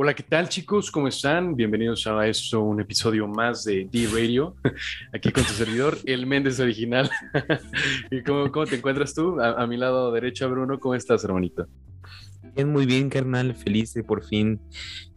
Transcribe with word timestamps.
Hola, 0.00 0.14
¿qué 0.14 0.22
tal 0.22 0.48
chicos? 0.48 0.92
¿Cómo 0.92 1.08
están? 1.08 1.56
Bienvenidos 1.56 2.06
a 2.06 2.24
esto, 2.24 2.62
un 2.62 2.80
episodio 2.80 3.26
más 3.26 3.64
de 3.64 3.88
D-Radio, 3.90 4.54
aquí 5.12 5.32
con 5.32 5.42
tu 5.42 5.50
servidor, 5.50 5.98
el 6.04 6.24
Méndez 6.24 6.60
original. 6.60 7.10
¿Y 8.12 8.22
cómo, 8.22 8.52
cómo, 8.52 8.64
te 8.64 8.76
encuentras 8.76 9.12
tú? 9.12 9.40
A, 9.40 9.66
mi 9.66 9.76
lado 9.76 10.12
derecho, 10.12 10.48
Bruno, 10.48 10.78
¿cómo 10.78 10.94
estás, 10.94 11.24
hermanito? 11.24 11.66
Bien, 12.54 12.68
muy 12.68 12.86
bien, 12.86 13.10
carnal. 13.10 13.56
Feliz 13.56 13.92
de 13.92 14.04
por 14.04 14.24
fin 14.24 14.60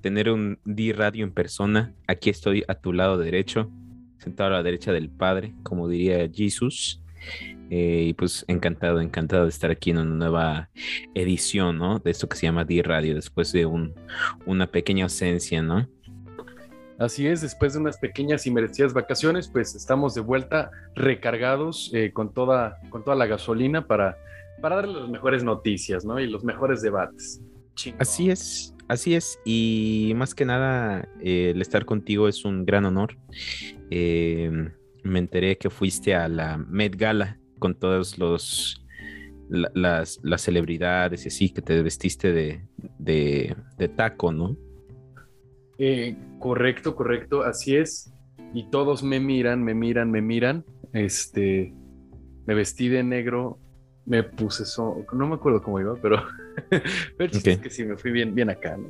tener 0.02 0.32
un 0.32 0.58
D-Radio 0.66 1.26
en 1.26 1.32
persona. 1.32 1.94
Aquí 2.08 2.32
estoy 2.32 2.64
a 2.68 2.74
tu 2.74 2.92
lado 2.92 3.20
derecho, 3.20 3.70
sentado 4.18 4.50
a 4.50 4.54
la 4.54 4.64
derecha 4.64 4.92
del 4.92 5.12
Padre, 5.12 5.54
como 5.62 5.88
diría 5.88 6.28
Jesús. 6.34 7.01
Eh, 7.70 8.06
y 8.10 8.14
pues 8.14 8.44
encantado, 8.48 9.00
encantado 9.00 9.44
de 9.44 9.50
estar 9.50 9.72
aquí 9.72 9.92
en 9.92 10.00
una 10.00 10.16
nueva 10.16 10.70
edición, 11.14 11.78
¿no? 11.78 12.00
De 12.00 12.12
esto 12.12 12.28
que 12.28 12.36
se 12.36 12.46
llama 12.46 12.66
D-Radio, 12.66 13.16
después 13.16 13.52
de 13.54 13.66
un, 13.66 13.94
una 14.46 14.68
pequeña 14.68 15.06
ausencia, 15.06 15.62
¿no? 15.62 15.88
Así 17.02 17.26
es, 17.26 17.42
después 17.42 17.74
de 17.74 17.80
unas 17.80 17.98
pequeñas 17.98 18.46
y 18.46 18.52
merecidas 18.52 18.94
vacaciones, 18.94 19.48
pues 19.48 19.74
estamos 19.74 20.14
de 20.14 20.22
vuelta 20.22 20.70
recargados 20.94 21.90
eh, 21.96 22.12
con, 22.14 22.32
toda, 22.32 22.78
con 22.90 23.04
toda 23.04 23.16
la 23.16 23.26
gasolina 23.26 23.88
para, 23.88 24.18
para 24.62 24.76
darle 24.76 25.00
las 25.00 25.10
mejores 25.10 25.44
noticias, 25.44 26.06
¿no? 26.06 26.20
Y 26.20 26.28
los 26.28 26.44
mejores 26.44 26.84
debates. 26.84 27.42
Chingón. 27.74 28.02
Así 28.02 28.30
es, 28.30 28.76
así 28.88 29.16
es. 29.16 29.40
Y 29.46 30.14
más 30.16 30.36
que 30.36 30.46
nada, 30.46 31.10
eh, 31.22 31.54
el 31.56 31.62
estar 31.62 31.86
contigo 31.86 32.28
es 32.28 32.46
un 32.46 32.66
gran 32.66 32.86
honor. 32.86 33.18
Eh, 33.90 34.72
me 35.04 35.20
enteré 35.20 35.58
que 35.58 35.70
fuiste 35.70 36.16
a 36.16 36.28
la 36.28 36.58
Met 36.58 36.96
Gala 36.96 37.40
con 37.60 37.76
todos 37.76 38.18
los 38.18 38.86
la, 39.50 39.70
las, 39.74 40.20
las, 40.24 40.42
celebridades 40.42 41.26
y 41.26 41.28
así, 41.28 41.50
que 41.50 41.62
te 41.62 41.82
vestiste 41.82 42.32
de, 42.32 42.62
de, 42.98 43.56
de 43.78 43.88
taco, 43.90 44.32
¿no? 44.32 44.56
Eh, 45.78 46.16
correcto, 46.40 46.96
correcto, 46.96 47.44
así 47.44 47.76
es. 47.76 48.14
Y 48.54 48.70
todos 48.70 49.04
me 49.04 49.20
miran, 49.20 49.64
me 49.64 49.74
miran, 49.74 50.10
me 50.10 50.22
miran. 50.22 50.64
Este, 50.94 51.74
me 52.46 52.54
vestí 52.54 52.88
de 52.88 53.04
negro, 53.04 53.60
me 54.06 54.24
puse 54.24 54.64
no 55.14 55.28
me 55.28 55.36
acuerdo 55.36 55.62
cómo 55.62 55.80
iba, 55.80 55.96
pero, 56.02 56.24
pero 57.18 57.38
okay. 57.38 57.54
es 57.54 57.60
que 57.60 57.70
sí, 57.70 57.84
me 57.84 57.98
fui 57.98 58.12
bien, 58.12 58.34
bien 58.34 58.50
acá, 58.50 58.78
¿no? 58.78 58.90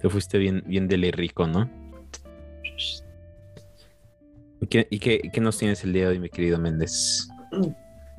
Te 0.00 0.08
fuiste 0.08 0.38
bien, 0.38 0.62
bien 0.66 0.88
de 0.88 0.96
rico, 1.12 1.46
¿no? 1.46 1.70
¿Y, 4.90 4.98
qué, 4.98 5.40
nos 5.42 5.58
tienes 5.58 5.84
el 5.84 5.92
día 5.92 6.04
de 6.04 6.08
hoy, 6.12 6.18
mi 6.18 6.30
querido 6.30 6.58
Méndez? 6.58 7.28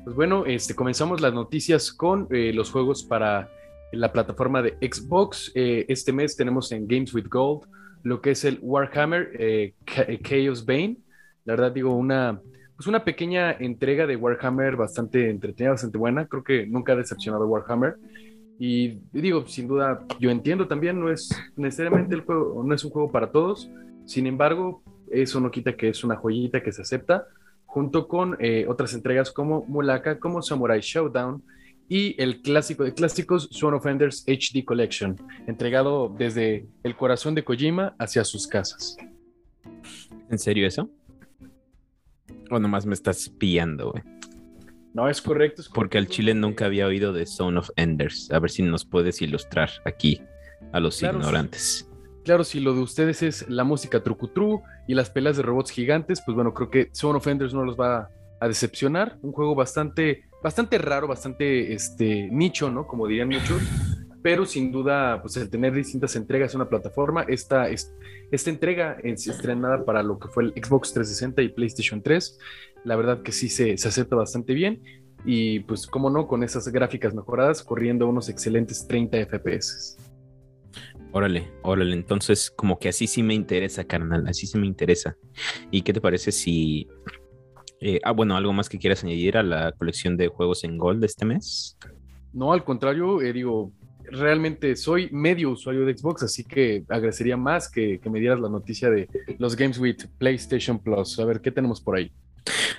Pues 0.04 0.14
bueno, 0.14 0.46
este, 0.46 0.76
comenzamos 0.76 1.20
las 1.20 1.34
noticias 1.34 1.92
con 1.92 2.28
eh, 2.30 2.52
los 2.52 2.70
juegos 2.70 3.02
para 3.02 3.50
la 3.90 4.12
plataforma 4.12 4.62
de 4.62 4.76
Xbox. 4.80 5.50
Eh, 5.56 5.86
este 5.88 6.12
mes 6.12 6.36
tenemos 6.36 6.70
en 6.70 6.86
Games 6.86 7.12
with 7.12 7.26
Gold 7.28 7.66
lo 8.04 8.20
que 8.20 8.30
es 8.30 8.44
el 8.44 8.60
Warhammer 8.62 9.30
eh, 9.36 9.74
Chaos 10.22 10.64
Bane. 10.64 10.98
La 11.44 11.54
verdad 11.54 11.72
digo, 11.72 11.96
una, 11.96 12.40
pues 12.76 12.86
una 12.86 13.04
pequeña 13.04 13.50
entrega 13.50 14.06
de 14.06 14.14
Warhammer 14.14 14.76
bastante 14.76 15.28
entretenida, 15.28 15.72
bastante 15.72 15.98
buena. 15.98 16.28
Creo 16.28 16.44
que 16.44 16.64
nunca 16.64 16.92
ha 16.92 16.96
decepcionado 16.96 17.48
Warhammer. 17.48 17.96
Y 18.60 19.00
digo, 19.10 19.48
sin 19.48 19.66
duda, 19.66 20.06
yo 20.20 20.30
entiendo 20.30 20.68
también, 20.68 21.00
no 21.00 21.10
es 21.10 21.28
necesariamente 21.56 22.14
el 22.14 22.20
juego, 22.20 22.62
no 22.64 22.72
es 22.72 22.84
un 22.84 22.92
juego 22.92 23.10
para 23.10 23.32
todos. 23.32 23.68
Sin 24.04 24.28
embargo, 24.28 24.84
eso 25.10 25.40
no 25.40 25.50
quita 25.50 25.76
que 25.76 25.88
es 25.88 26.04
una 26.04 26.16
joyita 26.16 26.62
que 26.62 26.72
se 26.72 26.82
acepta 26.82 27.26
junto 27.64 28.08
con 28.08 28.36
eh, 28.40 28.64
otras 28.68 28.94
entregas 28.94 29.30
como 29.30 29.64
Mulaka, 29.66 30.18
como 30.18 30.40
Samurai 30.40 30.80
Showdown 30.80 31.42
y 31.88 32.20
el 32.20 32.40
clásico 32.40 32.84
de 32.84 32.94
clásicos 32.94 33.48
Swan 33.52 33.74
of 33.74 33.86
Enders 33.86 34.24
HD 34.26 34.64
Collection, 34.64 35.16
entregado 35.46 36.08
desde 36.16 36.66
el 36.82 36.96
corazón 36.96 37.34
de 37.34 37.44
Kojima 37.44 37.94
hacia 37.98 38.24
sus 38.24 38.46
casas. 38.46 38.96
¿En 40.30 40.38
serio 40.38 40.66
eso? 40.66 40.90
¿O 42.50 42.58
nomás 42.58 42.86
me 42.86 42.94
estás 42.94 43.28
pillando, 43.28 43.92
güey? 43.92 44.02
No, 44.94 45.08
es 45.08 45.20
correcto, 45.20 45.60
es 45.60 45.68
correcto. 45.68 45.74
Porque 45.74 45.98
al 45.98 46.08
Chile 46.08 46.32
nunca 46.34 46.64
había 46.64 46.86
oído 46.86 47.12
de 47.12 47.26
Son 47.26 47.58
of 47.58 47.68
Enders. 47.76 48.30
A 48.32 48.38
ver 48.38 48.50
si 48.50 48.62
nos 48.62 48.84
puedes 48.84 49.20
ilustrar 49.20 49.68
aquí 49.84 50.22
a 50.72 50.80
los 50.80 50.98
claro, 50.98 51.18
ignorantes. 51.18 51.88
Claro, 52.26 52.42
si 52.42 52.58
lo 52.58 52.74
de 52.74 52.80
ustedes 52.80 53.22
es 53.22 53.48
la 53.48 53.62
música 53.62 54.02
trucutru 54.02 54.60
y 54.88 54.94
las 54.94 55.10
peleas 55.10 55.36
de 55.36 55.44
robots 55.44 55.70
gigantes, 55.70 56.20
pues 56.26 56.34
bueno, 56.34 56.52
creo 56.52 56.70
que 56.70 56.88
Son 56.90 57.14
of 57.14 57.24
Enders 57.24 57.54
no 57.54 57.64
los 57.64 57.78
va 57.78 58.10
a 58.40 58.48
decepcionar. 58.48 59.16
Un 59.22 59.30
juego 59.30 59.54
bastante, 59.54 60.24
bastante 60.42 60.76
raro, 60.78 61.06
bastante 61.06 61.72
este, 61.72 62.28
nicho, 62.32 62.68
¿no? 62.68 62.84
Como 62.88 63.06
dirían 63.06 63.28
muchos. 63.28 63.62
Pero 64.24 64.44
sin 64.44 64.72
duda, 64.72 65.22
pues 65.22 65.36
el 65.36 65.48
tener 65.48 65.72
distintas 65.72 66.16
entregas 66.16 66.52
en 66.52 66.62
una 66.62 66.68
plataforma, 66.68 67.22
esta, 67.28 67.68
esta 67.68 68.50
entrega 68.50 68.96
es 69.04 69.28
estrenada 69.28 69.84
para 69.84 70.02
lo 70.02 70.18
que 70.18 70.26
fue 70.26 70.46
el 70.46 70.50
Xbox 70.50 70.94
360 70.94 71.42
y 71.42 71.48
PlayStation 71.50 72.02
3, 72.02 72.40
la 72.82 72.96
verdad 72.96 73.22
que 73.22 73.30
sí 73.30 73.48
se, 73.48 73.78
se 73.78 73.86
acepta 73.86 74.16
bastante 74.16 74.52
bien. 74.52 74.82
Y 75.24 75.60
pues, 75.60 75.86
cómo 75.86 76.10
no, 76.10 76.26
con 76.26 76.42
esas 76.42 76.66
gráficas 76.66 77.14
mejoradas, 77.14 77.62
corriendo 77.62 78.08
unos 78.08 78.28
excelentes 78.28 78.84
30 78.88 79.26
FPS. 79.26 79.96
Órale, 81.16 81.50
órale, 81.62 81.94
entonces 81.94 82.50
como 82.50 82.78
que 82.78 82.90
así 82.90 83.06
sí 83.06 83.22
me 83.22 83.32
interesa, 83.32 83.84
carnal, 83.84 84.26
así 84.28 84.46
sí 84.46 84.58
me 84.58 84.66
interesa. 84.66 85.16
¿Y 85.70 85.80
qué 85.80 85.94
te 85.94 86.00
parece 86.02 86.30
si... 86.30 86.88
Eh, 87.80 87.98
ah, 88.04 88.10
bueno, 88.10 88.36
algo 88.36 88.52
más 88.52 88.68
que 88.68 88.78
quieras 88.78 89.02
añadir 89.02 89.38
a 89.38 89.42
la 89.42 89.72
colección 89.72 90.18
de 90.18 90.28
juegos 90.28 90.62
en 90.64 90.76
Gold 90.76 91.00
de 91.00 91.06
este 91.06 91.24
mes? 91.24 91.78
No, 92.34 92.52
al 92.52 92.64
contrario, 92.64 93.22
eh, 93.22 93.32
digo, 93.32 93.72
realmente 94.10 94.76
soy 94.76 95.08
medio 95.10 95.52
usuario 95.52 95.86
de 95.86 95.96
Xbox, 95.96 96.22
así 96.22 96.44
que 96.44 96.84
agradecería 96.86 97.38
más 97.38 97.70
que, 97.70 97.98
que 97.98 98.10
me 98.10 98.20
dieras 98.20 98.38
la 98.38 98.50
noticia 98.50 98.90
de 98.90 99.08
los 99.38 99.56
Games 99.56 99.78
with 99.78 99.96
PlayStation 100.18 100.78
Plus. 100.78 101.18
A 101.18 101.24
ver, 101.24 101.40
¿qué 101.40 101.50
tenemos 101.50 101.80
por 101.80 101.96
ahí? 101.96 102.12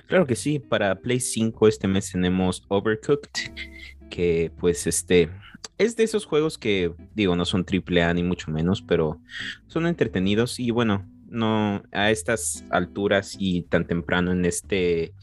Claro 0.06 0.28
que 0.28 0.36
sí, 0.36 0.60
para 0.60 0.94
Play 0.94 1.20
5 1.20 1.68
este 1.68 1.88
mes 1.88 2.12
tenemos 2.12 2.64
Overcooked, 2.68 3.52
que 4.12 4.52
pues 4.60 4.86
este 4.86 5.32
es 5.78 5.96
de 5.96 6.04
esos 6.04 6.26
juegos 6.26 6.58
que, 6.58 6.92
digo, 7.14 7.36
no 7.36 7.46
son 7.46 7.66
triple 7.66 8.04
A 8.04 8.14
ni 8.14 8.24
mucho 8.24 8.52
menos, 8.52 8.82
pero 8.82 9.20
son 9.68 9.86
entretenidos 9.86 10.60
y 10.60 10.72
bueno, 10.72 11.06
no 11.30 11.84
a 11.92 12.12
estas 12.12 12.66
alturas 12.70 13.36
y 13.38 13.64
tan 13.64 13.86
temprano 13.86 14.32
en 14.32 14.46
este 14.46 15.14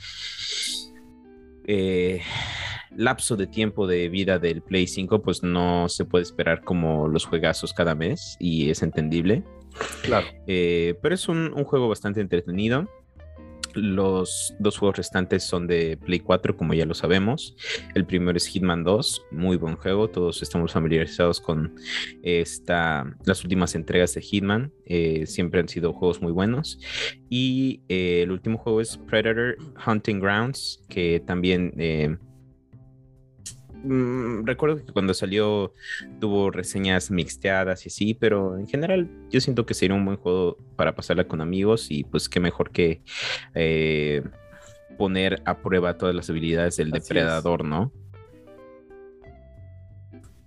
eh, 1.67 2.21
lapso 2.97 3.37
de 3.37 3.47
tiempo 3.47 3.87
de 3.87 4.09
vida 4.09 4.39
del 4.39 4.63
Play 4.63 4.87
5, 4.87 5.23
pues 5.23 5.43
no 5.43 5.89
se 5.89 6.05
puede 6.05 6.23
esperar 6.23 6.63
como 6.63 7.09
los 7.09 7.25
juegazos 7.25 7.73
cada 7.73 7.95
mes 7.95 8.37
y 8.39 8.71
es 8.71 8.83
entendible. 8.83 9.43
Claro. 10.03 10.27
Eh, 10.47 10.95
pero 11.03 11.15
es 11.15 11.29
un, 11.29 11.53
un 11.53 11.65
juego 11.65 11.89
bastante 11.89 12.21
entretenido. 12.21 12.89
Los 13.75 14.55
dos 14.59 14.79
juegos 14.79 14.99
restantes 14.99 15.45
son 15.45 15.67
de 15.67 15.97
Play 15.97 16.21
4, 16.21 16.57
como 16.57 16.75
ya 16.75 16.87
lo 16.87 16.95
sabemos. 16.95 17.57
El 17.95 18.07
primero 18.07 18.37
es 18.37 18.47
Hitman 18.47 18.85
2, 18.85 19.27
muy 19.31 19.57
buen 19.57 19.77
juego. 19.77 20.09
Todos 20.09 20.43
estamos 20.43 20.73
familiarizados 20.73 21.41
con 21.41 21.75
esta, 22.23 23.05
las 23.25 23.43
últimas 23.43 23.75
entregas 23.75 24.15
de 24.15 24.21
Hitman. 24.21 24.73
Eh, 24.87 25.27
siempre 25.27 25.61
han 25.61 25.69
sido 25.69 25.93
juegos 25.93 26.23
muy 26.23 26.33
buenos. 26.33 26.79
Y 27.29 27.81
eh, 27.89 28.23
el 28.23 28.31
último 28.31 28.59
juego 28.59 28.81
es 28.81 28.97
Predator 28.97 29.57
Hunting 29.87 30.21
Grounds, 30.21 30.83
que 30.89 31.23
también 31.27 31.73
mmm, 33.85 34.45
recuerdo 34.45 34.85
que 34.85 34.93
cuando 34.93 35.15
salió 35.15 35.73
tuvo 36.21 36.51
reseñas 36.51 37.11
mixteadas 37.11 37.85
y 37.85 37.89
así, 37.89 38.15
pero 38.15 38.59
en 38.59 38.67
general 38.67 39.09
yo 39.31 39.41
siento 39.41 39.67
que 39.67 39.75
sería 39.75 39.97
un 39.97 40.05
buen 40.05 40.17
juego 40.17 40.59
para 40.77 40.95
pasarla 40.95 41.29
con 41.29 41.41
amigos 41.41 41.91
y 41.91 42.05
pues 42.05 42.29
qué 42.29 42.41
mejor 42.41 42.71
que 42.71 43.03
eh, 43.55 44.23
poner 44.97 45.43
a 45.45 45.59
prueba 45.59 45.99
todas 45.99 46.15
las 46.15 46.31
habilidades 46.31 46.77
del 46.77 46.89
así 46.89 47.01
depredador, 47.01 47.61
es. 47.61 47.67
¿no? 47.67 47.93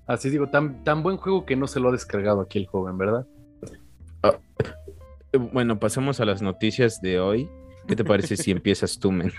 Así 0.07 0.29
digo, 0.29 0.47
tan, 0.47 0.83
tan 0.83 1.03
buen 1.03 1.17
juego 1.17 1.45
que 1.45 1.55
no 1.55 1.67
se 1.67 1.79
lo 1.79 1.89
ha 1.89 1.91
descargado 1.91 2.41
aquí 2.41 2.59
el 2.59 2.67
joven, 2.67 2.97
¿verdad? 2.97 3.27
Ah, 4.23 4.39
bueno, 5.51 5.79
pasemos 5.79 6.19
a 6.21 6.25
las 6.25 6.41
noticias 6.41 7.01
de 7.01 7.19
hoy. 7.19 7.49
¿Qué 7.87 7.95
te 7.95 8.05
parece 8.05 8.37
si 8.37 8.51
empiezas 8.51 8.99
tú, 8.99 9.11
men? 9.11 9.33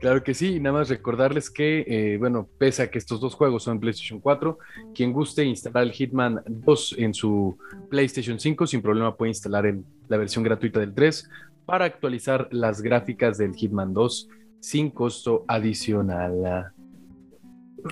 Claro 0.00 0.22
que 0.22 0.32
sí, 0.32 0.60
nada 0.60 0.78
más 0.78 0.88
recordarles 0.88 1.50
que, 1.50 1.84
eh, 1.88 2.18
bueno, 2.18 2.48
pese 2.58 2.82
a 2.82 2.90
que 2.90 2.98
estos 2.98 3.20
dos 3.20 3.34
juegos 3.34 3.64
son 3.64 3.74
en 3.74 3.80
PlayStation 3.80 4.20
4, 4.20 4.58
quien 4.94 5.12
guste 5.12 5.44
instalar 5.44 5.82
el 5.82 5.92
Hitman 5.92 6.40
2 6.46 6.94
en 6.98 7.14
su 7.14 7.58
PlayStation 7.90 8.38
5 8.38 8.66
sin 8.68 8.80
problema 8.80 9.16
puede 9.16 9.30
instalar 9.30 9.66
el, 9.66 9.84
la 10.08 10.16
versión 10.16 10.44
gratuita 10.44 10.78
del 10.78 10.94
3 10.94 11.28
para 11.66 11.84
actualizar 11.84 12.48
las 12.52 12.80
gráficas 12.80 13.38
del 13.38 13.54
Hitman 13.54 13.92
2 13.92 14.28
sin 14.60 14.90
costo 14.90 15.44
adicional. 15.48 16.72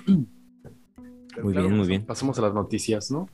Muy 1.42 1.52
claro, 1.52 1.68
bien, 1.68 1.78
muy 1.78 1.86
bien. 1.86 2.06
Pasamos 2.06 2.38
a 2.38 2.42
las 2.42 2.54
noticias, 2.54 3.10
¿no? 3.10 3.28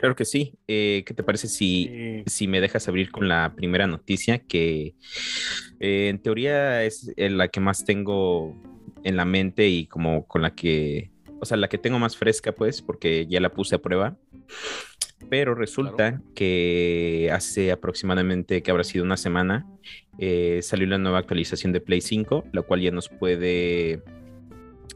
Claro 0.00 0.16
que 0.16 0.24
sí. 0.24 0.54
Eh, 0.66 1.04
¿Qué 1.04 1.12
te 1.12 1.22
parece 1.22 1.46
si, 1.46 1.84
sí. 1.84 2.22
si 2.26 2.48
me 2.48 2.62
dejas 2.62 2.88
abrir 2.88 3.10
con 3.10 3.28
la 3.28 3.52
primera 3.54 3.86
noticia 3.86 4.38
que 4.38 4.94
eh, 5.78 6.08
en 6.08 6.18
teoría 6.18 6.82
es 6.84 7.12
la 7.16 7.48
que 7.48 7.60
más 7.60 7.84
tengo 7.84 8.56
en 9.04 9.16
la 9.16 9.26
mente 9.26 9.68
y 9.68 9.86
como 9.86 10.26
con 10.26 10.40
la 10.40 10.54
que 10.54 11.10
o 11.40 11.46
sea, 11.46 11.56
la 11.56 11.68
que 11.68 11.78
tengo 11.78 11.98
más 11.98 12.16
fresca, 12.16 12.52
pues, 12.52 12.82
porque 12.82 13.26
ya 13.26 13.40
la 13.40 13.50
puse 13.50 13.74
a 13.74 13.78
prueba. 13.78 14.16
Pero 15.28 15.54
resulta 15.54 16.22
que 16.34 17.30
hace 17.32 17.72
aproximadamente, 17.72 18.62
que 18.62 18.70
habrá 18.70 18.84
sido 18.84 19.04
una 19.04 19.16
semana, 19.16 19.66
eh, 20.18 20.60
salió 20.62 20.86
la 20.86 20.98
nueva 20.98 21.18
actualización 21.18 21.72
de 21.72 21.80
Play 21.80 22.00
5, 22.00 22.44
la 22.52 22.62
cual 22.62 22.80
ya 22.80 22.90
nos 22.90 23.08
puede, 23.08 24.02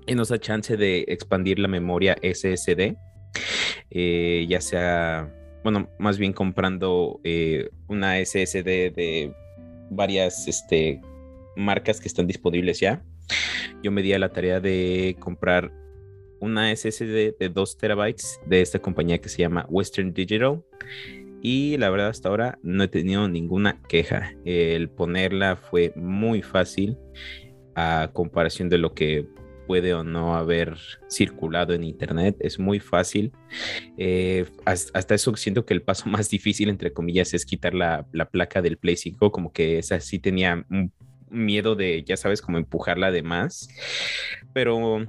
y 0.06 0.14
nos 0.14 0.28
da 0.28 0.38
chance 0.38 0.76
de 0.76 1.04
expandir 1.08 1.58
la 1.58 1.68
memoria 1.68 2.16
SSD, 2.22 2.96
eh, 3.90 4.46
ya 4.48 4.60
sea, 4.60 5.32
bueno, 5.62 5.88
más 5.98 6.18
bien 6.18 6.32
comprando 6.32 7.20
eh, 7.24 7.68
una 7.88 8.18
SSD 8.24 8.92
de 8.92 9.32
varias 9.90 10.48
este, 10.48 11.00
marcas 11.56 12.00
que 12.00 12.08
están 12.08 12.26
disponibles 12.26 12.80
ya. 12.80 13.02
Yo 13.82 13.90
me 13.90 14.02
di 14.02 14.12
a 14.12 14.18
la 14.18 14.30
tarea 14.30 14.60
de 14.60 15.16
comprar 15.18 15.72
una 16.40 16.74
SSD 16.74 17.36
de 17.38 17.48
2 17.52 17.78
terabytes 17.78 18.40
de 18.46 18.60
esta 18.60 18.78
compañía 18.78 19.18
que 19.18 19.28
se 19.28 19.38
llama 19.38 19.66
Western 19.68 20.12
Digital. 20.12 20.62
Y 21.42 21.76
la 21.76 21.90
verdad 21.90 22.08
hasta 22.08 22.30
ahora 22.30 22.58
no 22.62 22.84
he 22.84 22.88
tenido 22.88 23.28
ninguna 23.28 23.82
queja. 23.88 24.32
El 24.44 24.88
ponerla 24.88 25.56
fue 25.56 25.92
muy 25.94 26.42
fácil 26.42 26.96
a 27.74 28.10
comparación 28.12 28.68
de 28.68 28.78
lo 28.78 28.94
que 28.94 29.26
puede 29.66 29.94
o 29.94 30.04
no 30.04 30.36
haber 30.36 30.76
circulado 31.10 31.74
en 31.74 31.84
internet. 31.84 32.36
Es 32.40 32.58
muy 32.58 32.80
fácil. 32.80 33.32
Eh, 33.96 34.46
hasta 34.64 35.14
eso 35.14 35.34
siento 35.36 35.64
que 35.64 35.74
el 35.74 35.82
paso 35.82 36.08
más 36.08 36.30
difícil, 36.30 36.68
entre 36.68 36.92
comillas, 36.92 37.34
es 37.34 37.44
quitar 37.46 37.74
la, 37.74 38.06
la 38.12 38.30
placa 38.30 38.62
del 38.62 38.76
Play 38.76 38.96
5. 38.96 39.32
Como 39.32 39.52
que 39.52 39.78
esa 39.78 40.00
sí 40.00 40.18
tenía 40.18 40.64
miedo 41.30 41.74
de, 41.74 42.04
ya 42.04 42.16
sabes, 42.16 42.40
como 42.40 42.58
empujarla 42.58 43.10
de 43.10 43.22
más. 43.22 43.68
Pero 44.52 45.06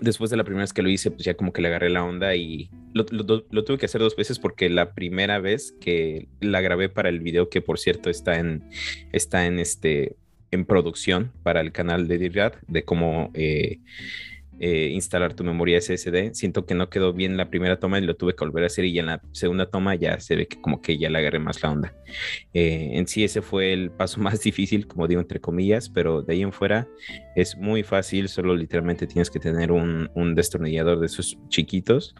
después 0.00 0.30
de 0.30 0.36
la 0.36 0.44
primera 0.44 0.62
vez 0.62 0.72
que 0.72 0.82
lo 0.82 0.88
hice, 0.88 1.10
pues 1.10 1.24
ya 1.24 1.34
como 1.34 1.52
que 1.52 1.62
le 1.62 1.68
agarré 1.68 1.90
la 1.90 2.04
onda 2.04 2.34
y 2.34 2.70
lo, 2.92 3.04
tuve 3.04 3.78
que 3.78 3.86
hacer 3.86 4.00
dos 4.00 4.16
veces 4.16 4.38
porque 4.38 4.68
la 4.68 4.94
primera 4.94 5.38
vez 5.38 5.72
que 5.80 6.28
la 6.40 6.60
grabé 6.60 6.88
para 6.88 7.08
el 7.08 7.20
video, 7.20 7.48
que 7.48 7.60
por 7.60 7.78
cierto 7.78 8.10
está 8.10 8.38
en, 8.38 8.68
está 9.12 9.46
en 9.46 9.58
este, 9.58 10.16
en 10.50 10.64
producción 10.64 11.32
para 11.42 11.60
el 11.60 11.72
canal 11.72 12.08
de 12.08 12.18
Dirgat, 12.18 12.56
de 12.66 12.84
cómo 12.84 13.30
eh, 13.34 13.78
eh, 14.60 14.90
instalar 14.92 15.34
tu 15.34 15.44
memoria 15.44 15.80
SSD. 15.80 16.34
Siento 16.34 16.66
que 16.66 16.74
no 16.74 16.90
quedó 16.90 17.12
bien 17.12 17.36
la 17.36 17.48
primera 17.48 17.78
toma 17.78 17.98
y 17.98 18.02
lo 18.02 18.16
tuve 18.16 18.34
que 18.34 18.44
volver 18.44 18.64
a 18.64 18.66
hacer 18.66 18.86
y 18.86 18.98
en 18.98 19.06
la 19.06 19.22
segunda 19.30 19.70
toma 19.70 19.94
ya 19.94 20.18
se 20.18 20.34
ve 20.34 20.48
que 20.48 20.60
como 20.60 20.82
que 20.82 20.98
ya 20.98 21.08
le 21.10 21.18
agarré 21.18 21.38
más 21.38 21.62
la 21.62 21.70
onda. 21.70 21.94
Eh, 22.52 22.90
en 22.94 23.06
sí 23.06 23.22
ese 23.22 23.40
fue 23.40 23.72
el 23.72 23.92
paso 23.92 24.20
más 24.20 24.40
difícil, 24.40 24.88
como 24.88 25.06
digo 25.06 25.20
entre 25.20 25.40
comillas, 25.40 25.88
pero 25.88 26.22
de 26.22 26.32
ahí 26.32 26.42
en 26.42 26.52
fuera 26.52 26.88
es 27.36 27.56
muy 27.56 27.84
fácil, 27.84 28.28
solo 28.28 28.56
literalmente 28.56 29.06
tienes 29.06 29.30
que 29.30 29.38
tener 29.38 29.70
un, 29.70 30.10
un 30.14 30.34
destornillador 30.34 30.98
de 30.98 31.06
esos 31.06 31.38
chiquitos 31.48 32.16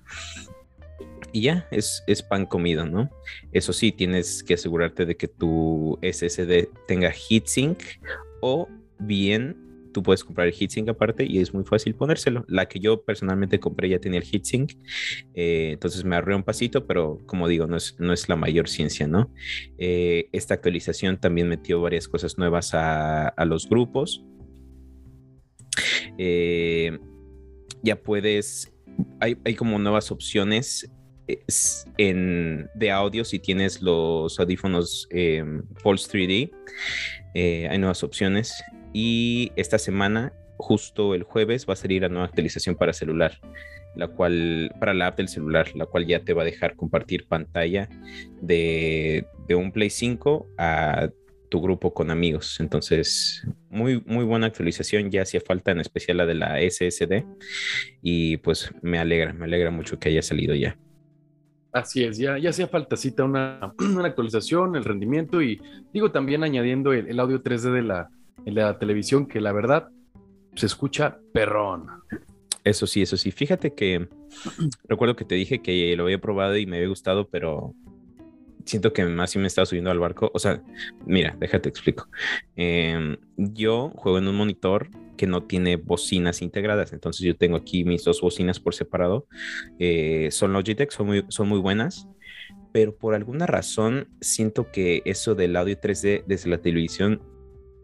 y 1.33 1.43
ya 1.43 1.69
es, 1.71 2.03
es, 2.07 2.23
pan 2.23 2.47
comido, 2.47 2.87
¿no? 2.87 3.11
Eso 3.53 3.73
sí, 3.73 3.93
tienes 3.93 4.43
que 4.43 4.55
asegurarte 4.55 5.05
de 5.07 5.17
que 5.17 5.29
tu 5.29 5.99
SSD 6.03 6.69
tenga 6.87 7.13
heatsink 7.13 7.79
o 8.41 8.69
bien 8.99 9.69
tú 9.93 10.03
puedes 10.03 10.25
comprar 10.25 10.47
el 10.47 10.55
heatsink 10.55 10.89
aparte 10.89 11.25
y 11.25 11.39
es 11.39 11.53
muy 11.53 11.65
fácil 11.65 11.95
ponérselo. 11.95 12.45
La 12.49 12.67
que 12.67 12.79
yo 12.81 13.03
personalmente 13.03 13.59
compré 13.61 13.89
ya 13.89 13.99
tenía 13.99 14.21
el 14.21 14.27
heatsink, 14.27 14.73
eh, 15.35 15.71
entonces 15.73 16.05
me 16.05 16.17
ahorré 16.17 16.35
un 16.35 16.43
pasito, 16.43 16.87
pero 16.87 17.19
como 17.27 17.49
digo, 17.49 17.67
no 17.67 17.77
es, 17.77 17.97
no 17.99 18.13
es 18.13 18.29
la 18.29 18.37
mayor 18.37 18.69
ciencia, 18.69 19.07
¿no? 19.07 19.33
Eh, 19.77 20.29
esta 20.33 20.55
actualización 20.55 21.19
también 21.19 21.49
metió 21.49 21.81
varias 21.81 22.09
cosas 22.09 22.39
nuevas 22.39 22.71
a, 22.75 23.35
los 23.47 23.69
grupos. 23.69 24.25
Eh, 26.19 26.99
ya 27.83 27.97
puedes, 28.03 28.73
hay, 29.21 29.55
como 29.55 29.79
nuevas 29.79 30.11
opciones 30.11 30.91
en, 31.99 32.71
de 32.75 32.91
audio 32.91 33.25
si 33.25 33.39
tienes 33.39 33.83
los 33.83 34.41
audífonos 34.41 35.09
Pulse 35.83 36.11
3D. 36.11 37.69
hay 37.71 37.79
nuevas 37.79 38.03
opciones 38.03 38.55
y 38.93 39.53
esta 39.57 39.79
semana, 39.79 40.33
justo 40.57 41.15
el 41.15 41.23
jueves, 41.23 41.69
va 41.69 41.75
a 41.75 41.77
salir 41.77 42.03
la 42.03 42.09
nueva 42.09 42.27
actualización 42.27 42.77
para 42.77 42.93
celular, 42.93 43.39
la 43.95 44.09
cual, 44.09 44.73
para 44.81 44.95
la 44.95 45.09
app 45.09 45.19
del 45.19 45.29
celular, 45.29 45.75
la 45.75 45.87
cual 45.87 46.07
ya 46.07 46.21
te 46.21 46.33
va 46.33 46.43
a 46.43 46.47
dejar 46.47 46.77
compartir 46.77 47.27
pantalla 47.27 47.89
de, 48.41 49.27
un 49.51 49.73
Play 49.73 49.91
5 49.91 50.49
a 50.59 51.11
tu 51.49 51.61
grupo 51.61 51.95
con 51.95 52.11
amigos. 52.11 52.61
Entonces, 52.61 53.47
muy, 53.71 54.03
muy 54.07 54.25
buena 54.25 54.47
actualización. 54.47 55.11
Ya 55.11 55.23
hacía 55.23 55.41
falta, 55.41 55.71
en 55.71 55.81
especial 55.81 56.19
la 56.19 56.27
de 56.27 56.35
la 56.35 56.59
SSD. 56.61 57.25
Y 58.03 58.39
pues 58.39 58.73
me 58.83 58.99
alegra, 58.99 59.33
me 59.33 59.45
alegra 59.45 59.71
mucho 59.71 59.99
que 59.99 60.09
haya 60.09 60.23
salido 60.23 60.55
ya. 60.55 60.79
Así 61.73 62.03
es, 62.03 62.17
ya, 62.17 62.39
ya 62.39 62.51
hacía 62.51 62.67
faltacita 62.67 63.25
una, 63.25 63.75
una 63.79 64.07
actualización, 64.07 64.75
el 64.75 64.85
rendimiento 64.85 65.43
y 65.43 65.61
digo 65.93 66.11
también 66.11 66.43
añadiendo 66.43 66.93
el 66.93 67.21
audio 67.21 67.43
3D 67.43 67.73
de 67.73 67.83
la, 67.83 68.09
en 68.47 68.55
la 68.55 68.79
televisión 68.79 69.27
que 69.27 69.41
la 69.41 69.53
verdad 69.53 69.89
se 70.55 70.67
escucha 70.67 71.19
perrón. 71.33 71.87
Eso 72.65 72.87
sí, 72.87 73.03
eso 73.03 73.17
sí. 73.17 73.31
Fíjate 73.31 73.75
que 73.75 74.09
recuerdo 74.89 75.17
que 75.17 75.25
te 75.25 75.35
dije 75.35 75.61
que 75.61 75.95
lo 75.97 76.05
había 76.05 76.21
probado 76.21 76.57
y 76.57 76.67
me 76.67 76.77
había 76.77 76.89
gustado, 76.89 77.29
pero 77.29 77.75
siento 78.69 78.93
que 78.93 79.05
más 79.05 79.31
si 79.31 79.39
me 79.39 79.47
estaba 79.47 79.67
subiendo 79.67 79.91
al 79.91 79.99
barco. 79.99 80.31
O 80.35 80.39
sea, 80.39 80.63
mira, 81.07 81.37
déjate 81.41 81.69
explico. 81.69 82.09
Em, 82.57 83.17
yo 83.37 83.91
juego 83.97 84.19
en 84.19 84.29
un 84.29 84.37
monitor 84.37 84.91
que 85.17 85.27
no 85.27 85.43
tiene 85.43 85.77
bocinas 85.77 86.43
integradas, 86.43 86.93
entonces 86.93 87.27
yo 87.27 87.37
tengo 87.37 87.57
aquí 87.57 87.85
mis 87.85 88.05
dos 88.05 88.21
bocinas 88.21 88.61
por 88.61 88.75
separado. 88.75 89.27
Eh, 89.79 90.29
son 90.31 90.53
Logitech, 90.53 90.91
son 90.91 91.07
muy, 91.07 91.25
son 91.29 91.49
muy 91.49 91.59
buenas, 91.59 92.09
pero 92.73 92.97
por 92.97 93.15
alguna 93.15 93.47
razón 93.47 94.09
siento 94.21 94.71
que 94.71 95.03
eso 95.05 95.35
del 95.35 95.57
audio 95.57 95.81
3D 95.81 96.25
desde 96.27 96.51
la 96.51 96.59
televisión 96.59 97.23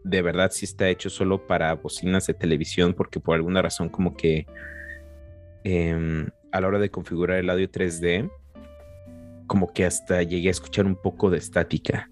de 0.03 0.21
verdad 0.21 0.51
sí 0.51 0.65
está 0.65 0.87
hecho 0.87 1.09
solo 1.09 1.47
para 1.47 1.73
bocinas 1.73 2.27
de 2.27 2.35
televisión 2.35 2.93
porque 2.93 3.19
por 3.19 3.35
alguna 3.35 3.63
razón 3.63 3.89
como 3.89 4.15
que 4.15 4.45
em, 5.63 6.27
a 6.51 6.61
la 6.61 6.67
hora 6.67 6.79
de 6.79 6.91
configurar 6.91 7.39
el 7.39 7.49
audio 7.49 7.67
3D 7.67 8.29
como 9.47 9.73
que 9.73 9.85
hasta 9.85 10.23
llegué 10.23 10.49
a 10.49 10.51
escuchar 10.51 10.85
un 10.85 10.95
poco 10.95 11.29
de 11.29 11.37
estática. 11.37 12.09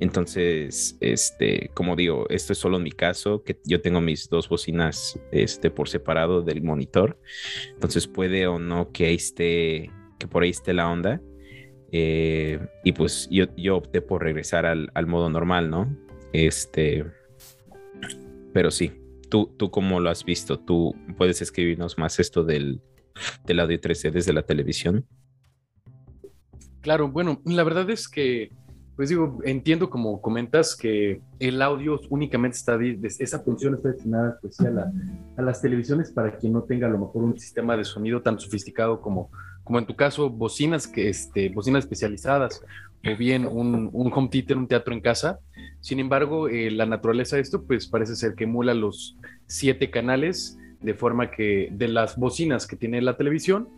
Entonces, 0.00 0.96
este, 1.00 1.70
como 1.74 1.96
digo, 1.96 2.26
esto 2.30 2.52
es 2.52 2.58
solo 2.58 2.76
en 2.76 2.84
mi 2.84 2.92
caso, 2.92 3.42
que 3.42 3.58
yo 3.64 3.80
tengo 3.80 4.00
mis 4.00 4.28
dos 4.28 4.48
bocinas 4.48 5.18
este, 5.32 5.70
por 5.70 5.88
separado 5.88 6.42
del 6.42 6.62
monitor. 6.62 7.18
Entonces 7.74 8.06
puede 8.06 8.46
o 8.46 8.58
no 8.58 8.92
que 8.92 9.06
ahí 9.06 9.16
esté, 9.16 9.90
que 10.18 10.28
por 10.28 10.44
ahí 10.44 10.50
esté 10.50 10.72
la 10.72 10.88
onda. 10.88 11.20
Eh, 11.90 12.60
y 12.84 12.92
pues 12.92 13.28
yo, 13.30 13.46
yo 13.56 13.76
opté 13.76 14.00
por 14.00 14.22
regresar 14.22 14.66
al, 14.66 14.90
al 14.94 15.06
modo 15.06 15.30
normal, 15.30 15.70
¿no? 15.70 15.96
Este, 16.32 17.04
pero 18.52 18.70
sí, 18.70 18.92
¿tú, 19.30 19.52
tú 19.56 19.70
cómo 19.70 19.98
lo 19.98 20.10
has 20.10 20.24
visto? 20.24 20.60
¿Tú 20.60 20.94
puedes 21.16 21.42
escribirnos 21.42 21.98
más 21.98 22.20
esto 22.20 22.44
del, 22.44 22.80
del 23.44 23.60
audio 23.60 23.80
3D 23.80 24.12
desde 24.12 24.32
la 24.32 24.42
televisión? 24.42 25.06
Claro, 26.80 27.08
bueno, 27.08 27.40
la 27.44 27.64
verdad 27.64 27.88
es 27.90 28.08
que, 28.08 28.50
pues 28.96 29.08
digo, 29.08 29.38
entiendo 29.44 29.90
como 29.90 30.20
comentas 30.20 30.76
que 30.76 31.20
el 31.38 31.60
audio 31.62 32.00
únicamente 32.10 32.56
está, 32.56 32.78
esa 33.22 33.40
función 33.40 33.74
está 33.74 33.90
destinada 33.90 34.38
a, 35.36 35.40
a, 35.40 35.42
las 35.42 35.60
televisiones 35.60 36.12
para 36.12 36.36
quien 36.36 36.52
no 36.52 36.62
tenga 36.62 36.86
a 36.86 36.90
lo 36.90 36.98
mejor 36.98 37.24
un 37.24 37.38
sistema 37.38 37.76
de 37.76 37.84
sonido 37.84 38.22
tan 38.22 38.38
sofisticado 38.38 39.00
como, 39.00 39.30
como 39.64 39.78
en 39.78 39.86
tu 39.86 39.94
caso, 39.96 40.30
bocinas, 40.30 40.86
que, 40.86 41.08
este, 41.08 41.48
bocinas 41.50 41.84
especializadas 41.84 42.62
o 43.06 43.16
bien 43.16 43.46
un, 43.46 43.90
un 43.92 44.12
home 44.12 44.28
theater, 44.28 44.56
un 44.56 44.66
teatro 44.66 44.92
en 44.92 45.00
casa. 45.00 45.38
Sin 45.80 46.00
embargo, 46.00 46.48
eh, 46.48 46.70
la 46.70 46.86
naturaleza 46.86 47.36
de 47.36 47.42
esto, 47.42 47.62
pues 47.64 47.86
parece 47.86 48.16
ser 48.16 48.34
que 48.34 48.44
emula 48.44 48.74
los 48.74 49.16
siete 49.46 49.90
canales, 49.90 50.58
de 50.80 50.94
forma 50.94 51.30
que 51.30 51.68
de 51.72 51.88
las 51.88 52.16
bocinas 52.16 52.66
que 52.66 52.76
tiene 52.76 53.02
la 53.02 53.16
televisión, 53.16 53.68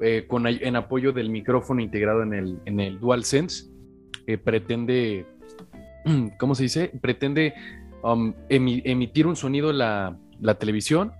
eh, 0.00 0.24
con, 0.26 0.46
en 0.46 0.76
apoyo 0.76 1.12
del 1.12 1.30
micrófono 1.30 1.80
integrado 1.80 2.22
en 2.22 2.34
el, 2.34 2.58
en 2.64 2.80
el 2.80 2.98
DualSense, 2.98 3.70
eh, 4.26 4.38
pretende, 4.38 5.26
¿cómo 6.38 6.54
se 6.54 6.64
dice? 6.64 6.92
Pretende 7.00 7.54
um, 8.02 8.34
emitir 8.48 9.26
un 9.26 9.36
sonido 9.36 9.72
la, 9.72 10.18
la 10.40 10.54
televisión 10.56 11.12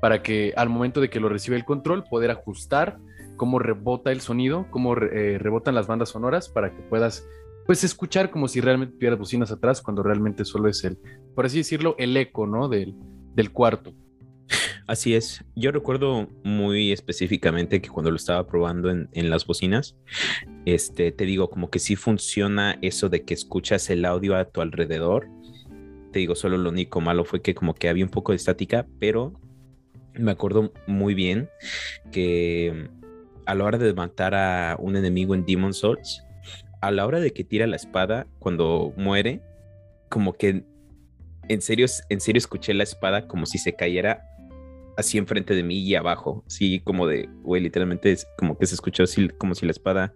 para 0.00 0.22
que 0.22 0.52
al 0.56 0.68
momento 0.68 1.00
de 1.00 1.10
que 1.10 1.20
lo 1.20 1.28
recibe 1.28 1.56
el 1.56 1.64
control, 1.64 2.04
poder 2.04 2.30
ajustar 2.30 2.98
cómo 3.36 3.58
rebota 3.58 4.12
el 4.12 4.20
sonido, 4.20 4.66
cómo 4.70 4.94
rebotan 4.94 5.74
las 5.74 5.86
bandas 5.86 6.10
sonoras 6.10 6.48
para 6.48 6.74
que 6.74 6.82
puedas 6.82 7.26
pues 7.66 7.84
escuchar 7.84 8.30
como 8.30 8.48
si 8.48 8.60
realmente 8.60 8.94
tuvieras 8.94 9.18
bocinas 9.18 9.52
atrás 9.52 9.80
cuando 9.80 10.02
realmente 10.02 10.44
solo 10.44 10.68
es 10.68 10.82
el, 10.84 10.98
por 11.34 11.46
así 11.46 11.58
decirlo, 11.58 11.94
el 11.98 12.16
eco, 12.16 12.46
¿no? 12.46 12.68
Del, 12.68 12.96
del 13.34 13.52
cuarto. 13.52 13.92
Así 14.90 15.14
es. 15.14 15.44
Yo 15.54 15.70
recuerdo 15.70 16.26
muy 16.42 16.90
específicamente 16.90 17.80
que 17.80 17.90
cuando 17.90 18.10
lo 18.10 18.16
estaba 18.16 18.44
probando 18.48 18.90
en, 18.90 19.30
las 19.30 19.46
bocinas, 19.46 19.94
este, 20.64 21.12
te 21.12 21.26
digo, 21.26 21.48
como 21.48 21.70
que 21.70 21.78
sí 21.78 21.94
funciona 21.94 22.76
eso 22.82 23.08
de 23.08 23.22
que 23.22 23.32
escuchas 23.32 23.88
el 23.88 24.04
audio 24.04 24.34
a 24.34 24.46
tu 24.46 24.60
alrededor. 24.60 25.28
Te 26.10 26.18
digo, 26.18 26.34
solo 26.34 26.58
lo 26.58 26.70
único 26.70 27.00
malo 27.00 27.24
fue 27.24 27.40
que 27.40 27.54
como 27.54 27.72
que 27.72 27.88
había 27.88 28.04
un 28.04 28.10
poco 28.10 28.32
de 28.32 28.36
estática, 28.36 28.84
pero 28.98 29.32
me 30.14 30.32
acuerdo 30.32 30.72
muy 30.88 31.14
bien 31.14 31.48
que 32.10 32.90
a 33.46 33.54
la 33.54 33.62
hora 33.62 33.78
de 33.78 33.94
matar 33.94 34.34
a 34.34 34.76
un 34.80 34.96
enemigo 34.96 35.36
en 35.36 35.46
Demon 35.46 35.72
Souls, 35.72 36.24
a 36.80 36.90
la 36.90 37.06
hora 37.06 37.20
de 37.20 37.32
que 37.32 37.44
tira 37.44 37.68
la 37.68 37.76
espada, 37.76 38.26
cuando 38.40 38.92
muere, 38.96 39.40
como 40.08 40.32
que 40.32 40.64
en 41.48 41.62
serio, 41.62 41.86
en 42.08 42.20
serio 42.20 42.38
escuché 42.38 42.74
la 42.74 42.84
espada 42.84 43.26
como 43.26 43.46
si 43.46 43.58
se 43.58 43.74
cayera 43.74 44.29
así 45.00 45.18
enfrente 45.18 45.54
de 45.54 45.62
mí 45.62 45.80
y 45.80 45.94
abajo, 45.94 46.44
así 46.46 46.80
como 46.80 47.06
de, 47.06 47.28
güey, 47.42 47.62
literalmente 47.62 48.12
es 48.12 48.26
como 48.38 48.56
que 48.56 48.66
se 48.66 48.74
escuchó 48.74 49.02
así, 49.02 49.28
como 49.30 49.54
si 49.54 49.66
la 49.66 49.72
espada 49.72 50.14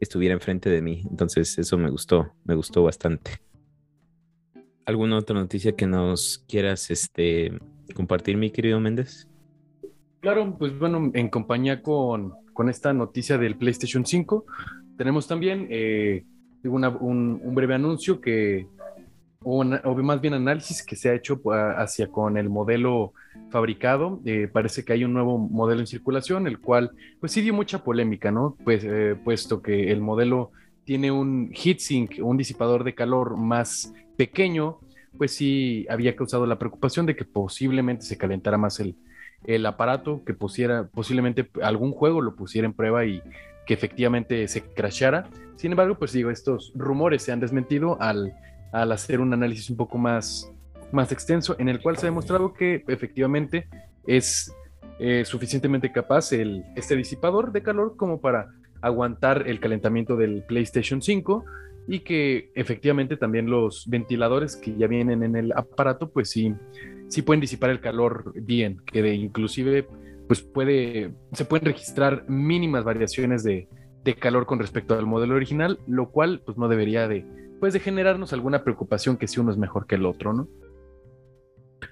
estuviera 0.00 0.34
enfrente 0.34 0.70
de 0.70 0.82
mí. 0.82 1.02
Entonces 1.10 1.58
eso 1.58 1.78
me 1.78 1.90
gustó, 1.90 2.32
me 2.44 2.54
gustó 2.54 2.82
bastante. 2.82 3.40
¿Alguna 4.84 5.18
otra 5.18 5.34
noticia 5.34 5.74
que 5.74 5.86
nos 5.86 6.44
quieras 6.46 6.90
este, 6.90 7.58
compartir, 7.94 8.36
mi 8.36 8.50
querido 8.50 8.78
Méndez? 8.80 9.28
Claro, 10.20 10.56
pues 10.58 10.78
bueno, 10.78 11.10
en 11.14 11.28
compañía 11.28 11.82
con, 11.82 12.34
esta 12.68 12.92
noticia 12.92 13.38
del 13.38 13.56
PlayStation 13.56 14.04
5, 14.04 14.44
tenemos 14.96 15.26
también 15.26 15.66
eh, 15.70 16.24
un, 16.64 17.54
breve 17.54 17.74
anuncio 17.74 18.20
que, 18.20 18.66
o, 19.44 19.62
más 19.64 20.20
bien 20.20 20.34
análisis 20.34 20.82
que 20.82 20.96
se 20.96 21.10
ha 21.10 21.14
hecho 21.14 21.40
hacia 21.76 22.08
con 22.08 22.36
el 22.36 22.48
modelo 22.48 23.12
fabricado. 23.50 24.20
Eh, 24.24 24.48
parece 24.50 24.84
que 24.84 24.94
hay 24.94 25.04
un 25.04 25.12
nuevo 25.12 25.38
modelo 25.38 25.80
en 25.80 25.86
circulación, 25.86 26.46
el 26.46 26.58
cual 26.58 26.92
pues 27.20 27.32
sí 27.32 27.42
dio 27.42 27.54
mucha 27.54 27.84
polémica, 27.84 28.30
¿no? 28.30 28.56
Pues 28.64 28.82
eh, 28.84 29.16
puesto 29.22 29.62
que 29.62 29.92
el 29.92 30.00
modelo 30.00 30.50
tiene 30.84 31.10
un 31.10 31.50
heatsink, 31.52 32.18
un 32.22 32.36
disipador 32.36 32.84
de 32.84 32.94
calor 32.94 33.36
más 33.36 33.92
pequeño, 34.16 34.78
pues 35.16 35.32
sí 35.32 35.86
había 35.88 36.16
causado 36.16 36.46
la 36.46 36.58
preocupación 36.58 37.06
de 37.06 37.14
que 37.14 37.24
posiblemente 37.24 38.04
se 38.04 38.18
calentara 38.18 38.58
más 38.58 38.80
el, 38.80 38.96
el 39.46 39.64
aparato, 39.66 40.22
que 40.24 40.34
pusiera 40.34 40.88
posiblemente 40.88 41.50
algún 41.62 41.92
juego 41.92 42.20
lo 42.20 42.34
pusiera 42.34 42.66
en 42.66 42.72
prueba 42.72 43.04
y 43.04 43.22
que 43.66 43.74
efectivamente 43.74 44.48
se 44.48 44.62
crashara. 44.62 45.28
Sin 45.56 45.72
embargo, 45.72 45.96
pues 45.96 46.12
digo, 46.12 46.30
estos 46.30 46.72
rumores 46.74 47.22
se 47.22 47.32
han 47.32 47.40
desmentido 47.40 48.00
al, 48.00 48.34
al 48.74 48.90
hacer 48.90 49.20
un 49.20 49.32
análisis 49.32 49.70
un 49.70 49.76
poco 49.76 49.98
más, 49.98 50.52
más 50.90 51.12
extenso, 51.12 51.54
en 51.60 51.68
el 51.68 51.80
cual 51.80 51.96
se 51.96 52.06
ha 52.06 52.10
demostrado 52.10 52.52
que 52.52 52.82
efectivamente 52.88 53.68
es 54.04 54.52
eh, 54.98 55.24
suficientemente 55.24 55.92
capaz 55.92 56.32
el, 56.32 56.64
este 56.74 56.96
disipador 56.96 57.52
de 57.52 57.62
calor 57.62 57.96
como 57.96 58.20
para 58.20 58.48
aguantar 58.80 59.46
el 59.46 59.60
calentamiento 59.60 60.16
del 60.16 60.42
PlayStation 60.42 61.00
5 61.00 61.44
y 61.86 62.00
que 62.00 62.50
efectivamente 62.56 63.16
también 63.16 63.48
los 63.48 63.88
ventiladores 63.88 64.56
que 64.56 64.76
ya 64.76 64.88
vienen 64.88 65.22
en 65.22 65.36
el 65.36 65.52
aparato, 65.52 66.10
pues 66.10 66.30
sí, 66.30 66.52
sí 67.08 67.22
pueden 67.22 67.40
disipar 67.40 67.70
el 67.70 67.80
calor 67.80 68.32
bien, 68.34 68.78
que 68.86 69.02
de 69.02 69.14
inclusive 69.14 69.86
pues 70.26 70.42
puede, 70.42 71.14
se 71.32 71.44
pueden 71.44 71.66
registrar 71.66 72.28
mínimas 72.28 72.82
variaciones 72.82 73.44
de, 73.44 73.68
calor 74.18 74.46
con 74.46 74.58
respecto 74.58 74.98
al 74.98 75.06
modelo 75.06 75.34
original, 75.34 75.78
lo 75.86 76.10
cual 76.10 76.42
pues 76.44 76.58
no 76.58 76.68
debería 76.68 77.06
de, 77.08 77.24
de 77.72 77.80
generarnos 77.80 78.32
alguna 78.32 78.62
preocupación 78.62 79.16
que 79.16 79.28
si 79.28 79.40
uno 79.40 79.50
es 79.50 79.58
mejor 79.58 79.86
que 79.86 79.94
el 79.94 80.06
otro, 80.06 80.32
¿no? 80.32 80.48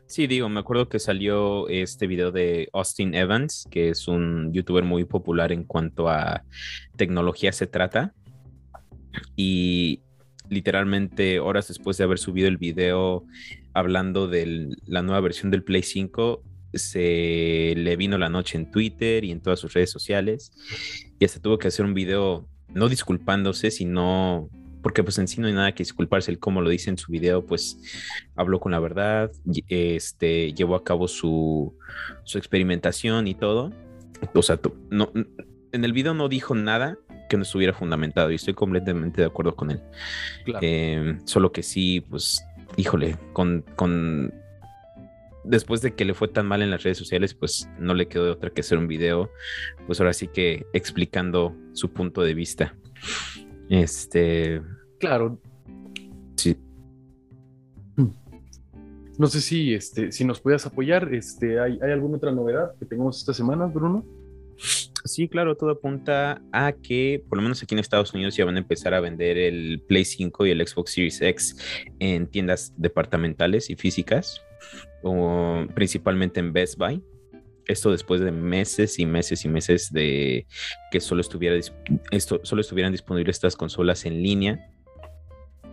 Sí, 0.06 0.26
digo, 0.26 0.48
me 0.48 0.60
acuerdo 0.60 0.88
que 0.88 0.98
salió 0.98 1.68
este 1.68 2.06
video 2.06 2.32
de 2.32 2.68
Austin 2.72 3.14
Evans, 3.14 3.66
que 3.70 3.88
es 3.88 4.08
un 4.08 4.52
youtuber 4.52 4.84
muy 4.84 5.04
popular 5.04 5.52
en 5.52 5.64
cuanto 5.64 6.08
a 6.08 6.44
tecnología 6.96 7.52
se 7.52 7.66
trata. 7.66 8.14
Y 9.36 10.02
literalmente 10.48 11.40
horas 11.40 11.68
después 11.68 11.96
de 11.96 12.04
haber 12.04 12.18
subido 12.18 12.48
el 12.48 12.58
video 12.58 13.24
hablando 13.72 14.28
de 14.28 14.68
la 14.86 15.02
nueva 15.02 15.20
versión 15.20 15.50
del 15.50 15.64
Play 15.64 15.82
5, 15.82 16.42
se 16.74 17.74
le 17.76 17.96
vino 17.96 18.18
la 18.18 18.28
noche 18.28 18.58
en 18.58 18.70
Twitter 18.70 19.24
y 19.24 19.30
en 19.30 19.40
todas 19.40 19.60
sus 19.60 19.72
redes 19.72 19.90
sociales 19.90 20.52
y 21.18 21.24
hasta 21.24 21.40
tuvo 21.40 21.58
que 21.58 21.68
hacer 21.68 21.84
un 21.84 21.94
video 21.94 22.48
no 22.68 22.88
disculpándose, 22.88 23.70
sino 23.70 24.48
porque 24.82 25.02
pues 25.02 25.18
en 25.18 25.28
sí 25.28 25.40
no 25.40 25.46
hay 25.46 25.52
nada 25.52 25.72
que 25.72 25.82
disculparse, 25.82 26.30
él 26.30 26.38
como 26.38 26.60
lo 26.60 26.70
dice 26.70 26.90
en 26.90 26.98
su 26.98 27.10
video, 27.12 27.46
pues 27.46 27.78
habló 28.36 28.60
con 28.60 28.72
la 28.72 28.80
verdad, 28.80 29.30
este, 29.68 30.52
llevó 30.52 30.74
a 30.74 30.84
cabo 30.84 31.08
su, 31.08 31.76
su 32.24 32.38
experimentación 32.38 33.26
y 33.28 33.34
todo. 33.34 33.72
O 34.34 34.42
sea, 34.42 34.60
no, 34.90 35.12
en 35.72 35.84
el 35.84 35.92
video 35.92 36.14
no 36.14 36.28
dijo 36.28 36.54
nada 36.54 36.98
que 37.28 37.36
no 37.36 37.44
estuviera 37.44 37.72
fundamentado 37.72 38.30
y 38.30 38.34
estoy 38.34 38.54
completamente 38.54 39.22
de 39.22 39.26
acuerdo 39.26 39.56
con 39.56 39.70
él. 39.70 39.80
Eh, 40.60 41.18
solo 41.24 41.50
que 41.50 41.62
sí, 41.62 42.00
pues, 42.00 42.44
híjole, 42.76 43.16
con, 43.32 43.64
con 43.74 44.32
después 45.44 45.80
de 45.80 45.94
que 45.94 46.04
le 46.04 46.14
fue 46.14 46.28
tan 46.28 46.46
mal 46.46 46.62
en 46.62 46.70
las 46.70 46.82
redes 46.82 46.98
sociales, 46.98 47.34
pues 47.34 47.68
no 47.78 47.94
le 47.94 48.06
quedó 48.06 48.24
de 48.24 48.30
otra 48.32 48.50
que 48.50 48.60
hacer 48.60 48.78
un 48.78 48.86
video, 48.86 49.30
pues 49.86 50.00
ahora 50.00 50.12
sí 50.12 50.28
que 50.28 50.66
explicando 50.72 51.56
su 51.72 51.92
punto 51.92 52.22
de 52.22 52.34
vista. 52.34 52.74
Este. 53.68 54.62
Claro. 54.98 55.38
Sí. 56.36 56.56
No 59.18 59.26
sé 59.26 59.40
si, 59.40 59.74
este, 59.74 60.10
si 60.12 60.24
nos 60.24 60.40
puedas 60.40 60.66
apoyar. 60.66 61.12
Este, 61.14 61.60
¿hay, 61.60 61.78
¿Hay 61.82 61.90
alguna 61.92 62.16
otra 62.16 62.32
novedad 62.32 62.74
que 62.78 62.86
tengamos 62.86 63.18
esta 63.18 63.34
semana, 63.34 63.66
Bruno? 63.66 64.04
Sí, 65.04 65.28
claro, 65.28 65.56
todo 65.56 65.70
apunta 65.70 66.40
a 66.52 66.72
que 66.72 67.24
por 67.28 67.36
lo 67.36 67.42
menos 67.42 67.62
aquí 67.62 67.74
en 67.74 67.80
Estados 67.80 68.14
Unidos 68.14 68.36
ya 68.36 68.44
van 68.44 68.56
a 68.56 68.60
empezar 68.60 68.94
a 68.94 69.00
vender 69.00 69.36
el 69.36 69.82
Play 69.88 70.04
5 70.04 70.46
y 70.46 70.50
el 70.50 70.66
Xbox 70.66 70.92
Series 70.92 71.20
X 71.20 71.56
en 71.98 72.28
tiendas 72.28 72.72
departamentales 72.76 73.68
y 73.70 73.74
físicas 73.74 74.40
o 75.02 75.66
principalmente 75.74 76.38
en 76.38 76.52
Best 76.52 76.78
Buy. 76.78 77.02
Esto 77.66 77.90
después 77.90 78.20
de 78.20 78.32
meses 78.32 78.98
y 78.98 79.06
meses 79.06 79.44
y 79.44 79.48
meses 79.48 79.92
de 79.92 80.46
que 80.90 81.00
solo, 81.00 81.20
estuviera, 81.20 81.56
esto, 82.10 82.40
solo 82.42 82.60
estuvieran 82.60 82.92
disponibles 82.92 83.36
estas 83.36 83.56
consolas 83.56 84.04
en 84.04 84.22
línea 84.22 84.68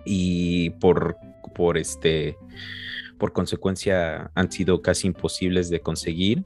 y 0.06 0.70
por, 0.72 1.18
por, 1.56 1.78
este, 1.78 2.38
por 3.18 3.34
consecuencia 3.34 4.32
han 4.36 4.52
sido 4.52 4.82
casi 4.82 5.08
imposibles 5.08 5.70
de 5.70 5.82
conseguir, 5.82 6.44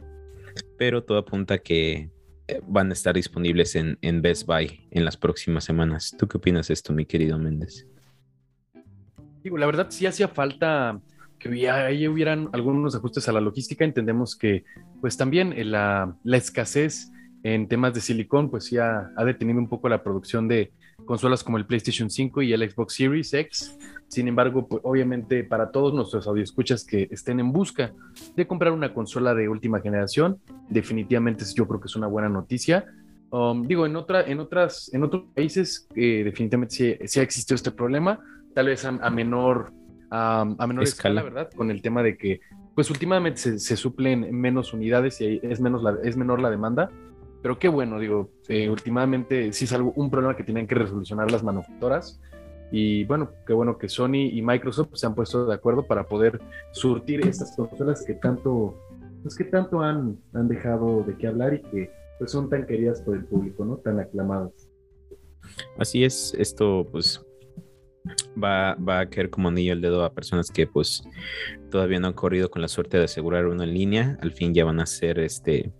pero 0.78 1.04
todo 1.04 1.18
apunta 1.18 1.58
que 1.58 2.10
eh, 2.48 2.62
van 2.68 2.90
a 2.90 2.94
estar 2.94 3.16
disponibles 3.16 3.76
en, 3.76 3.98
en 4.02 4.22
Best 4.22 4.46
Buy 4.46 4.88
en 4.92 5.06
las 5.06 5.18
próximas 5.18 5.64
semanas. 5.64 6.16
¿Tú 6.18 6.28
qué 6.28 6.38
opinas 6.38 6.68
de 6.68 6.74
esto, 6.74 6.94
mi 6.94 7.06
querido 7.06 7.38
Méndez? 7.38 7.86
Digo, 9.44 9.58
la 9.58 9.66
verdad 9.66 9.88
sí 9.90 10.06
hacía 10.06 10.30
falta 10.30 11.02
que 11.44 11.70
ahí 11.70 12.08
hubieran 12.08 12.50
algunos 12.54 12.96
ajustes 12.96 13.28
a 13.28 13.34
la 13.34 13.42
logística. 13.42 13.84
Entendemos 13.84 14.36
que 14.36 14.64
pues 15.02 15.18
también 15.18 15.52
eh, 15.54 15.66
la, 15.66 16.16
escasez 16.32 17.12
en 17.44 17.68
temas 17.68 17.94
de 17.94 18.00
silicón 18.00 18.50
pues 18.50 18.70
ya 18.70 19.12
ha 19.18 19.26
detenido 19.26 19.60
un 19.60 19.68
poco 19.68 19.90
la 19.90 20.02
producción 20.02 20.48
de 20.48 20.72
consolas 21.06 21.44
como 21.44 21.58
el 21.58 21.66
PlayStation 21.66 22.10
5 22.10 22.44
y 22.44 22.54
el 22.54 22.70
Xbox 22.70 22.96
Series 22.96 23.34
X. 23.34 23.78
Sin 24.08 24.30
embargo, 24.30 24.68
pues, 24.68 24.82
obviamente 24.86 25.44
para 25.44 25.72
todos 25.72 25.94
nuestros 25.94 26.28
audioscuchas 26.28 26.86
que 26.86 27.10
estén 27.12 27.42
en 27.42 27.52
busca 27.52 27.92
de 28.36 28.48
comprar 28.48 28.72
una 28.72 28.94
consola 28.94 29.36
de 29.36 29.50
última 29.50 29.82
generación, 29.82 30.40
definitivamente 30.70 31.44
yo 31.54 31.68
creo 31.68 31.82
que 31.82 31.88
es 31.88 31.96
una 31.98 32.08
buena 32.08 32.30
noticia. 32.30 32.86
Um, 33.32 33.68
digo, 33.68 33.86
en, 33.86 33.96
otra, 33.98 34.22
en, 34.22 34.40
otras, 34.40 34.94
en 34.94 35.04
otros 35.04 35.24
países 35.34 35.88
eh, 35.96 36.22
definitivamente 36.24 37.00
sí, 37.06 37.20
ha 37.20 37.24
existido 37.24 37.56
este 37.56 37.72
problema, 37.72 38.20
tal 38.54 38.68
vez 38.68 38.86
a 38.86 39.10
menor 39.10 39.74
a, 40.14 40.68
menor 40.68 40.84
escala. 40.84 41.24
¿verdad? 41.24 41.50
Con 41.56 41.72
el 41.72 41.82
tema 41.82 42.04
de 42.04 42.18
que, 42.18 42.42
pues 42.76 42.90
últimamente 42.90 43.60
se, 43.60 43.78
suplen 43.78 44.34
menos 44.36 44.74
unidades 44.74 45.20
y 45.22 45.40
es, 45.42 45.60
menos 45.60 45.82
la, 45.84 45.98
es 46.04 46.16
menor 46.16 46.40
la 46.40 46.50
demanda. 46.50 46.92
Pero 47.42 47.60
qué 47.60 47.68
bueno, 47.68 48.00
digo, 48.00 48.30
eh, 48.48 48.70
últimamente 48.70 49.52
sí 49.52 49.66
es 49.66 49.74
algo, 49.74 49.92
un 49.96 50.10
problema 50.10 50.38
que 50.38 50.44
tienen 50.44 50.68
que 50.68 50.76
resolucionar 50.76 51.30
las 51.30 51.44
manufacturas. 51.44 52.22
Y 52.72 53.04
bueno, 53.04 53.32
qué 53.46 53.54
bueno 53.54 53.78
que 53.78 53.90
Sony 53.90 54.30
y 54.32 54.42
Microsoft 54.42 54.90
se 54.94 55.06
han 55.06 55.14
puesto 55.14 55.46
de 55.46 55.54
acuerdo 55.54 55.86
para 55.86 56.08
poder 56.08 56.40
surtir 56.72 57.28
estas 57.28 57.56
consolas 57.56 58.04
que 58.06 58.14
tanto, 58.14 58.80
pues 59.22 59.36
que 59.36 59.44
tanto 59.44 59.82
han, 59.82 60.18
han 60.34 60.48
dejado 60.48 61.04
de 61.04 61.18
qué 61.18 61.28
hablar 61.28 61.54
y 61.56 61.62
que 61.62 61.92
pues 62.18 62.32
son 62.32 62.50
tan 62.50 62.66
queridas 62.66 63.02
por 63.02 63.16
el 63.16 63.26
público, 63.26 63.66
¿no? 63.66 63.78
Tan 63.78 64.00
aclamadas. 64.00 64.52
Así 65.78 66.04
es, 66.04 66.34
esto 66.40 66.88
pues 66.92 67.24
va, 68.42 68.76
va 68.76 69.02
a 69.02 69.10
caer 69.10 69.30
como 69.30 69.50
anillo 69.50 69.74
el 69.74 69.82
dedo 69.82 70.04
a 70.04 70.14
personas 70.14 70.50
que 70.50 70.68
pues 70.68 71.04
todavía 71.70 72.00
no 72.00 72.08
han 72.08 72.14
corrido 72.14 72.50
con 72.50 72.62
la 72.62 72.68
suerte 72.68 72.98
de 72.98 73.06
asegurar 73.06 73.46
uno 73.48 73.64
en 73.64 73.74
línea. 73.74 74.18
Al 74.22 74.32
fin 74.32 74.54
ya 74.54 74.66
van 74.66 74.80
a 74.80 74.86
ser 74.86 75.20
este 75.20 75.72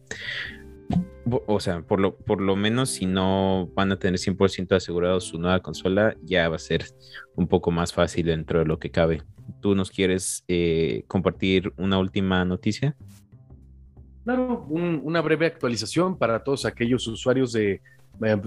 o 1.48 1.60
sea, 1.60 1.82
por 1.82 2.00
lo, 2.00 2.18
por 2.18 2.42
lo 2.42 2.56
menos 2.56 2.90
si 2.90 3.06
no 3.06 3.70
van 3.76 3.92
a 3.92 3.98
tener 3.98 4.20
100% 4.20 4.76
asegurado 4.76 5.20
su 5.20 5.40
nueva 5.40 5.62
consola, 5.62 6.16
ya 6.22 6.50
va 6.50 6.58
a 6.58 6.60
ser 6.60 6.86
un 7.36 7.48
poco 7.48 7.72
más 7.72 7.94
fácil 7.94 8.26
dentro 8.26 8.60
de 8.60 8.66
lo 8.66 8.78
que 8.78 8.92
cabe. 8.92 9.24
¿Tú 9.62 9.76
nos 9.76 9.90
quieres 9.90 10.44
eh, 10.48 11.04
compartir 11.08 11.74
una 11.78 11.98
última 11.98 12.44
noticia? 12.44 12.96
Claro, 14.24 14.66
una 14.70 15.22
breve 15.22 15.46
actualización 15.46 16.18
para 16.18 16.44
todos 16.44 16.66
aquellos 16.66 17.08
usuarios 17.08 17.52
de, 17.52 17.82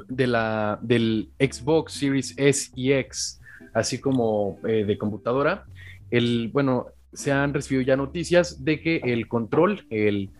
de 0.09 0.27
la, 0.27 0.79
del 0.83 1.31
Xbox 1.39 1.95
Series 1.95 2.35
S 2.39 2.71
y 2.75 2.93
X 2.93 3.41
así 3.77 4.01
como 4.01 4.59
eh, 4.67 4.85
de 4.85 4.97
computadora. 4.97 5.67
El, 6.11 6.51
bueno, 6.53 6.87
se 7.13 7.31
han 7.31 7.53
recibido 7.53 7.83
ya 7.83 7.97
noticias 7.97 8.65
de 8.65 8.81
que 8.81 8.97
el 9.05 9.29
control, 9.29 9.87
el 9.91 10.31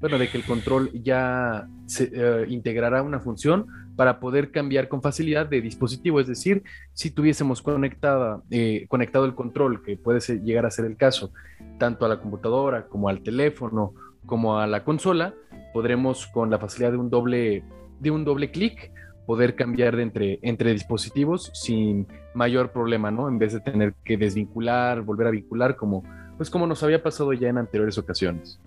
bueno, 0.00 0.18
de 0.18 0.28
que 0.28 0.38
el 0.38 0.44
control 0.44 0.90
ya 1.02 1.68
se, 1.86 2.10
eh, 2.12 2.46
integrará 2.48 3.02
una 3.02 3.20
función 3.20 3.66
para 3.96 4.18
poder 4.18 4.50
cambiar 4.50 4.88
con 4.88 5.02
facilidad 5.02 5.46
de 5.46 5.60
dispositivo. 5.60 6.20
Es 6.20 6.26
decir, 6.26 6.62
si 6.92 7.10
tuviésemos 7.10 7.60
conectada, 7.62 8.42
eh, 8.50 8.86
conectado 8.88 9.26
el 9.26 9.34
control, 9.34 9.82
que 9.82 9.96
puede 9.96 10.20
llegar 10.42 10.64
a 10.66 10.70
ser 10.70 10.86
el 10.86 10.96
caso, 10.96 11.32
tanto 11.78 12.04
a 12.04 12.08
la 12.08 12.20
computadora 12.20 12.86
como 12.86 13.08
al 13.08 13.22
teléfono, 13.22 13.92
como 14.24 14.58
a 14.58 14.66
la 14.66 14.84
consola, 14.84 15.34
podremos 15.72 16.26
con 16.26 16.50
la 16.50 16.58
facilidad 16.58 16.92
de 16.92 16.98
un 16.98 17.10
doble, 17.10 17.62
de 18.00 18.10
un 18.10 18.24
doble 18.24 18.50
clic 18.50 18.90
poder 19.26 19.56
cambiar 19.56 19.96
de 19.96 20.02
entre, 20.02 20.38
entre 20.42 20.72
dispositivos 20.72 21.50
sin 21.52 22.06
mayor 22.34 22.72
problema, 22.72 23.10
¿no? 23.10 23.28
En 23.28 23.38
vez 23.38 23.52
de 23.52 23.60
tener 23.60 23.94
que 24.04 24.16
desvincular, 24.16 25.02
volver 25.02 25.26
a 25.26 25.30
vincular, 25.30 25.76
como, 25.76 26.04
pues 26.36 26.48
como 26.48 26.66
nos 26.66 26.82
había 26.82 27.02
pasado 27.02 27.32
ya 27.32 27.48
en 27.48 27.58
anteriores 27.58 27.98
ocasiones. 27.98 28.60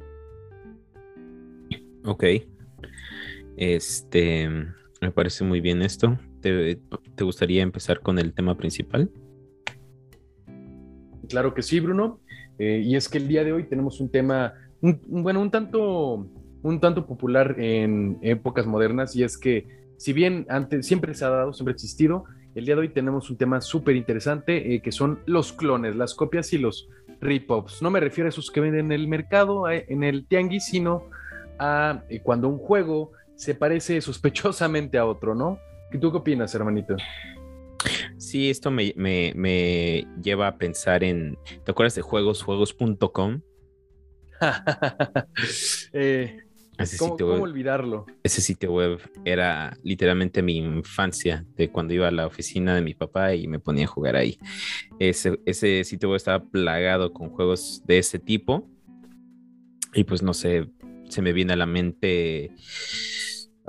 Ok. 2.05 2.23
Este, 3.57 4.49
me 5.01 5.11
parece 5.11 5.43
muy 5.43 5.61
bien 5.61 5.81
esto. 5.81 6.17
¿Te, 6.41 6.79
gustaría 7.19 7.61
empezar 7.61 7.99
con 8.01 8.19
el 8.19 8.33
tema 8.33 8.55
principal? 8.55 9.09
Claro 11.27 11.53
que 11.53 11.61
sí, 11.61 11.79
Bruno. 11.79 12.19
Eh, 12.57 12.81
y 12.83 12.95
es 12.95 13.07
que 13.07 13.17
el 13.17 13.27
día 13.27 13.43
de 13.43 13.53
hoy 13.53 13.63
tenemos 13.63 13.99
un 14.01 14.09
tema, 14.09 14.53
bueno, 14.81 15.41
un 15.41 15.51
tanto, 15.51 16.27
un 16.61 16.79
tanto 16.79 17.05
popular 17.05 17.55
en 17.59 18.17
épocas 18.21 18.65
modernas, 18.65 19.15
y 19.15 19.23
es 19.23 19.37
que 19.37 19.78
si 19.99 20.13
bien 20.13 20.45
antes 20.47 20.87
siempre 20.87 21.13
se 21.13 21.25
ha 21.25 21.29
dado, 21.29 21.51
siempre 21.51 21.73
ha 21.73 21.75
existido, 21.75 22.23
el 22.55 22.65
día 22.65 22.75
de 22.75 22.81
hoy 22.81 22.89
tenemos 22.89 23.29
un 23.29 23.35
tema 23.35 23.59
súper 23.59 23.97
interesante 23.97 24.73
eh, 24.73 24.81
que 24.81 24.93
son 24.93 25.19
los 25.25 25.51
clones, 25.51 25.97
las 25.97 26.15
copias 26.15 26.53
y 26.53 26.57
los 26.57 26.87
rip-offs. 27.19 27.81
No 27.81 27.91
me 27.91 27.99
refiero 27.99 28.27
a 28.27 28.29
esos 28.29 28.49
que 28.49 28.61
venden 28.61 28.85
en 28.85 28.91
el 28.93 29.09
mercado, 29.09 29.69
eh, 29.69 29.85
en 29.89 30.05
el 30.05 30.25
tianguis, 30.25 30.67
sino 30.67 31.03
a 31.59 32.03
cuando 32.23 32.47
un 32.47 32.59
juego 32.59 33.11
se 33.35 33.55
parece 33.55 33.99
sospechosamente 34.01 34.97
a 34.97 35.05
otro, 35.05 35.35
¿no? 35.35 35.59
¿Tú 35.99 36.11
qué 36.11 36.17
opinas, 36.17 36.55
hermanito? 36.55 36.95
Sí, 38.17 38.49
esto 38.49 38.71
me, 38.71 38.93
lleva 40.21 40.47
a 40.47 40.57
pensar 40.57 41.03
en. 41.03 41.37
¿Te 41.65 41.71
acuerdas 41.71 41.95
de 41.95 42.03
juegos, 42.03 42.41
juegos.com? 42.41 43.41
eh, 45.91 46.37
¿Cómo, 46.97 47.17
¿Cómo, 47.17 47.43
olvidarlo? 47.43 48.05
Ese 48.23 48.41
sitio 48.41 48.71
web 48.71 48.99
era 49.25 49.75
literalmente 49.83 50.41
mi 50.41 50.57
infancia, 50.57 51.45
de 51.55 51.69
cuando 51.69 51.93
iba 51.93 52.07
a 52.07 52.11
la 52.11 52.27
oficina 52.27 52.75
de 52.75 52.81
mi 52.81 52.93
papá 52.93 53.35
y 53.35 53.47
me 53.47 53.59
ponía 53.59 53.85
a 53.85 53.87
jugar 53.87 54.15
ahí. 54.15 54.37
Ese, 54.99 55.39
ese 55.45 55.83
sitio 55.83 56.09
web 56.09 56.17
estaba 56.17 56.43
plagado 56.43 57.13
con 57.13 57.29
juegos 57.29 57.81
de 57.85 57.99
ese 57.99 58.19
tipo. 58.19 58.69
Y 59.93 60.03
pues 60.03 60.21
no 60.21 60.33
sé, 60.33 60.69
se 61.09 61.21
me 61.21 61.33
viene 61.33 61.53
a 61.53 61.55
la 61.57 61.65
mente 61.65 62.51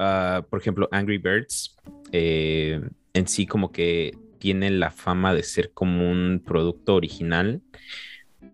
Ah, 0.02 0.46
por 0.48 0.58
ejemplo, 0.58 0.88
Angry 0.92 1.18
Birds, 1.18 1.76
eh, 2.10 2.80
en 3.12 3.28
sí 3.28 3.44
como 3.44 3.70
que 3.70 4.16
tiene 4.38 4.70
la 4.70 4.90
fama 4.90 5.34
de 5.34 5.42
ser 5.42 5.72
como 5.74 6.10
un 6.10 6.42
producto 6.42 6.94
original, 6.94 7.60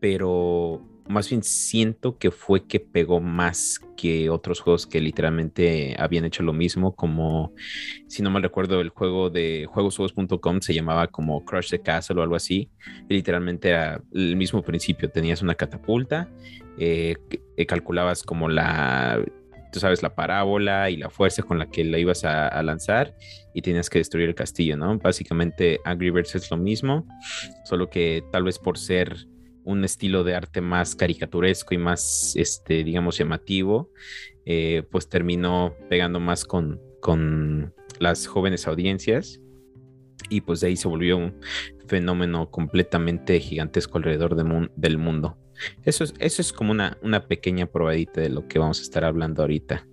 pero 0.01 0.83
más 1.09 1.29
bien 1.29 1.43
siento 1.43 2.19
que 2.19 2.31
fue 2.31 2.67
que 2.67 2.81
pegó 2.81 3.21
más 3.21 3.81
que 3.97 4.31
otros 4.31 4.61
juegos 4.61 4.87
que 4.87 5.01
literalmente 5.01 5.97
habían 5.99 6.25
hecho 6.25 6.43
lo 6.43 6.53
mismo, 6.53 6.95
como 6.95 7.53
si 8.07 8.23
no 8.23 8.31
mal 8.31 8.43
recuerdo 8.43 8.81
el 8.81 8.91
juego 8.91 9.31
de 9.31 9.67
juegosjuegos.com 9.69 10.61
se 10.61 10.75
llamaba 10.75 11.09
como 11.09 11.45
Crush 11.45 11.71
the 11.71 11.81
Castle 11.81 12.21
o 12.21 12.23
algo 12.23 12.37
así, 12.37 12.71
literalmente 13.09 13.69
era 13.71 14.03
el 14.13 14.37
mismo 14.37 14.63
principio, 14.63 15.11
tenías 15.11 15.43
una 15.43 15.55
catapulta, 15.55 16.29
eh, 16.79 17.16
calculabas 17.66 18.23
como 18.23 18.49
la 18.49 19.23
tú 19.73 19.81
sabes, 19.81 20.03
la 20.03 20.14
parábola 20.14 20.88
y 20.88 20.97
la 20.97 21.11
fuerza 21.11 21.42
con 21.42 21.59
la 21.59 21.66
que 21.66 21.85
la 21.85 21.99
ibas 21.99 22.25
a, 22.25 22.62
lanzar 22.62 23.14
y 23.53 23.61
tenías 23.61 23.90
que 23.90 23.99
destruir 23.99 24.29
el 24.29 24.35
castillo, 24.35 24.75
¿no? 24.75 24.97
Básicamente 24.99 25.81
Angry 25.85 26.09
Birds 26.09 26.35
es 26.35 26.51
lo 26.51 26.57
mismo, 26.57 27.07
solo 27.64 27.90
que 27.90 28.25
tal 28.33 28.45
vez 28.45 28.59
por 28.59 28.79
ser 28.79 29.27
un 29.66 29.85
estilo 29.85 30.24
de 30.24 30.35
arte 30.35 30.61
más 30.61 30.94
caricaturesco 30.94 31.74
y 31.74 31.79
más, 31.79 32.35
este, 32.37 32.85
digamos, 32.85 33.18
llamativo, 33.18 33.90
eh, 34.46 34.85
pues 34.90 35.09
terminó 35.09 35.74
pegando 35.90 36.20
más 36.20 36.44
con, 36.44 36.81
con 37.00 37.74
las 37.98 38.29
jóvenes 38.29 38.68
audiencias 38.68 39.40
y 40.31 40.40
pues 40.40 40.61
de 40.61 40.68
ahí 40.68 40.76
se 40.76 40.87
volvió 40.87 41.16
un 41.16 41.35
fenómeno 41.88 42.48
completamente 42.50 43.40
gigantesco 43.40 43.98
alrededor 43.98 44.37
del 44.37 44.98
mundo. 44.98 45.37
Eso 45.83 46.05
es, 46.05 46.14
eso 46.20 46.42
es 46.42 46.52
como 46.52 46.70
una, 46.70 46.96
una 47.02 47.26
pequeña 47.26 47.66
probadita 47.66 48.20
de 48.20 48.29
lo 48.29 48.46
que 48.46 48.61
vamos 48.61 48.79
a 48.79 48.83
estar 48.83 49.05
hablando 49.05 49.42
ahorita. 49.42 49.87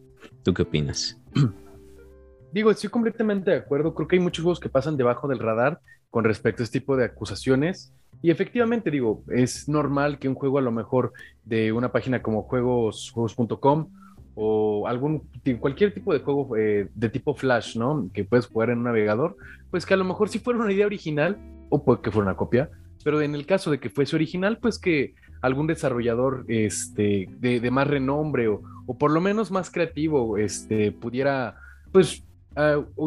¿Tú 0.44 0.54
qué 0.54 0.62
opinas? 0.62 1.20
Digo, 2.52 2.70
estoy 2.70 2.92
completamente 2.92 3.50
de 3.50 3.58
acuerdo. 3.58 3.96
Creo 3.96 4.08
que 4.08 4.18
hay 4.18 4.22
muchos 4.22 4.44
juegos 4.44 4.60
que 4.60 4.70
pasan 4.70 4.98
debajo 4.98 5.28
del 5.28 5.40
radar 5.40 5.80
con 6.12 6.24
respecto 6.24 6.62
a 6.62 6.66
este 6.66 6.80
tipo 6.80 6.96
de 6.96 7.06
acusaciones. 7.06 7.92
Y 8.24 8.32
efectivamente, 8.32 8.90
digo, 8.90 9.22
es 9.28 9.68
normal 9.68 10.18
que 10.18 10.30
un 10.30 10.36
juego 10.36 10.58
a 10.58 10.62
lo 10.62 10.72
mejor 10.72 11.12
de 11.44 11.74
una 11.74 11.92
página 11.92 12.22
como 12.22 12.44
juegos, 12.44 13.12
juegos.com 13.12 13.90
o 14.36 14.88
algún 14.88 15.28
cualquier 15.60 15.94
tipo 15.94 16.14
de 16.14 16.20
juego 16.20 16.56
eh, 16.56 16.88
de 16.96 17.10
tipo 17.10 17.36
flash, 17.36 17.76
¿no? 17.76 18.10
Que 18.14 18.24
puedes 18.24 18.48
jugar 18.48 18.70
en 18.70 18.78
un 18.78 18.86
navegador, 18.86 19.36
pues 19.70 19.86
que 19.86 19.94
a 19.94 19.98
lo 19.98 20.06
mejor 20.06 20.30
sí 20.30 20.40
fuera 20.40 20.58
una 20.58 20.72
idea 20.72 20.86
original 20.86 21.38
o 21.68 21.84
puede 21.84 22.02
que 22.02 22.12
fuera 22.12 22.30
una 22.30 22.38
copia, 22.38 22.70
pero 23.04 23.22
en 23.22 23.36
el 23.36 23.46
caso 23.46 23.70
de 23.70 23.82
que 23.82 23.90
fuese 23.90 24.16
original, 24.16 24.58
pues 24.58 24.80
que 24.80 25.16
algún 25.42 25.68
desarrollador 25.68 26.46
este, 26.48 27.28
de, 27.42 27.72
más 27.72 27.88
renombre 27.88 28.48
o, 28.48 28.62
por 28.98 29.12
lo 29.12 29.20
menos 29.20 29.52
más 29.52 29.70
creativo 29.70 30.38
este, 30.38 30.94
pudiera 30.94 31.58
pues 31.92 32.24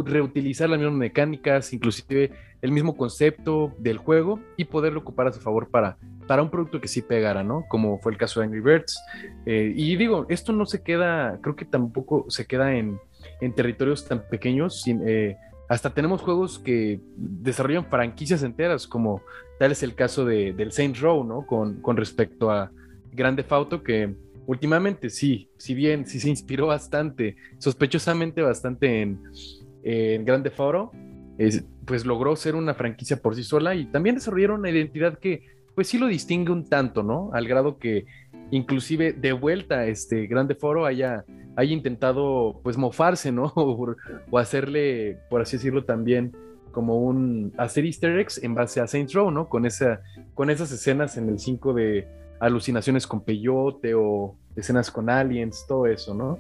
reutilizar 0.05 0.69
las 0.69 0.79
mismas 0.79 0.99
mecánicas, 0.99 1.73
inclusive 1.73 2.33
el 2.63 2.73
mismo 2.73 2.97
concepto 2.97 3.73
del 3.79 3.99
juego 3.99 4.41
y 4.57 4.65
poderlo 4.65 5.01
ocupar 5.01 5.29
a 5.29 5.33
su 5.33 5.41
favor 5.41 5.69
para, 5.69 5.99
para 6.27 6.43
un 6.43 6.51
producto 6.51 6.81
que 6.81 6.89
sí 6.89 7.03
pegara, 7.03 7.43
¿no? 7.43 7.65
Como 7.69 7.99
fue 7.99 8.13
el 8.13 8.19
caso 8.19 8.41
de 8.41 8.47
Angry 8.47 8.61
Birds. 8.61 8.99
Eh, 9.45 9.73
y 9.77 9.97
digo, 9.97 10.27
esto 10.29 10.53
no 10.53 10.67
se 10.67 10.83
queda, 10.83 11.39
creo 11.43 11.55
que 11.55 11.65
tampoco 11.65 12.27
se 12.29 12.47
queda 12.47 12.75
en, 12.75 12.99
en 13.41 13.55
territorios 13.55 14.07
tan 14.07 14.23
pequeños, 14.29 14.85
eh, 14.87 15.37
hasta 15.69 15.91
tenemos 15.91 16.23
juegos 16.23 16.59
que 16.59 17.01
desarrollan 17.17 17.87
franquicias 17.87 18.43
enteras, 18.43 18.87
como 18.87 19.23
tal 19.59 19.73
es 19.73 19.83
el 19.83 19.95
caso 19.95 20.25
de, 20.25 20.53
del 20.53 20.73
Saints 20.73 21.01
Row, 21.01 21.25
¿no? 21.25 21.45
Con, 21.47 21.81
con 21.81 21.97
respecto 21.97 22.51
a 22.51 22.71
Grande 23.13 23.45
Auto, 23.49 23.83
que 23.83 24.15
últimamente 24.47 25.11
sí, 25.11 25.51
si 25.57 25.75
bien 25.75 26.07
sí 26.07 26.21
se 26.21 26.29
inspiró 26.29 26.69
bastante, 26.69 27.37
sospechosamente 27.59 28.43
bastante 28.43 29.03
en, 29.03 29.23
en 29.83 30.25
Grande 30.25 30.53
Auto, 30.57 30.93
pues 31.85 32.07
logró 32.07 32.35
ser 32.37 32.55
una 32.55 32.75
franquicia 32.75 33.19
por 33.19 33.35
sí 33.37 33.45
sola 33.45 33.75
y 33.75 33.87
también 33.87 34.15
desarrollaron 34.15 34.61
una 34.61 34.71
identidad 34.71 35.19
que 35.19 35.43
pues 35.75 35.89
sí 35.89 35.99
lo 35.99 36.07
distingue 36.07 36.53
un 36.53 36.69
tanto, 36.69 37.03
¿no? 37.03 37.31
Al 37.35 37.47
grado 37.47 37.79
que 37.79 38.07
inclusive 38.51 39.13
de 39.13 39.33
vuelta 39.33 39.87
este 39.87 40.27
Grande 40.27 40.55
Foro 40.55 40.87
haya 40.87 41.25
haya 41.57 41.73
intentado 41.73 42.61
pues 42.63 42.77
mofarse, 42.77 43.33
¿no? 43.33 43.53
o, 43.57 44.39
hacerle, 44.39 45.19
por 45.29 45.41
así 45.41 45.57
decirlo, 45.57 45.85
también 45.85 46.37
como 46.71 46.99
un 46.99 47.55
hacer 47.57 47.87
easter 47.87 48.19
eggs 48.19 48.43
en 48.43 48.55
base 48.55 48.81
a 48.81 48.87
Saints 48.87 49.15
Row, 49.15 49.31
¿no? 49.31 49.49
Con, 49.49 49.65
esa, 49.65 50.03
con 50.35 50.51
esas 50.51 50.71
escenas 50.71 51.17
en 51.17 51.31
el 51.31 51.39
5 51.39 51.73
de 51.73 52.07
alucinaciones 52.41 53.07
con 53.07 53.25
peyote 53.25 53.95
o 53.95 54.37
escenas 54.55 54.91
con 54.91 55.11
aliens, 55.11 55.65
todo 55.67 55.87
eso, 55.87 56.15
¿no? 56.15 56.39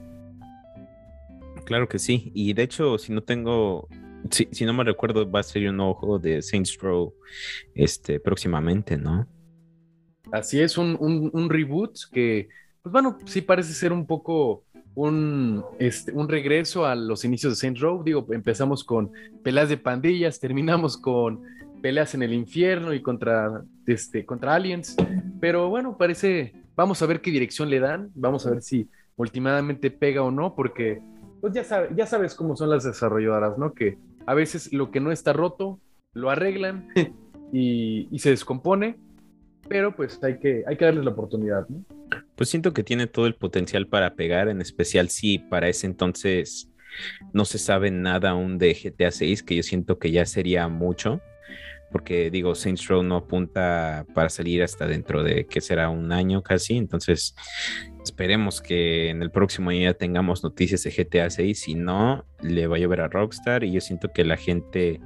Claro 1.65 1.89
que 1.89 1.99
sí. 1.99 2.31
Y 2.35 2.53
de 2.53 2.63
hecho, 2.63 2.99
si 2.99 3.13
no 3.13 3.23
tengo, 3.23 3.89
si, 4.31 4.49
si 4.53 4.65
no 4.65 4.73
me 4.73 4.85
recuerdo, 4.85 5.31
va 5.31 5.41
a 5.41 5.43
ser 5.43 5.69
un 5.69 5.77
nuevo 5.77 5.95
juego 5.95 6.19
de 6.19 6.43
Saints 6.43 6.79
Row 6.79 7.15
este, 7.75 8.21
próximamente, 8.21 8.97
¿no? 8.97 9.27
Así 10.33 10.61
es, 10.61 10.77
un, 10.79 10.97
un, 10.99 11.31
un 11.33 11.51
reboot 11.51 11.97
que, 12.13 12.49
pues 12.83 12.93
bueno, 12.93 13.19
sí 13.27 13.43
parece 13.43 13.73
ser 13.73 13.93
un 13.93 14.07
poco 14.07 14.65
un, 14.97 15.63
este, 15.79 16.11
un 16.13 16.29
regreso 16.29 16.85
a 16.87 16.95
los 16.95 17.25
inicios 17.25 17.53
de 17.53 17.57
Saint 17.57 17.79
Row. 17.79 18.03
Digo, 18.03 18.27
empezamos 18.31 18.83
con 18.83 19.13
peleas 19.45 19.69
de 19.69 19.77
pandillas, 19.77 20.41
terminamos 20.41 20.97
con 20.97 21.43
peleas 21.83 22.15
en 22.15 22.23
el 22.23 22.33
infierno 22.33 22.93
y 22.95 23.03
contra, 23.03 23.63
este, 23.87 24.25
contra 24.25 24.55
aliens. 24.55 24.97
Pero 25.41 25.69
bueno, 25.69 25.97
parece, 25.97 26.55
vamos 26.75 27.01
a 27.03 27.07
ver 27.07 27.21
qué 27.21 27.31
dirección 27.31 27.71
le 27.71 27.81
dan, 27.81 28.11
vamos 28.15 28.47
a 28.47 28.51
ver 28.51 28.63
si 28.63 28.89
últimamente 29.17 29.91
pega 29.91 30.23
o 30.23 30.31
no, 30.31 30.55
porque 30.55 31.01
pues 31.41 31.53
ya, 31.53 31.89
ya 31.95 32.07
sabes 32.07 32.35
cómo 32.35 32.57
son 32.57 32.71
las 32.71 32.85
desarrolladoras, 32.85 33.59
¿no? 33.59 33.73
Que 33.73 33.99
a 34.27 34.35
veces 34.35 34.73
lo 34.73 34.91
que 34.91 35.01
no 35.01 35.13
está 35.13 35.33
roto, 35.33 35.81
lo 36.13 36.31
arreglan 36.31 36.89
y, 37.53 38.09
y 38.11 38.19
se 38.19 38.31
descompone, 38.31 38.99
pero 39.69 39.95
pues 39.95 40.23
hay 40.23 40.39
que, 40.39 40.65
hay 40.67 40.77
que 40.77 40.85
darles 40.85 41.05
la 41.05 41.11
oportunidad, 41.11 41.69
¿no? 41.69 41.85
Pues 42.37 42.51
siento 42.51 42.73
que 42.73 42.85
tiene 42.85 43.07
todo 43.07 43.27
el 43.27 43.35
potencial 43.35 43.87
para 43.87 44.15
pegar, 44.15 44.49
en 44.49 44.61
especial 44.61 45.09
si 45.09 45.39
para 45.39 45.69
ese 45.69 45.87
entonces 45.87 46.71
no 47.33 47.45
se 47.45 47.59
sabe 47.59 47.91
nada 47.91 48.31
aún 48.31 48.59
de 48.59 48.75
GTA 48.75 49.11
6, 49.11 49.43
que 49.43 49.57
yo 49.57 49.63
siento 49.63 49.99
que 49.99 50.11
ya 50.11 50.27
sería 50.27 50.69
mucho. 50.69 51.21
Porque 51.97 52.31
digo, 52.31 52.55
Saints 52.55 52.87
Row 52.89 53.03
no 53.03 53.17
apunta 53.17 54.05
para 54.13 54.29
salir 54.29 54.63
hasta 54.63 54.87
dentro 54.87 55.23
de 55.23 55.47
que 55.47 55.63
será 55.63 55.89
un 55.89 56.13
año 56.13 56.43
casi, 56.43 56.77
entonces 56.77 57.35
esperemos 58.05 58.61
que 58.61 59.09
en 59.09 59.23
el 59.23 59.31
próximo 59.31 59.71
año 59.71 59.85
ya 59.85 59.95
tengamos 59.95 60.45
noticias 60.45 60.83
de 60.83 60.91
GTA 60.91 61.31
6, 61.31 61.59
si 61.59 61.75
no, 61.75 62.27
le 62.43 62.67
va 62.67 62.77
a 62.77 62.79
llover 62.79 63.01
a 63.01 63.09
Rockstar 63.09 63.65
y 63.65 63.73
yo 63.73 63.81
siento 63.81 64.13
que 64.13 64.27
la 64.27 64.37
gente 64.37 65.01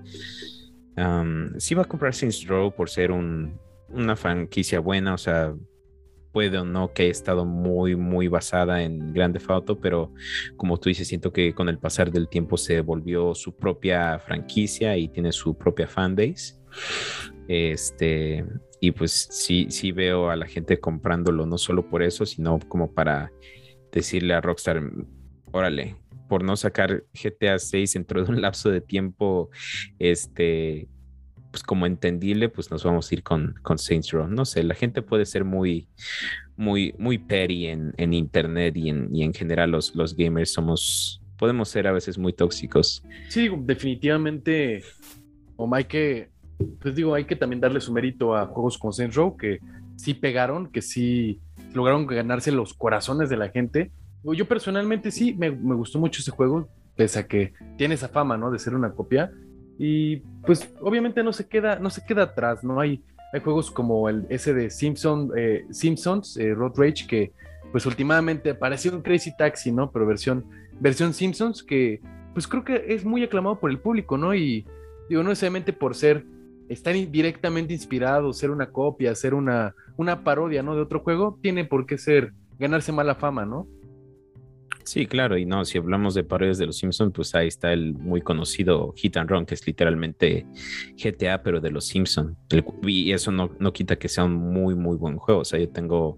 sí 1.58 1.76
va 1.76 1.82
a 1.82 1.84
comprar 1.84 2.12
Saints 2.12 2.44
Row 2.44 2.74
por 2.74 2.90
ser 2.90 3.12
una 3.12 4.16
franquicia 4.16 4.80
buena, 4.80 5.14
o 5.14 5.18
sea, 5.18 5.54
puede 6.32 6.58
o 6.58 6.64
no 6.64 6.92
que 6.92 7.04
haya 7.04 7.12
estado 7.12 7.44
muy, 7.44 7.94
muy 7.94 8.26
basada 8.26 8.82
en 8.82 9.12
Grande 9.12 9.40
Auto, 9.46 9.78
pero 9.78 10.12
como 10.56 10.76
tú 10.76 10.88
dices, 10.88 11.06
siento 11.06 11.32
que 11.32 11.54
con 11.54 11.68
el 11.68 11.78
pasar 11.78 12.10
del 12.10 12.28
tiempo 12.28 12.56
se 12.56 12.80
volvió 12.80 13.32
su 13.36 13.54
propia 13.56 14.18
franquicia 14.18 14.96
y 14.96 15.06
tiene 15.06 15.30
su 15.30 15.56
propia 15.56 15.86
fanbase. 15.86 16.59
Este, 17.48 18.44
y 18.80 18.92
pues 18.92 19.28
sí, 19.30 19.66
sí 19.70 19.92
veo 19.92 20.30
a 20.30 20.36
la 20.36 20.46
gente 20.46 20.78
comprándolo, 20.78 21.46
no 21.46 21.58
solo 21.58 21.88
por 21.88 22.02
eso, 22.02 22.24
sino 22.26 22.58
como 22.68 22.92
para 22.92 23.30
decirle 23.92 24.34
a 24.34 24.40
Rockstar, 24.40 24.82
órale, 25.52 25.96
por 26.28 26.44
no 26.44 26.56
sacar 26.56 27.04
GTA 27.12 27.58
6 27.58 27.92
dentro 27.94 28.24
de 28.24 28.30
un 28.30 28.40
lapso 28.42 28.70
de 28.70 28.80
tiempo, 28.80 29.50
este, 29.98 30.88
pues 31.50 31.62
como 31.62 31.86
entendible, 31.86 32.48
pues 32.48 32.70
nos 32.70 32.84
vamos 32.84 33.10
a 33.10 33.14
ir 33.14 33.22
con, 33.22 33.54
con 33.62 33.78
Saints 33.78 34.12
Row. 34.12 34.28
No 34.28 34.44
sé, 34.44 34.62
la 34.62 34.74
gente 34.74 35.02
puede 35.02 35.26
ser 35.26 35.44
muy, 35.44 35.88
muy, 36.56 36.94
muy 36.98 37.18
petty 37.18 37.66
en, 37.66 37.92
en 37.96 38.14
internet 38.14 38.76
y 38.76 38.88
en, 38.88 39.14
y 39.14 39.24
en 39.24 39.34
general 39.34 39.72
los, 39.72 39.94
los 39.94 40.16
gamers 40.16 40.52
somos, 40.52 41.20
podemos 41.36 41.68
ser 41.68 41.86
a 41.86 41.92
veces 41.92 42.16
muy 42.16 42.32
tóxicos. 42.32 43.02
Sí, 43.28 43.50
definitivamente, 43.62 44.82
o 45.56 45.68
hay 45.74 45.84
que, 45.84 46.30
pues 46.80 46.94
digo, 46.94 47.14
hay 47.14 47.24
que 47.24 47.36
también 47.36 47.60
darle 47.60 47.80
su 47.80 47.92
mérito 47.92 48.34
a 48.34 48.46
juegos 48.46 48.78
como 48.78 48.92
Saints 48.92 49.16
Row, 49.16 49.36
que 49.36 49.60
sí 49.96 50.14
pegaron, 50.14 50.70
que 50.70 50.82
sí 50.82 51.40
lograron 51.74 52.06
ganarse 52.06 52.52
los 52.52 52.74
corazones 52.74 53.28
de 53.28 53.36
la 53.36 53.48
gente. 53.48 53.90
Yo 54.24 54.46
personalmente 54.46 55.10
sí, 55.10 55.34
me, 55.34 55.50
me 55.50 55.74
gustó 55.74 55.98
mucho 55.98 56.20
ese 56.20 56.30
juego, 56.30 56.68
pese 56.96 57.18
a 57.18 57.26
que 57.26 57.52
tiene 57.76 57.94
esa 57.94 58.08
fama, 58.08 58.36
¿no? 58.36 58.50
De 58.50 58.58
ser 58.58 58.74
una 58.74 58.92
copia 58.92 59.30
y 59.82 60.18
pues 60.44 60.70
obviamente 60.82 61.22
no 61.22 61.32
se 61.32 61.48
queda, 61.48 61.78
no 61.78 61.88
se 61.88 62.04
queda 62.04 62.24
atrás, 62.24 62.62
¿no? 62.62 62.80
Hay, 62.80 63.02
hay 63.32 63.40
juegos 63.40 63.70
como 63.70 64.10
el 64.10 64.26
ese 64.28 64.52
de 64.52 64.68
Simpson, 64.68 65.30
eh, 65.34 65.64
Simpsons, 65.70 66.36
eh, 66.36 66.52
Road 66.52 66.74
Rage, 66.76 67.06
que 67.08 67.32
pues 67.72 67.86
últimamente 67.86 68.54
pareció 68.54 68.94
un 68.94 69.00
Crazy 69.00 69.34
Taxi, 69.34 69.72
¿no? 69.72 69.90
Pero 69.90 70.04
versión, 70.04 70.44
versión 70.80 71.14
Simpsons, 71.14 71.62
que 71.62 72.02
pues 72.34 72.46
creo 72.46 72.62
que 72.62 72.84
es 72.88 73.06
muy 73.06 73.24
aclamado 73.24 73.58
por 73.58 73.70
el 73.70 73.78
público, 73.78 74.18
¿no? 74.18 74.34
Y 74.34 74.66
digo, 75.08 75.22
no 75.22 75.30
necesariamente 75.30 75.72
por 75.72 75.94
ser, 75.94 76.26
estar 76.70 76.94
directamente 76.94 77.74
inspirado, 77.74 78.32
ser 78.32 78.50
una 78.50 78.70
copia, 78.70 79.14
ser 79.14 79.34
una, 79.34 79.74
una 79.96 80.22
parodia, 80.22 80.62
¿no? 80.62 80.76
De 80.76 80.80
otro 80.80 81.00
juego, 81.00 81.36
tiene 81.42 81.64
por 81.64 81.84
qué 81.84 81.98
ser, 81.98 82.32
ganarse 82.58 82.92
mala 82.92 83.16
fama, 83.16 83.44
¿no? 83.44 83.66
Sí, 84.84 85.06
claro, 85.06 85.36
y 85.36 85.44
no, 85.44 85.64
si 85.64 85.78
hablamos 85.78 86.14
de 86.14 86.24
parodias 86.24 86.58
de 86.58 86.66
los 86.66 86.78
Simpsons, 86.78 87.12
pues 87.14 87.34
ahí 87.34 87.48
está 87.48 87.72
el 87.72 87.94
muy 87.94 88.22
conocido 88.22 88.92
Hit 88.96 89.16
and 89.16 89.30
Run, 89.30 89.46
que 89.46 89.54
es 89.54 89.66
literalmente 89.66 90.46
GTA, 90.96 91.42
pero 91.42 91.60
de 91.60 91.70
los 91.70 91.86
Simpsons. 91.86 92.36
Y 92.82 93.12
eso 93.12 93.30
no, 93.30 93.50
no, 93.58 93.72
quita 93.72 93.96
que 93.96 94.08
sea 94.08 94.24
un 94.24 94.34
muy, 94.34 94.74
muy 94.74 94.96
buen 94.96 95.16
juego. 95.16 95.42
O 95.42 95.44
sea, 95.44 95.58
yo 95.58 95.68
tengo 95.68 96.16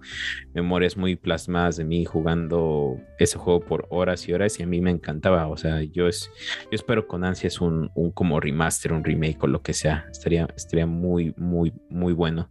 memorias 0.54 0.96
muy 0.96 1.16
plasmadas 1.16 1.76
de 1.76 1.84
mí 1.84 2.04
jugando 2.04 2.96
ese 3.18 3.38
juego 3.38 3.60
por 3.60 3.86
horas 3.90 4.28
y 4.28 4.32
horas 4.32 4.58
y 4.58 4.62
a 4.62 4.66
mí 4.66 4.80
me 4.80 4.90
encantaba. 4.90 5.48
O 5.48 5.56
sea, 5.56 5.82
yo, 5.82 6.06
es, 6.08 6.30
yo 6.64 6.70
espero 6.72 7.06
con 7.06 7.24
ansias 7.24 7.60
un, 7.60 7.90
un 7.94 8.12
como 8.12 8.40
remaster, 8.40 8.92
un 8.92 9.04
remake 9.04 9.42
o 9.42 9.48
lo 9.48 9.62
que 9.62 9.72
sea. 9.72 10.06
Estaría, 10.10 10.48
estaría 10.56 10.86
muy, 10.86 11.34
muy, 11.36 11.72
muy 11.90 12.12
bueno. 12.12 12.48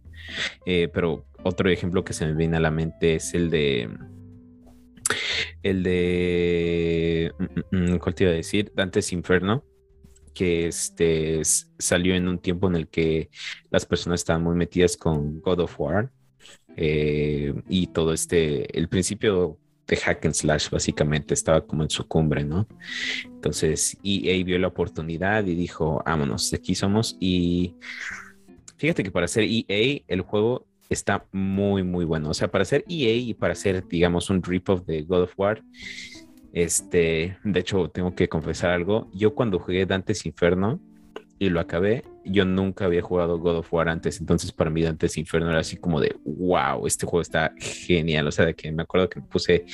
Eh, 0.66 0.88
pero 0.92 1.26
otro 1.42 1.70
ejemplo 1.70 2.04
que 2.04 2.12
se 2.12 2.26
me 2.26 2.34
viene 2.34 2.58
a 2.58 2.60
la 2.60 2.70
mente 2.70 3.16
es 3.16 3.34
el 3.34 3.50
de 3.50 3.90
el 5.62 5.82
de. 5.82 7.32
Mm, 7.38 7.76
mm, 7.76 7.92
mm, 7.94 7.98
¿Cuál 7.98 8.14
te 8.14 8.24
iba 8.24 8.32
a 8.32 8.36
decir? 8.36 8.72
Dante's 8.74 9.12
Inferno. 9.12 9.64
Que 10.34 10.66
este 10.66 11.42
salió 11.78 12.14
en 12.14 12.26
un 12.26 12.38
tiempo 12.38 12.66
en 12.66 12.76
el 12.76 12.88
que 12.88 13.28
las 13.70 13.84
personas 13.84 14.20
estaban 14.20 14.42
muy 14.42 14.56
metidas 14.56 14.96
con 14.96 15.40
God 15.40 15.60
of 15.60 15.78
War. 15.78 16.10
Eh, 16.76 17.54
y 17.68 17.88
todo 17.88 18.12
este. 18.12 18.76
El 18.76 18.88
principio 18.88 19.58
de 19.86 19.96
hack 19.96 20.24
and 20.24 20.34
slash 20.34 20.70
básicamente 20.70 21.34
estaba 21.34 21.66
como 21.66 21.82
en 21.82 21.90
su 21.90 22.06
cumbre, 22.06 22.44
¿no? 22.44 22.66
Entonces 23.24 23.98
EA 24.02 24.42
vio 24.44 24.58
la 24.58 24.68
oportunidad 24.68 25.44
y 25.44 25.54
dijo, 25.54 26.02
vámonos, 26.06 26.50
de 26.50 26.56
aquí 26.56 26.74
somos. 26.74 27.16
Y 27.20 27.76
fíjate 28.76 29.02
que 29.02 29.10
para 29.10 29.26
hacer 29.26 29.44
EA, 29.44 30.02
el 30.08 30.22
juego 30.22 30.66
está 30.92 31.26
muy, 31.32 31.82
muy 31.82 32.04
bueno. 32.04 32.30
O 32.30 32.34
sea, 32.34 32.48
para 32.48 32.64
ser 32.64 32.84
EA 32.88 33.14
y 33.14 33.34
para 33.34 33.54
ser, 33.54 33.86
digamos, 33.86 34.30
un 34.30 34.42
rip-off 34.42 34.84
de 34.86 35.02
God 35.02 35.22
of 35.22 35.34
War, 35.36 35.62
este, 36.52 37.38
de 37.42 37.60
hecho, 37.60 37.88
tengo 37.88 38.14
que 38.14 38.28
confesar 38.28 38.70
algo. 38.70 39.10
Yo 39.12 39.34
cuando 39.34 39.58
jugué 39.58 39.86
Dante's 39.86 40.26
Inferno 40.26 40.80
y 41.38 41.48
lo 41.48 41.60
acabé, 41.60 42.04
yo 42.24 42.44
nunca 42.44 42.84
había 42.84 43.02
jugado 43.02 43.38
God 43.38 43.58
of 43.58 43.72
War 43.72 43.88
antes. 43.88 44.20
Entonces, 44.20 44.52
para 44.52 44.70
mí, 44.70 44.82
Dante's 44.82 45.16
Inferno 45.16 45.50
era 45.50 45.60
así 45.60 45.76
como 45.76 46.00
de 46.00 46.14
wow, 46.24 46.86
este 46.86 47.06
juego 47.06 47.22
está 47.22 47.52
genial. 47.58 48.26
O 48.26 48.32
sea, 48.32 48.44
de 48.44 48.54
que 48.54 48.70
me 48.70 48.82
acuerdo 48.82 49.08
que 49.08 49.20
me 49.20 49.26
puse 49.26 49.64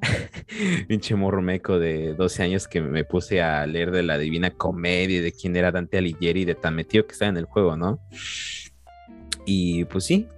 pinche 0.88 1.14
morro 1.14 1.42
meco 1.42 1.78
de 1.78 2.14
12 2.14 2.42
años 2.42 2.68
que 2.68 2.80
me 2.80 3.04
puse 3.04 3.42
a 3.42 3.66
leer 3.66 3.90
de 3.90 4.02
la 4.02 4.18
Divina 4.18 4.50
Comedia, 4.50 5.20
de 5.20 5.32
quién 5.32 5.56
era 5.56 5.72
Dante 5.72 5.98
Alighieri, 5.98 6.44
de 6.44 6.54
tan 6.54 6.76
metido 6.76 7.06
que 7.06 7.12
estaba 7.12 7.30
en 7.30 7.38
el 7.38 7.44
juego, 7.44 7.76
¿no? 7.76 8.00
Y 9.50 9.86
pues 9.86 10.04
sí, 10.04 10.28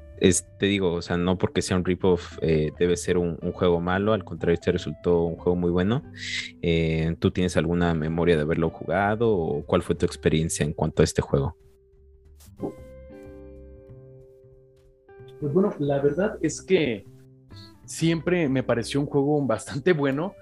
te 0.57 0.67
digo, 0.67 0.93
o 0.93 1.03
sea, 1.03 1.17
no 1.17 1.37
porque 1.37 1.63
sea 1.63 1.77
un 1.77 1.85
rip-off 1.85 2.39
eh, 2.43 2.71
debe 2.79 2.97
ser 2.97 3.19
un, 3.19 3.37
juego 3.51 3.81
malo, 3.81 4.13
al 4.13 4.23
contrario, 4.23 4.55
este 4.55 4.71
resultó 4.71 5.25
un 5.25 5.35
juego 5.35 5.57
muy 5.57 5.73
bueno. 5.73 6.05
Eh, 6.63 7.17
¿Tú 7.19 7.33
tienes 7.33 7.57
alguna 7.57 7.93
memoria 7.93 8.37
de 8.37 8.43
haberlo 8.43 8.71
jugado 8.71 9.29
o 9.29 9.67
cuál 9.67 9.83
fue 9.83 9.97
tu 9.97 10.07
experiencia 10.07 10.65
en 10.65 10.75
cuanto 10.75 11.03
a 11.03 11.05
este 11.05 11.23
juego? 11.23 11.57
Pues 15.41 15.53
bueno, 15.53 15.75
la 15.81 15.99
verdad 15.99 16.39
es 16.41 16.63
que 16.63 17.05
siempre 17.85 18.49
me 18.49 18.63
pareció 18.63 19.01
un 19.01 19.07
juego 19.07 19.45
bastante 19.45 19.93
bueno. 19.93 20.37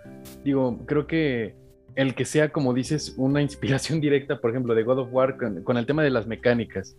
Digo, 0.45 0.79
creo 0.85 1.07
que 1.07 1.55
el 1.95 2.15
que 2.15 2.27
sea, 2.27 2.53
como 2.53 2.75
dices, 2.75 3.15
una 3.17 3.41
inspiración 3.41 3.99
directa, 4.03 4.43
por 4.43 4.51
ejemplo, 4.51 4.75
de 4.75 4.83
God 4.83 4.99
of 4.99 5.09
War 5.11 5.39
con 5.39 5.79
el 5.79 5.87
tema 5.87 6.03
de 6.03 6.11
las 6.11 6.27
mecánicas 6.27 6.99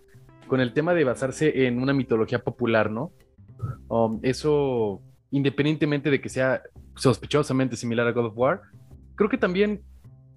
con 0.50 0.60
el 0.60 0.74
tema 0.74 0.94
de 0.94 1.06
basarse 1.06 1.68
en 1.68 1.82
una 1.82 1.94
mitología 1.94 2.40
popular, 2.40 2.92
¿no? 2.92 3.14
Um, 3.88 4.20
eso, 4.24 5.02
independientemente 5.32 6.10
de 6.10 6.20
que 6.20 6.28
sea 6.28 6.62
sospechosamente 6.96 7.78
similar 7.78 8.08
a 8.08 8.12
God 8.12 8.26
of 8.26 8.38
War, 8.38 8.62
creo 9.16 9.30
que 9.30 9.38
también 9.38 9.82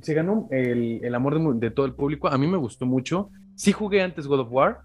se 0.00 0.14
ganó 0.14 0.46
el, 0.50 1.12
amor 1.14 1.56
de, 1.56 1.70
todo 1.70 1.86
el 1.86 1.94
público. 1.94 2.28
A 2.28 2.38
mí 2.38 2.46
me 2.46 2.56
gustó 2.58 2.86
mucho. 2.86 3.30
Sí 3.56 3.72
jugué 3.72 4.02
antes 4.02 4.26
God 4.26 4.40
of 4.40 4.52
War, 4.52 4.80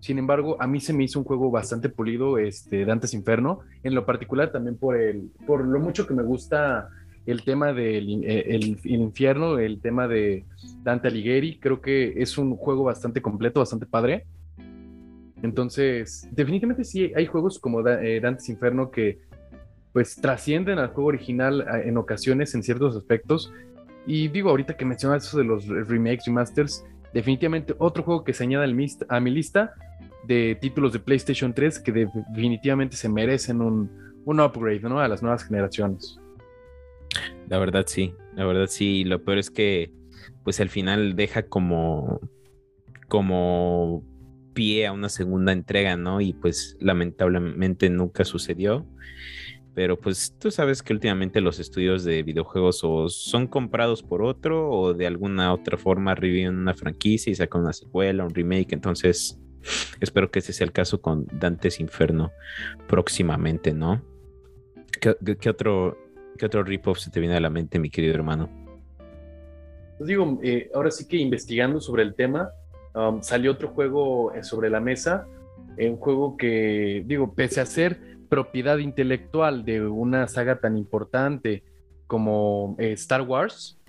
sin 0.00 0.18
embargo, 0.18 0.56
a 0.60 0.66
mí 0.66 0.80
se 0.80 0.92
me 0.92 1.04
hizo 1.04 1.20
un 1.20 1.24
juego 1.24 1.50
bastante 1.50 1.88
pulido, 1.88 2.36
este, 2.36 2.84
Dantes 2.84 3.14
Inferno, 3.14 3.60
en 3.84 3.94
lo 3.94 4.04
particular 4.04 4.50
también 4.50 4.76
por, 4.76 4.96
el, 4.96 5.30
por 5.46 5.64
lo 5.64 5.78
mucho 5.78 6.08
que 6.08 6.14
me 6.14 6.24
gusta 6.24 6.88
el 7.24 7.44
tema 7.44 7.72
del 7.72 8.24
eh, 8.24 8.46
el, 8.48 8.80
infierno, 8.84 9.58
el 9.58 9.80
tema 9.80 10.08
de 10.08 10.44
Dante 10.82 11.06
Alighieri. 11.06 11.60
Creo 11.60 11.80
que 11.80 12.14
es 12.16 12.36
un 12.36 12.56
juego 12.56 12.82
bastante 12.82 13.22
completo, 13.22 13.60
bastante 13.60 13.86
padre. 13.86 14.26
Entonces, 15.42 16.28
definitivamente 16.30 16.84
sí 16.84 17.12
hay 17.16 17.26
juegos 17.26 17.58
como 17.58 17.86
eh, 17.86 18.20
Dante's 18.20 18.48
Inferno 18.48 18.90
que 18.90 19.18
pues 19.92 20.16
trascienden 20.16 20.78
al 20.78 20.88
juego 20.88 21.08
original 21.08 21.66
ah, 21.68 21.80
en 21.80 21.96
ocasiones 21.96 22.54
en 22.54 22.62
ciertos 22.62 22.96
aspectos. 22.96 23.52
Y 24.06 24.28
digo, 24.28 24.50
ahorita 24.50 24.76
que 24.76 24.84
mencionas 24.84 25.26
eso 25.26 25.38
de 25.38 25.44
los 25.44 25.66
remakes, 25.66 26.26
remasters, 26.26 26.84
definitivamente 27.12 27.74
otro 27.78 28.02
juego 28.02 28.24
que 28.24 28.32
se 28.32 28.44
añade 28.44 28.64
a 29.08 29.20
mi 29.20 29.30
lista 29.30 29.74
de 30.24 30.56
títulos 30.60 30.92
de 30.92 31.00
PlayStation 31.00 31.52
3 31.52 31.80
que 31.80 31.92
definitivamente 31.92 32.96
se 32.96 33.08
merecen 33.08 33.60
un, 33.60 33.90
un 34.24 34.40
upgrade 34.40 34.80
¿no? 34.80 35.00
a 35.00 35.08
las 35.08 35.22
nuevas 35.22 35.44
generaciones. 35.44 36.18
La 37.48 37.58
verdad 37.58 37.84
sí, 37.86 38.14
la 38.34 38.46
verdad 38.46 38.66
sí. 38.66 39.04
Lo 39.04 39.22
peor 39.22 39.38
es 39.38 39.50
que 39.50 39.92
pues 40.44 40.60
al 40.60 40.70
final 40.70 41.14
deja 41.16 41.42
como 41.42 42.20
como 43.08 44.02
pie 44.52 44.86
a 44.86 44.92
una 44.92 45.08
segunda 45.08 45.52
entrega, 45.52 45.96
¿no? 45.96 46.20
Y 46.20 46.32
pues 46.32 46.76
lamentablemente 46.80 47.90
nunca 47.90 48.24
sucedió. 48.24 48.86
Pero 49.74 49.98
pues 49.98 50.36
tú 50.38 50.50
sabes 50.50 50.82
que 50.82 50.92
últimamente 50.92 51.40
los 51.40 51.58
estudios 51.58 52.04
de 52.04 52.22
videojuegos 52.22 52.80
o 52.84 53.08
son 53.08 53.46
comprados 53.46 54.02
por 54.02 54.22
otro 54.22 54.70
o 54.70 54.92
de 54.92 55.06
alguna 55.06 55.52
otra 55.52 55.78
forma 55.78 56.14
reviven 56.14 56.56
una 56.56 56.74
franquicia 56.74 57.30
y 57.30 57.34
sacan 57.34 57.62
una 57.62 57.72
secuela, 57.72 58.24
un 58.24 58.34
remake. 58.34 58.74
Entonces 58.74 59.40
espero 60.00 60.30
que 60.30 60.40
ese 60.40 60.52
sea 60.52 60.66
el 60.66 60.72
caso 60.72 61.00
con 61.00 61.26
Dantes 61.32 61.80
Inferno 61.80 62.32
próximamente, 62.86 63.72
¿no? 63.72 64.02
¿Qué, 65.00 65.48
otro, 65.48 65.98
qué 66.36 66.46
otro 66.46 66.62
rip-off 66.62 66.98
se 66.98 67.10
te 67.10 67.18
viene 67.18 67.34
a 67.36 67.40
la 67.40 67.50
mente, 67.50 67.78
mi 67.78 67.90
querido 67.90 68.14
hermano? 68.14 68.50
Pues 69.98 70.06
digo, 70.08 70.38
eh, 70.42 70.70
ahora 70.74 70.90
sí 70.90 71.08
que 71.08 71.16
investigando 71.16 71.80
sobre 71.80 72.02
el 72.02 72.14
tema, 72.14 72.50
um, 72.94 73.22
salió 73.22 73.52
otro 73.52 73.68
juego 73.68 74.32
eh, 74.34 74.42
sobre 74.42 74.70
la 74.70 74.80
mesa, 74.80 75.26
eh, 75.76 75.88
un 75.88 75.96
juego 75.96 76.36
que, 76.36 77.02
digo, 77.06 77.34
pese 77.34 77.60
a 77.60 77.66
ser 77.66 78.18
propiedad 78.28 78.78
intelectual 78.78 79.64
de 79.64 79.86
una 79.86 80.26
saga 80.28 80.60
tan 80.60 80.76
importante 80.76 81.62
como 82.06 82.76
eh, 82.78 82.92
Star 82.92 83.22
Wars, 83.22 83.80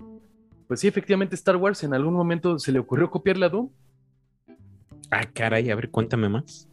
pues 0.67 0.79
sí, 0.79 0.87
efectivamente 0.87 1.35
Star 1.35 1.57
Wars 1.57 1.83
en 1.83 1.93
algún 1.93 2.13
momento 2.13 2.57
se 2.57 2.71
le 2.71 2.79
ocurrió 2.79 3.09
copiarle 3.09 3.45
a 3.45 3.49
Doom. 3.49 3.69
Ah, 5.11 5.25
caray, 5.31 5.69
a 5.69 5.75
ver, 5.75 5.89
cuéntame 5.89 6.29
más. 6.29 6.67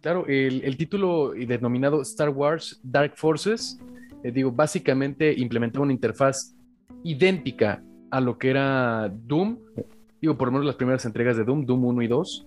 Claro, 0.00 0.24
el, 0.26 0.76
título 0.76 1.32
denominado 1.32 2.00
Star 2.02 2.30
Wars 2.30 2.80
Dark 2.82 3.14
Forces, 3.16 3.78
digo, 4.22 4.50
básicamente 4.50 5.34
implementó 5.38 5.82
una 5.82 5.92
interfaz 5.92 6.54
idéntica 7.02 7.82
a 8.10 8.20
lo 8.20 8.38
que 8.38 8.50
era 8.50 9.12
Doom, 9.12 9.58
digo, 10.20 10.36
por 10.36 10.48
lo 10.48 10.52
menos 10.52 10.66
las 10.66 10.76
primeras 10.76 11.04
entregas 11.04 11.36
de 11.36 11.44
Doom, 11.44 11.66
Doom 11.66 11.84
1 11.84 12.02
y 12.02 12.06
2. 12.06 12.46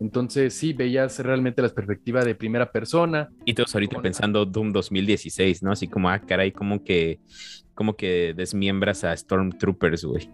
Entonces 0.00 0.54
sí, 0.54 0.72
veías 0.72 1.18
realmente 1.18 1.60
la 1.60 1.68
perspectiva 1.68 2.24
de 2.24 2.34
primera 2.34 2.72
persona. 2.72 3.28
Y 3.44 3.54
todos 3.54 3.74
ahorita 3.74 4.00
pensando 4.00 4.46
Doom 4.46 4.72
2016, 4.72 5.62
¿no? 5.62 5.72
Así 5.72 5.88
como, 5.88 6.08
ah, 6.08 6.18
caray, 6.18 6.52
como 6.52 6.82
que, 6.82 7.20
como 7.74 7.94
que 7.94 8.32
desmiembras 8.34 9.04
a 9.04 9.14
Stormtroopers, 9.14 10.04
güey. 10.04 10.30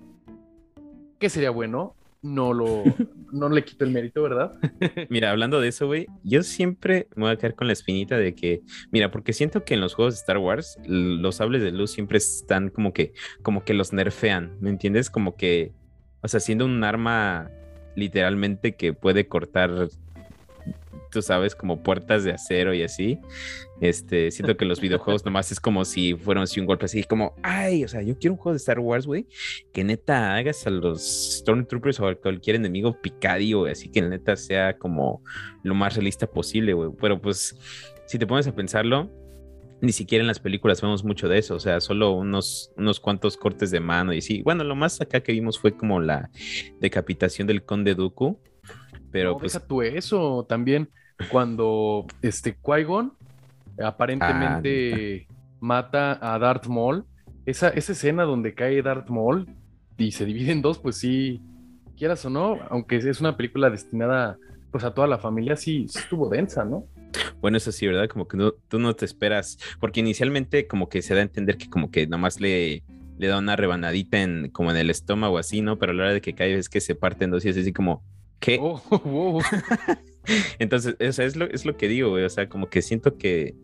¿Qué 1.19 1.29
sería 1.29 1.51
bueno? 1.51 1.97
no 2.27 2.53
lo 2.53 2.83
no 3.33 3.49
le 3.49 3.65
quito 3.65 3.85
el 3.85 3.91
mérito, 3.91 4.23
¿verdad? 4.23 4.53
mira, 5.09 5.31
hablando 5.31 5.61
de 5.61 5.69
eso, 5.69 5.87
güey, 5.87 6.07
yo 6.23 6.43
siempre 6.43 7.09
me 7.15 7.25
voy 7.25 7.33
a 7.33 7.37
quedar 7.37 7.55
con 7.55 7.67
la 7.67 7.73
espinita 7.73 8.17
de 8.17 8.35
que, 8.35 8.63
mira, 8.91 9.11
porque 9.11 9.33
siento 9.33 9.65
que 9.65 9.75
en 9.75 9.81
los 9.81 9.95
juegos 9.95 10.15
de 10.15 10.21
Star 10.21 10.39
Wars 10.39 10.79
los 10.87 11.37
sables 11.37 11.63
de 11.63 11.73
luz 11.73 11.93
siempre 11.93 12.19
están 12.19 12.71
como 12.71 12.93
que 12.93 13.13
como 13.43 13.65
que 13.65 13.75
los 13.75 13.93
nerfean, 13.93 14.57
¿me 14.61 14.71
entiendes? 14.71 15.11
Como 15.11 15.37
que 15.37 15.73
o 16.27 16.29
sea, 16.29 16.41
siendo 16.41 16.65
un 16.65 16.83
arma 16.83 17.51
literalmente 17.95 18.75
que 18.75 18.93
puede 18.93 19.29
cortar 19.29 19.89
tú 21.11 21.23
sabes, 21.23 21.55
como 21.55 21.83
puertas 21.83 22.25
de 22.25 22.33
acero 22.33 22.75
y 22.75 22.83
así. 22.83 23.19
Este, 23.81 24.31
siento 24.31 24.57
que 24.57 24.65
los 24.65 24.81
videojuegos 24.81 25.25
nomás 25.25 25.51
es 25.53 25.61
como 25.61 25.85
si 25.85 26.15
fueran 26.15 26.45
así 26.45 26.61
un 26.61 26.67
golpe 26.67 26.85
así, 26.85 27.05
como, 27.05 27.35
ay, 27.43 27.85
o 27.85 27.89
sea, 27.89 28.03
yo 28.03 28.19
quiero 28.19 28.35
un 28.35 28.39
juego 28.39 28.53
de 28.53 28.59
Star 28.59 28.81
Wars, 28.81 29.07
güey, 29.07 29.27
que 29.73 29.85
neta 29.85 30.35
hagas 30.35 30.67
a 30.67 30.71
los 30.71 31.39
Stormtroopers 31.39 32.01
o 32.01 32.09
a 32.09 32.15
cualquier 32.17 32.57
enemigo 32.57 33.01
picadillo, 33.01 33.67
así 33.67 33.89
que 33.89 34.03
neta 34.03 34.37
sea 34.37 34.77
como 34.77 35.23
lo 35.63 35.75
más 35.75 35.95
realista 35.95 36.27
posible, 36.27 36.75
güey. 36.75 36.91
Pero 37.01 37.21
pues, 37.21 37.57
si 38.07 38.19
te 38.19 38.27
pones 38.27 38.47
a 38.47 38.55
pensarlo, 38.55 39.11
ni 39.81 39.93
siquiera 39.93 40.23
en 40.23 40.29
las 40.29 40.41
películas 40.41 40.81
vemos 40.81 41.05
mucho 41.05 41.29
de 41.29 41.39
eso, 41.39 41.55
o 41.55 41.61
sea, 41.61 41.81
solo 41.81 42.13
unos, 42.13 42.73
unos 42.77 43.01
cuantos 43.01 43.37
cortes 43.37 43.71
de 43.71 43.81
mano 43.81 44.13
y 44.13 44.23
sí. 44.23 44.43
Bueno, 44.43 44.65
lo 44.65 44.75
más 44.75 45.01
acá 45.01 45.21
que 45.21 45.33
vimos 45.33 45.59
fue 45.59 45.77
como 45.77 46.01
la 46.01 46.31
decapitación 46.81 47.47
del 47.47 47.65
conde 47.65 47.95
Dooku, 47.95 48.39
pero 49.11 49.33
no, 49.33 49.39
pues... 49.39 49.53
Deja 49.53 49.67
tú 49.67 49.83
eso 49.83 50.47
también 50.49 50.89
cuando 51.31 52.07
este 52.23 52.57
Qui-Gon 52.57 53.13
aparentemente 53.83 55.27
mata 55.61 56.19
a 56.21 56.39
Darth 56.39 56.67
Maul. 56.67 57.05
Esa, 57.45 57.69
esa 57.69 57.93
escena 57.93 58.25
donde 58.25 58.55
cae 58.55 58.83
Darth 58.83 59.09
Maul 59.09 59.47
y 59.97 60.11
se 60.13 60.25
divide 60.25 60.53
en 60.53 60.63
dos, 60.63 60.79
pues 60.79 60.97
sí, 60.97 61.41
quieras 61.97 62.25
o 62.25 62.31
no, 62.31 62.59
aunque 62.71 62.97
es 62.97 63.21
una 63.21 63.37
película 63.37 63.71
destinada 63.71 64.37
pues 64.71 64.85
a 64.85 64.93
toda 64.93 65.07
la 65.07 65.19
familia, 65.19 65.57
sí, 65.57 65.87
estuvo 65.89 66.29
densa, 66.29 66.65
¿no? 66.65 66.85
Bueno, 67.41 67.57
eso 67.57 67.73
sí, 67.73 67.87
¿verdad? 67.87 68.09
Como 68.09 68.29
que 68.29 68.39
tú 68.69 68.79
no 68.79 68.95
te 68.95 69.05
esperas, 69.05 69.59
porque 69.81 70.01
inicialmente 70.01 70.67
como 70.67 70.89
que 70.89 71.03
se 71.03 71.15
da 71.15 71.21
a 71.21 71.25
entender 71.25 71.57
que 71.57 71.69
como 71.69 71.91
que 71.91 72.07
nomás 72.07 72.41
le, 72.41 72.83
le 73.19 73.27
da 73.29 73.39
una 73.39 73.57
rebanadita 73.57 74.23
en, 74.23 74.51
como 74.51 74.71
en 74.71 74.77
el 74.77 74.91
estómago 74.91 75.39
así, 75.39 75.63
¿no? 75.63 75.79
Pero 75.79 75.93
a 75.93 75.95
la 75.95 76.03
hora 76.05 76.13
de 76.13 76.21
que 76.21 76.35
cae 76.35 76.55
es 76.55 76.69
que 76.69 76.81
se 76.81 76.95
parte 76.95 77.25
en 77.25 77.31
dos 77.31 77.45
y 77.45 77.49
es 77.49 77.57
así 77.57 77.73
como, 77.73 78.03
¿qué? 78.41 78.59
Oh, 78.61 79.41
Entonces, 80.59 80.97
eso 80.99 81.23
es, 81.23 81.37
lo, 81.37 81.47
es 81.47 81.65
lo 81.65 81.77
que 81.77 81.89
digo, 81.89 82.11
güey. 82.11 82.25
O 82.25 82.31
sea, 82.31 82.49
como 82.49 82.69
que 82.69 82.83
siento 82.83 83.17
que 83.17 83.55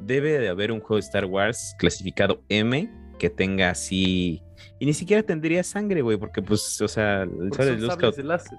debe 0.00 0.38
de 0.38 0.48
haber 0.48 0.72
un 0.72 0.80
juego 0.80 0.96
de 0.96 1.00
Star 1.00 1.24
Wars 1.24 1.74
clasificado 1.78 2.42
M 2.48 2.90
que 3.18 3.30
tenga 3.30 3.70
así. 3.70 4.42
Y 4.78 4.86
ni 4.86 4.94
siquiera 4.94 5.22
tendría 5.22 5.62
sangre, 5.62 6.02
güey, 6.02 6.16
porque 6.16 6.42
pues, 6.42 6.80
o 6.80 6.88
sea, 6.88 7.22
el 7.22 7.52
sable 7.52 7.76
de 7.76 7.78
luz 7.78 7.96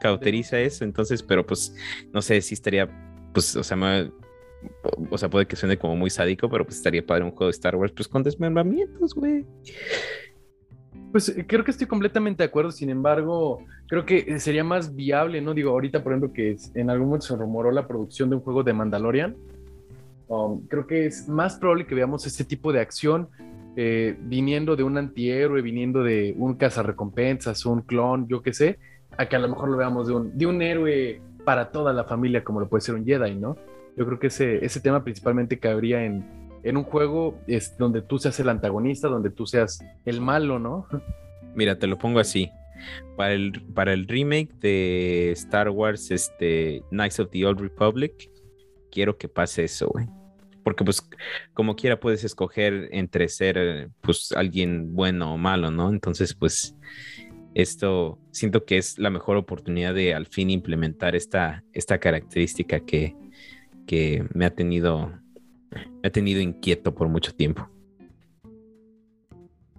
cauteriza 0.01 0.60
eso. 0.60 0.83
Entonces, 0.83 1.21
pero 1.23 1.45
pues, 1.45 1.73
no 2.12 2.21
sé 2.21 2.41
si 2.41 2.53
estaría, 2.53 2.89
pues, 3.38 3.56
o 3.56 3.62
sea, 3.62 3.78
o 5.12 5.15
sea, 5.19 5.30
puede 5.30 5.45
que 5.45 5.56
suene 5.56 5.78
como 5.78 5.95
muy 5.95 6.10
sádico, 6.10 6.50
pero 6.50 6.65
pues 6.65 6.78
estaría 6.78 7.06
padre 7.06 7.23
un 7.23 7.30
juego 7.30 7.45
de 7.45 7.52
Star 7.52 7.76
Wars, 7.76 7.93
pues 7.95 8.08
con 8.08 8.23
desmembramientos, 8.23 9.13
güey. 9.13 9.45
Pues 11.12 11.30
eh, 11.30 11.45
creo 11.47 11.63
que 11.63 11.69
estoy 11.69 11.86
completamente 11.86 12.41
de 12.41 12.47
acuerdo, 12.47 12.71
sin 12.71 12.89
embargo, 12.89 13.60
creo 13.86 14.08
que 14.08 14.26
eh, 14.28 14.39
sería 14.39 14.63
más 14.63 14.95
viable, 14.95 15.39
¿no? 15.39 15.54
Digo, 15.54 15.69
ahorita, 15.69 16.02
por 16.02 16.13
ejemplo, 16.13 16.34
que 16.34 16.58
en 16.73 16.89
algún 16.89 17.10
momento 17.10 17.28
se 17.28 17.36
rumoró 17.36 17.69
la 17.69 17.88
producción 17.88 18.32
de 18.32 18.38
un 18.38 18.41
juego 18.41 18.63
de 18.63 18.73
Mandalorian. 18.73 19.36
Um, 20.30 20.65
creo 20.67 20.88
que 20.88 21.06
es 21.06 21.30
más 21.30 21.58
probable 21.58 21.86
que 21.86 21.93
veamos 21.93 22.26
este 22.26 22.43
tipo 22.43 22.73
de 22.73 22.80
acción 22.80 23.30
eh, 23.76 24.17
viniendo 24.19 24.76
de 24.76 24.82
un 24.82 24.97
antihéroe, 24.97 25.62
viniendo 25.62 26.02
de 26.02 26.34
un 26.39 26.56
cazarrecompensas, 26.56 27.67
un 27.67 27.82
clon, 27.84 28.28
yo 28.28 28.41
qué 28.41 28.52
sé, 28.52 28.80
a 29.15 29.30
que 29.30 29.36
a 29.36 29.39
lo 29.39 29.47
mejor 29.47 29.69
lo 29.69 29.78
veamos 29.78 30.08
de 30.08 30.15
un, 30.15 30.36
de 30.36 30.47
un 30.47 30.60
héroe 30.63 31.21
para 31.47 31.71
toda 31.71 31.93
la 31.93 32.03
familia, 32.03 32.43
como 32.43 32.60
lo 32.60 32.67
puede 32.67 32.81
ser 32.81 32.95
un 32.95 33.05
Jedi, 33.05 33.33
¿no? 33.36 33.55
Yo 33.95 34.05
creo 34.05 34.19
que 34.19 34.27
ese, 34.27 34.65
ese 34.65 34.81
tema 34.81 35.05
principalmente 35.05 35.60
cabría 35.60 36.03
en, 36.03 36.25
en 36.62 36.75
un 36.75 36.83
juego 36.83 37.39
es 37.47 37.77
donde 37.77 38.01
tú 38.01 38.19
seas 38.19 38.38
el 38.41 38.49
antagonista, 38.49 39.07
donde 39.07 39.29
tú 39.29 39.47
seas 39.47 39.79
el 40.03 40.19
malo, 40.19 40.60
¿no? 40.60 40.88
Mira, 41.55 41.79
te 41.79 41.88
lo 41.88 41.97
pongo 41.97 42.19
así. 42.19 42.51
Para 43.15 43.31
el, 43.31 43.63
para 43.73 43.93
el 43.93 44.10
remake 44.10 44.55
de 44.60 45.31
Star 45.31 45.69
Wars, 45.69 46.12
este, 46.12 46.83
Knights 46.89 47.21
of 47.21 47.29
the 47.31 47.45
Old 47.45 47.62
Republic, 47.62 48.29
quiero 48.91 49.17
que 49.17 49.29
pase 49.29 49.63
eso, 49.63 49.88
güey. 49.88 50.05
Porque 50.65 50.83
pues 50.83 51.01
como 51.53 51.77
quiera 51.77 51.97
puedes 51.97 52.25
escoger 52.25 52.89
entre 52.91 53.29
ser 53.29 53.89
pues 54.01 54.33
alguien 54.33 54.93
bueno 54.93 55.33
o 55.33 55.38
malo, 55.38 55.71
¿no? 55.71 55.91
Entonces 55.91 56.33
pues 56.33 56.75
esto 57.62 58.20
siento 58.32 58.65
que 58.65 58.78
es 58.78 59.00
la 59.00 59.10
mejor 59.10 59.36
oportunidad 59.36 59.93
de 59.93 60.13
al 60.13 60.28
fin 60.28 60.50
implementar 60.50 61.15
esta, 61.15 61.63
esta 61.74 61.98
característica 61.98 62.80
que, 62.80 63.15
que 63.88 64.26
me 64.34 64.46
ha 64.46 64.54
tenido 64.54 65.12
me 65.72 66.08
ha 66.08 66.12
tenido 66.12 66.41
inquieto 66.41 66.93
por 66.93 67.08
mucho 67.08 67.34
tiempo. 67.34 67.70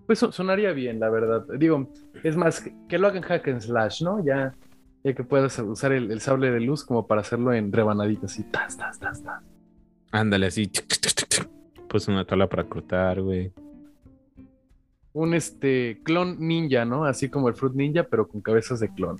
Pues 0.06 0.18
sonaría 0.18 0.72
bien, 0.72 1.00
la 1.00 1.10
verdad. 1.10 1.46
Digo, 1.58 1.88
es 2.22 2.36
más, 2.36 2.64
que 2.88 2.98
lo 2.98 3.08
hagan 3.08 3.22
hack 3.22 3.46
and 3.48 3.60
slash, 3.60 4.02
¿no? 4.02 4.24
Ya, 4.24 4.54
ya 5.04 5.12
que 5.14 5.22
puedas 5.22 5.58
usar 5.58 5.92
el, 5.92 6.20
sable 6.20 6.50
de 6.50 6.60
luz 6.60 6.84
como 6.84 7.06
para 7.06 7.20
hacerlo 7.20 7.52
en 7.52 7.72
rebanaditas 7.72 8.38
y 8.38 8.44
tas, 8.44 8.76
tas, 8.76 8.98
tas, 8.98 9.22
tas. 9.22 9.42
Ándale, 10.10 10.46
así. 10.46 10.70
Pues 11.88 12.08
una 12.08 12.24
tabla 12.24 12.48
para 12.48 12.64
cortar, 12.64 13.20
güey. 13.20 13.52
Un 15.12 15.34
este 15.34 16.00
clon 16.04 16.36
ninja, 16.38 16.84
¿no? 16.84 17.04
Así 17.04 17.28
como 17.28 17.48
el 17.48 17.54
Fruit 17.54 17.74
Ninja, 17.74 18.04
pero 18.04 18.28
con 18.28 18.40
cabezas 18.40 18.80
de 18.80 18.92
clon. 18.92 19.18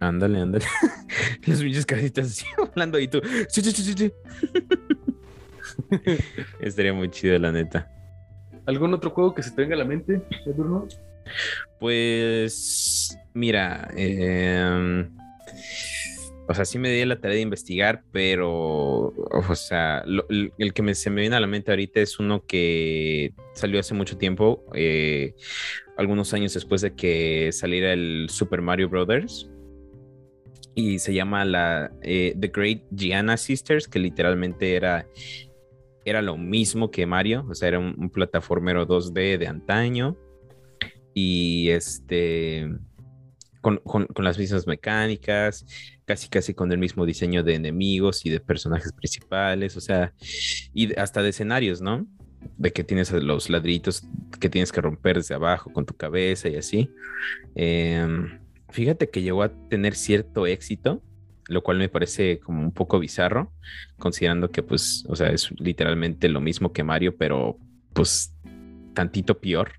Ándale, 0.00 0.40
ándale. 0.40 0.64
Las 1.46 1.60
pinches 1.60 1.86
casitas 1.86 2.26
así 2.26 2.46
hablando 2.58 2.98
ahí 2.98 3.08
tú. 3.08 3.20
Estaría 6.60 6.92
muy 6.92 7.10
chido, 7.10 7.38
la 7.38 7.52
neta. 7.52 7.88
¿Algún 8.66 8.92
otro 8.94 9.10
juego 9.10 9.34
que 9.34 9.42
se 9.42 9.50
tenga 9.52 9.74
a 9.74 9.78
la 9.78 9.84
mente, 9.84 10.22
Edurno? 10.46 10.86
Pues, 11.78 13.16
mira, 13.34 13.88
em, 13.96 15.10
o 16.48 16.54
sea, 16.54 16.64
sí 16.64 16.78
me 16.78 16.90
di 16.90 17.04
la 17.04 17.20
tarea 17.20 17.36
de 17.36 17.42
investigar, 17.42 18.04
pero, 18.12 19.08
o 19.08 19.54
sea, 19.54 20.04
el, 20.28 20.72
que 20.74 20.94
se 20.94 21.10
me 21.10 21.20
viene 21.20 21.36
a 21.36 21.40
la 21.40 21.46
mente 21.46 21.70
ahorita 21.70 22.00
es 22.00 22.18
uno 22.18 22.44
que 22.46 23.32
salió 23.54 23.80
hace 23.80 23.94
mucho 23.94 24.16
tiempo, 24.16 24.64
eh, 24.74 25.34
algunos 25.96 26.34
años 26.34 26.54
después 26.54 26.80
de 26.80 26.94
que 26.94 27.50
saliera 27.52 27.92
el 27.92 28.26
Super 28.28 28.60
Mario 28.60 28.88
Brothers. 28.88 29.48
Y 30.74 31.00
se 31.00 31.12
llama 31.12 31.44
la 31.44 31.92
eh, 32.00 32.34
The 32.40 32.48
Great 32.48 32.84
Gianna 32.90 33.36
Sisters, 33.36 33.86
que 33.86 33.98
literalmente 33.98 34.74
era 34.74 35.06
era 36.04 36.22
lo 36.22 36.36
mismo 36.36 36.90
que 36.90 37.06
Mario, 37.06 37.46
o 37.48 37.54
sea, 37.54 37.68
era 37.68 37.78
un, 37.78 38.10
plataformero 38.10 38.86
2D 38.86 39.38
de 39.38 39.46
antaño 39.46 40.16
y 41.14 41.68
este 41.70 42.68
con, 43.62 43.80
las 44.18 44.38
mismas 44.38 44.66
mecánicas, 44.66 45.64
casi 46.04 46.28
casi 46.28 46.52
con 46.52 46.70
el 46.72 46.78
mismo 46.78 47.06
diseño 47.06 47.42
de 47.42 47.54
enemigos 47.54 48.26
y 48.26 48.30
de 48.30 48.40
personajes 48.40 48.92
principales, 48.92 49.76
o 49.76 49.80
sea, 49.80 50.12
y 50.74 50.94
hasta 50.98 51.22
de 51.22 51.30
escenarios, 51.30 51.80
¿no? 51.80 52.06
De 52.58 52.72
que 52.72 52.84
tienes 52.84 53.10
los 53.12 53.48
ladritos 53.48 54.02
que 54.40 54.50
tienes 54.50 54.72
que 54.72 54.80
romper 54.80 55.16
desde 55.16 55.34
abajo 55.34 55.72
con 55.72 55.86
tu 55.86 55.94
cabeza 55.94 56.48
y 56.48 56.56
así. 56.56 56.90
Em, 57.54 58.40
fíjate 58.70 59.08
que 59.08 59.22
llegó 59.22 59.42
a 59.42 59.52
tener 59.68 59.94
cierto 59.94 60.46
éxito 60.46 61.02
lo 61.48 61.62
cual 61.62 61.78
me 61.78 61.88
parece 61.88 62.38
como 62.38 62.62
un 62.62 62.72
poco 62.72 62.98
bizarro, 62.98 63.52
considerando 63.98 64.50
que 64.50 64.62
pues, 64.62 65.04
o 65.08 65.16
sea, 65.16 65.28
es 65.28 65.50
literalmente 65.58 66.28
lo 66.28 66.40
mismo 66.40 66.72
que 66.72 66.84
Mario, 66.84 67.16
pero 67.16 67.58
pues 67.92 68.34
tantito 68.94 69.38
peor. 69.40 69.72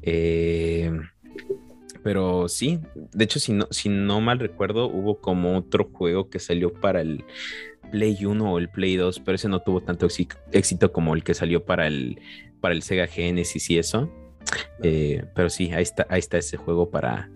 Eh, 0.00 0.90
Pero 2.06 2.48
sí, 2.48 2.78
de 2.94 3.24
hecho, 3.24 3.40
si 3.40 3.52
no, 3.52 3.66
si 3.72 3.88
no 3.88 4.20
mal 4.20 4.38
recuerdo, 4.38 4.86
hubo 4.86 5.20
como 5.20 5.56
otro 5.56 5.90
juego 5.92 6.30
que 6.30 6.38
salió 6.38 6.72
para 6.72 7.00
el 7.00 7.24
Play 7.90 8.24
1 8.24 8.48
o 8.48 8.58
el 8.58 8.68
Play 8.68 8.94
2, 8.94 9.18
pero 9.24 9.34
ese 9.34 9.48
no 9.48 9.58
tuvo 9.58 9.80
tanto 9.80 10.06
éxito 10.52 10.92
como 10.92 11.16
el 11.16 11.24
que 11.24 11.34
salió 11.34 11.64
para 11.64 11.88
el, 11.88 12.20
para 12.60 12.76
el 12.76 12.82
Sega 12.82 13.08
Genesis 13.08 13.68
y 13.70 13.78
eso. 13.78 14.08
Eh, 14.84 15.24
pero 15.34 15.50
sí, 15.50 15.72
ahí 15.72 15.82
está, 15.82 16.06
ahí 16.08 16.20
está 16.20 16.38
ese 16.38 16.56
juego 16.56 16.90
para, 16.90 17.28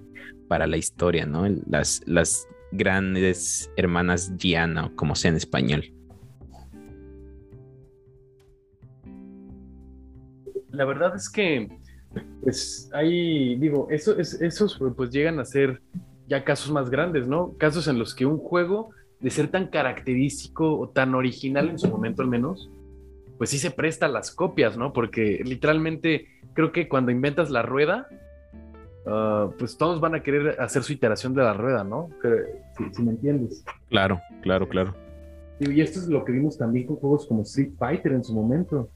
para 0.46 0.68
la 0.68 0.76
historia, 0.76 1.26
¿no? 1.26 1.48
Las, 1.68 2.02
las 2.06 2.46
grandes 2.70 3.72
hermanas 3.76 4.36
Gianna, 4.38 4.92
como 4.94 5.16
sea 5.16 5.32
en 5.32 5.36
español. 5.36 5.92
La 10.70 10.84
verdad 10.84 11.16
es 11.16 11.28
que, 11.28 11.79
pues 12.42 12.90
ahí, 12.92 13.56
digo, 13.56 13.88
eso, 13.90 14.18
es, 14.18 14.40
esos 14.40 14.78
pues 14.96 15.10
llegan 15.10 15.38
a 15.38 15.44
ser 15.44 15.80
ya 16.28 16.44
casos 16.44 16.72
más 16.72 16.90
grandes, 16.90 17.26
¿no? 17.26 17.54
Casos 17.58 17.88
en 17.88 17.98
los 17.98 18.14
que 18.14 18.26
un 18.26 18.38
juego, 18.38 18.90
de 19.20 19.30
ser 19.30 19.48
tan 19.48 19.68
característico 19.68 20.78
o 20.78 20.88
tan 20.88 21.14
original 21.14 21.68
en 21.68 21.78
su 21.78 21.88
momento 21.88 22.22
al 22.22 22.28
menos, 22.28 22.70
pues 23.38 23.50
sí 23.50 23.58
se 23.58 23.70
presta 23.70 24.06
a 24.06 24.08
las 24.08 24.30
copias, 24.30 24.76
¿no? 24.76 24.92
Porque 24.92 25.42
literalmente 25.44 26.26
creo 26.54 26.72
que 26.72 26.88
cuando 26.88 27.10
inventas 27.10 27.50
la 27.50 27.62
rueda, 27.62 28.08
Ah, 29.06 29.50
pues 29.58 29.76
todos 29.76 30.00
van 30.00 30.14
a 30.14 30.22
querer 30.22 30.60
hacer 30.60 30.82
su 30.82 30.92
iteración 30.92 31.34
de 31.34 31.42
la 31.42 31.54
rueda, 31.54 31.84
¿no? 31.84 32.10
Si, 32.92 33.02
me 33.02 33.12
entiendes. 33.12 33.64
Claro, 33.88 34.20
claro, 34.42 34.68
claro. 34.68 34.94
Y 35.58 35.80
esto 35.80 35.98
es 35.98 36.08
lo 36.08 36.24
que 36.24 36.32
vimos 36.32 36.56
también 36.56 36.86
con 36.86 36.96
juegos 36.96 37.26
como 37.26 37.42
Street 37.42 37.72
Fighter 37.78 38.12
en 38.12 38.24
su 38.24 38.34
momento. 38.34 38.88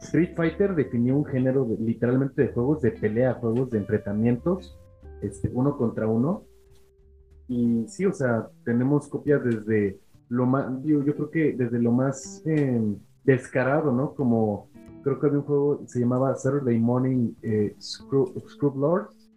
Street 0.00 0.34
Fighter 0.36 0.74
definió 0.74 1.16
un 1.16 1.24
género 1.24 1.66
literalmente 1.80 2.42
de 2.42 2.48
juegos 2.52 2.82
de 2.82 2.92
pelea, 2.92 3.34
juegos 3.34 3.70
de 3.70 3.78
enfrentamientos, 3.78 4.78
este, 5.22 5.50
uno 5.52 5.76
contra 5.76 6.06
uno. 6.06 6.44
Y 7.48 7.86
sí, 7.88 8.04
o 8.04 8.12
sea, 8.12 8.48
tenemos 8.64 9.08
copias 9.08 9.42
desde 9.44 9.98
lo 10.28 10.46
más, 10.46 10.66
yo, 10.84 11.02
creo 11.02 11.30
que 11.30 11.52
desde 11.52 11.80
lo 11.80 11.92
más 11.92 12.42
em, 12.44 12.96
descarado, 13.24 13.92
¿no? 13.92 14.14
Como 14.14 14.68
creo 15.02 15.20
que 15.20 15.26
había 15.26 15.38
un 15.38 15.44
juego, 15.44 15.82
se 15.86 16.00
llamaba 16.00 16.34
Saturday 16.34 16.78
Morning 16.78 17.32
eh, 17.42 17.76
Lords, 18.74 19.30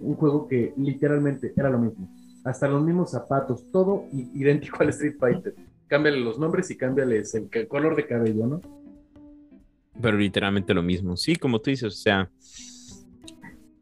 un 0.00 0.14
juego 0.16 0.48
que 0.48 0.74
literalmente 0.76 1.52
era 1.56 1.70
lo 1.70 1.78
mismo. 1.78 2.08
Hasta 2.44 2.68
los 2.68 2.82
mismos 2.82 3.12
zapatos, 3.12 3.70
todo 3.72 4.04
idéntico 4.12 4.78
al 4.80 4.90
Street 4.90 5.16
Fighter. 5.18 5.54
Cámbiale 5.86 6.20
los 6.20 6.38
nombres 6.38 6.70
y 6.70 6.76
cámbiales 6.76 7.34
el 7.34 7.68
color 7.68 7.96
de 7.96 8.06
cabello, 8.06 8.46
¿no? 8.46 8.60
Pero 10.00 10.18
literalmente 10.18 10.74
lo 10.74 10.82
mismo. 10.82 11.16
Sí, 11.16 11.36
como 11.36 11.60
tú 11.60 11.70
dices, 11.70 11.94
o 11.94 11.96
sea, 11.96 12.30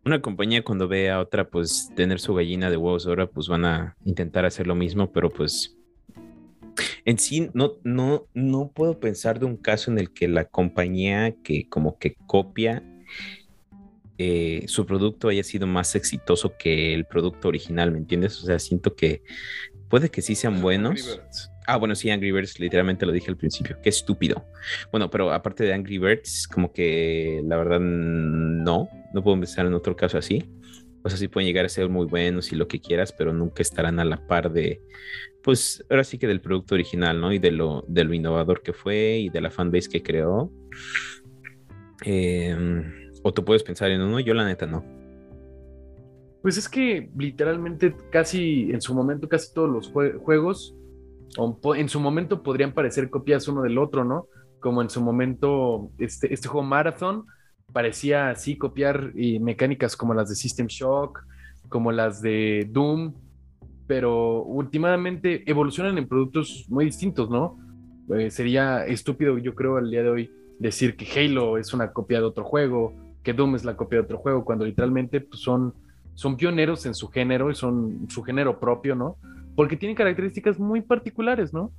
una 0.05 0.21
compañía 0.21 0.63
cuando 0.63 0.87
ve 0.87 1.11
a 1.11 1.21
otra, 1.21 1.49
pues 1.49 1.91
tener 1.97 2.21
su 2.21 2.35
gallina 2.35 2.71
de 2.71 2.77
huevos 2.77 3.07
ahora, 3.07 3.27
pues 3.27 3.49
van 3.49 3.65
a 3.65 3.97
intentar 4.05 4.45
hacer 4.45 4.67
lo 4.67 4.75
mismo, 4.75 5.11
pero 5.13 5.31
pues 5.31 5.77
en 7.05 7.19
sí, 7.19 7.51
no, 7.55 7.75
no, 7.85 8.27
no 8.35 8.71
puedo 8.75 8.99
pensar 9.01 9.39
de 9.39 9.47
un 9.47 9.57
caso 9.57 9.91
en 9.91 9.99
el 9.99 10.13
que 10.13 10.29
la 10.29 10.45
compañía 10.45 11.35
que 11.43 11.69
como 11.69 11.99
que 11.99 12.17
copia 12.27 12.83
eh, 14.17 14.65
su 14.69 14.87
producto 14.87 15.29
haya 15.29 15.43
sido 15.43 15.67
más 15.67 15.95
exitoso 15.95 16.55
que 16.57 16.95
el 16.95 17.05
producto 17.05 17.49
original, 17.49 17.91
¿me 17.91 17.99
entiendes? 17.99 18.41
O 18.43 18.47
sea, 18.47 18.59
siento 18.59 18.95
que 18.95 19.23
puede 19.89 20.09
que 20.11 20.23
sí 20.23 20.35
sean 20.35 20.61
buenos. 20.61 21.21
Ah, 21.67 21.77
bueno, 21.77 21.95
sí, 21.95 22.11
Angry 22.11 22.31
Birds, 22.31 22.61
literalmente 22.61 23.07
lo 23.07 23.13
dije 23.13 23.31
al 23.31 23.37
principio. 23.37 23.79
Qué 23.83 23.89
estúpido. 23.89 24.45
Bueno, 24.91 25.11
pero 25.11 25.33
aparte 25.33 25.65
de 25.65 25.73
Angry 25.73 25.99
Birds, 25.99 26.47
como 26.47 26.73
que 26.73 27.43
la 27.45 27.57
verdad 27.57 27.81
no, 27.81 28.89
no 29.15 29.23
puedo 29.23 29.39
pensar 29.39 29.67
en 29.67 29.75
otro 29.75 29.97
caso 29.97 30.19
así. 30.19 30.45
O 31.03 31.09
sea, 31.09 31.19
sí 31.19 31.29
pueden 31.29 31.47
llegar 31.47 31.65
a 31.65 31.69
ser 31.69 31.89
muy 31.89 32.07
buenos 32.07 32.53
y 32.53 32.57
lo 32.57 32.69
que 32.69 32.81
quieras, 32.81 33.13
pero 33.13 33.33
nunca 33.33 33.63
estarán 33.63 33.99
a 33.99 34.05
la 34.05 34.27
par 34.27 34.53
de, 34.53 34.81
pues 35.43 35.85
ahora 35.91 36.05
sí 36.05 36.19
que 36.19 36.27
del 36.27 36.41
producto 36.41 36.75
original, 36.75 37.21
¿no? 37.21 37.33
Y 37.33 37.39
de 37.39 37.51
lo, 37.51 37.85
de 37.89 38.03
innovador 38.15 38.63
que 38.63 38.73
fue 38.73 39.19
y 39.19 39.29
de 39.29 39.41
la 39.41 39.51
fanbase 39.51 39.89
que 39.89 40.03
creó. 40.03 40.51
Em, 42.03 43.11
o 43.23 43.33
tú 43.33 43.45
puedes 43.45 43.63
pensar 43.63 43.91
en 43.91 44.03
uno, 44.03 44.21
yo 44.21 44.35
la 44.35 44.47
neta 44.47 44.67
no. 44.67 44.85
Pues 46.43 46.59
es 46.59 46.69
que 46.69 47.11
literalmente 47.17 47.95
casi 48.11 48.71
en 48.71 48.83
su 48.83 48.95
momento, 48.95 49.29
casi 49.29 49.53
todos 49.53 49.71
los 49.71 49.89
juegos 50.19 50.75
en 51.77 51.89
su 51.89 52.01
momento 52.01 52.43
podrían 52.43 52.73
parecer 52.73 53.11
copias 53.11 53.49
uno 53.49 53.63
del 53.63 53.79
otro, 53.79 54.05
¿no? 54.05 54.27
Como 54.61 54.83
en 54.83 54.91
su 54.91 55.03
momento 55.03 55.91
este, 55.99 56.33
este 56.33 56.49
juego 56.49 56.67
Marathon 56.67 57.27
parecía 57.73 58.31
así 58.31 58.57
copiar 58.57 59.13
y 59.15 59.41
mecánicas 59.41 59.97
como 59.97 60.15
las 60.15 60.29
de 60.29 60.37
System 60.37 60.67
Shock, 60.69 61.27
como 61.69 61.93
las 61.93 62.23
de 62.23 62.69
Doom, 62.71 63.15
pero 63.87 64.43
últimamente 64.43 65.49
evolucionan 65.51 65.99
en 65.99 66.09
productos 66.09 66.67
muy 66.69 66.85
distintos, 66.85 67.29
¿no? 67.31 67.59
Eh, 68.17 68.31
sería 68.31 68.87
estúpido, 68.87 69.39
yo 69.39 69.55
creo, 69.55 69.77
al 69.77 69.91
día 69.91 70.03
de 70.03 70.11
hoy 70.11 70.31
decir 70.59 70.97
que 70.97 71.07
Halo 71.19 71.59
es 71.59 71.75
una 71.75 71.93
copia 71.93 72.19
de 72.19 72.25
otro 72.25 72.45
juego, 72.45 72.95
que 73.23 73.33
Doom 73.33 73.57
es 73.57 73.65
la 73.65 73.77
copia 73.77 73.99
de 73.99 74.05
otro 74.05 74.19
juego, 74.19 74.45
cuando 74.45 74.65
literalmente 74.65 75.21
pues, 75.21 75.41
son, 75.41 75.75
son 76.15 76.37
pioneros 76.37 76.87
en 76.87 76.95
su 76.95 77.09
género 77.09 77.51
y 77.51 77.55
son 77.55 78.07
su 78.09 78.23
género 78.23 78.61
propio, 78.61 78.95
¿no? 78.95 79.17
Porque 79.57 79.77
tienen 79.77 79.97
características 79.97 80.59
muy 80.59 80.81
particulares, 80.81 81.53
¿no? 81.53 81.73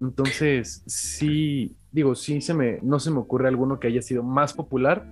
Entonces, 0.00 0.82
sí, 0.86 1.76
digo, 1.92 2.14
sí 2.14 2.40
se 2.40 2.54
me, 2.54 2.78
no 2.82 2.98
se 2.98 3.10
me 3.10 3.18
ocurre 3.18 3.48
alguno 3.48 3.78
que 3.78 3.88
haya 3.88 4.02
sido 4.02 4.22
más 4.22 4.52
popular, 4.52 5.06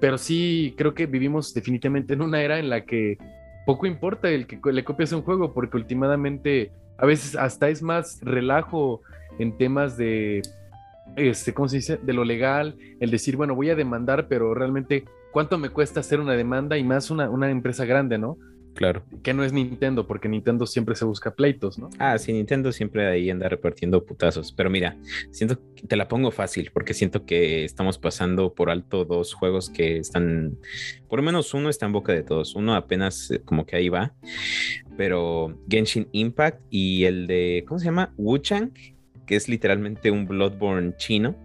pero 0.00 0.18
sí 0.18 0.74
creo 0.76 0.94
que 0.94 1.06
vivimos 1.06 1.54
definitivamente 1.54 2.14
en 2.14 2.22
una 2.22 2.42
era 2.42 2.58
en 2.58 2.68
la 2.68 2.84
que 2.84 3.18
poco 3.66 3.86
importa 3.86 4.28
el 4.28 4.46
que 4.46 4.60
le 4.72 4.84
copias 4.84 5.12
un 5.12 5.22
juego, 5.22 5.52
porque 5.52 5.76
últimamente 5.76 6.72
a 6.98 7.06
veces 7.06 7.36
hasta 7.36 7.68
es 7.68 7.82
más 7.82 8.20
relajo 8.22 9.02
en 9.38 9.56
temas 9.56 9.96
de, 9.96 10.42
este, 11.16 11.54
¿cómo 11.54 11.68
se 11.68 11.76
dice? 11.76 11.98
De 12.02 12.12
lo 12.12 12.24
legal, 12.24 12.76
el 13.00 13.10
decir, 13.10 13.36
bueno, 13.36 13.54
voy 13.54 13.70
a 13.70 13.76
demandar, 13.76 14.26
pero 14.28 14.54
realmente, 14.54 15.04
¿cuánto 15.32 15.58
me 15.58 15.70
cuesta 15.70 16.00
hacer 16.00 16.20
una 16.20 16.34
demanda? 16.34 16.76
Y 16.76 16.84
más 16.84 17.10
una, 17.10 17.30
una 17.30 17.50
empresa 17.50 17.84
grande, 17.84 18.18
¿no? 18.18 18.36
Claro. 18.74 19.04
Que 19.22 19.32
no 19.34 19.44
es 19.44 19.52
Nintendo, 19.52 20.06
porque 20.06 20.28
Nintendo 20.28 20.66
siempre 20.66 20.96
se 20.96 21.04
busca 21.04 21.34
pleitos, 21.34 21.78
¿no? 21.78 21.90
Ah, 21.98 22.18
sí, 22.18 22.32
Nintendo 22.32 22.72
siempre 22.72 23.06
ahí 23.06 23.30
anda 23.30 23.48
repartiendo 23.48 24.04
putazos. 24.04 24.52
Pero 24.52 24.68
mira, 24.68 24.96
siento 25.30 25.58
que 25.76 25.86
te 25.86 25.96
la 25.96 26.08
pongo 26.08 26.30
fácil, 26.30 26.70
porque 26.72 26.92
siento 26.92 27.24
que 27.24 27.64
estamos 27.64 27.98
pasando 27.98 28.52
por 28.52 28.70
alto 28.70 29.04
dos 29.04 29.32
juegos 29.32 29.70
que 29.70 29.98
están, 29.98 30.58
por 31.08 31.20
lo 31.20 31.24
menos 31.24 31.54
uno 31.54 31.68
está 31.68 31.86
en 31.86 31.92
boca 31.92 32.12
de 32.12 32.24
todos. 32.24 32.54
Uno 32.56 32.74
apenas 32.74 33.30
eh, 33.30 33.40
como 33.44 33.64
que 33.64 33.76
ahí 33.76 33.88
va. 33.88 34.12
Pero 34.96 35.58
Genshin 35.68 36.08
Impact 36.12 36.60
y 36.70 37.04
el 37.04 37.26
de, 37.26 37.64
¿cómo 37.66 37.78
se 37.78 37.86
llama? 37.86 38.12
Wuchang, 38.16 38.72
que 39.26 39.36
es 39.36 39.48
literalmente 39.48 40.10
un 40.10 40.26
Bloodborne 40.26 40.96
chino 40.96 41.36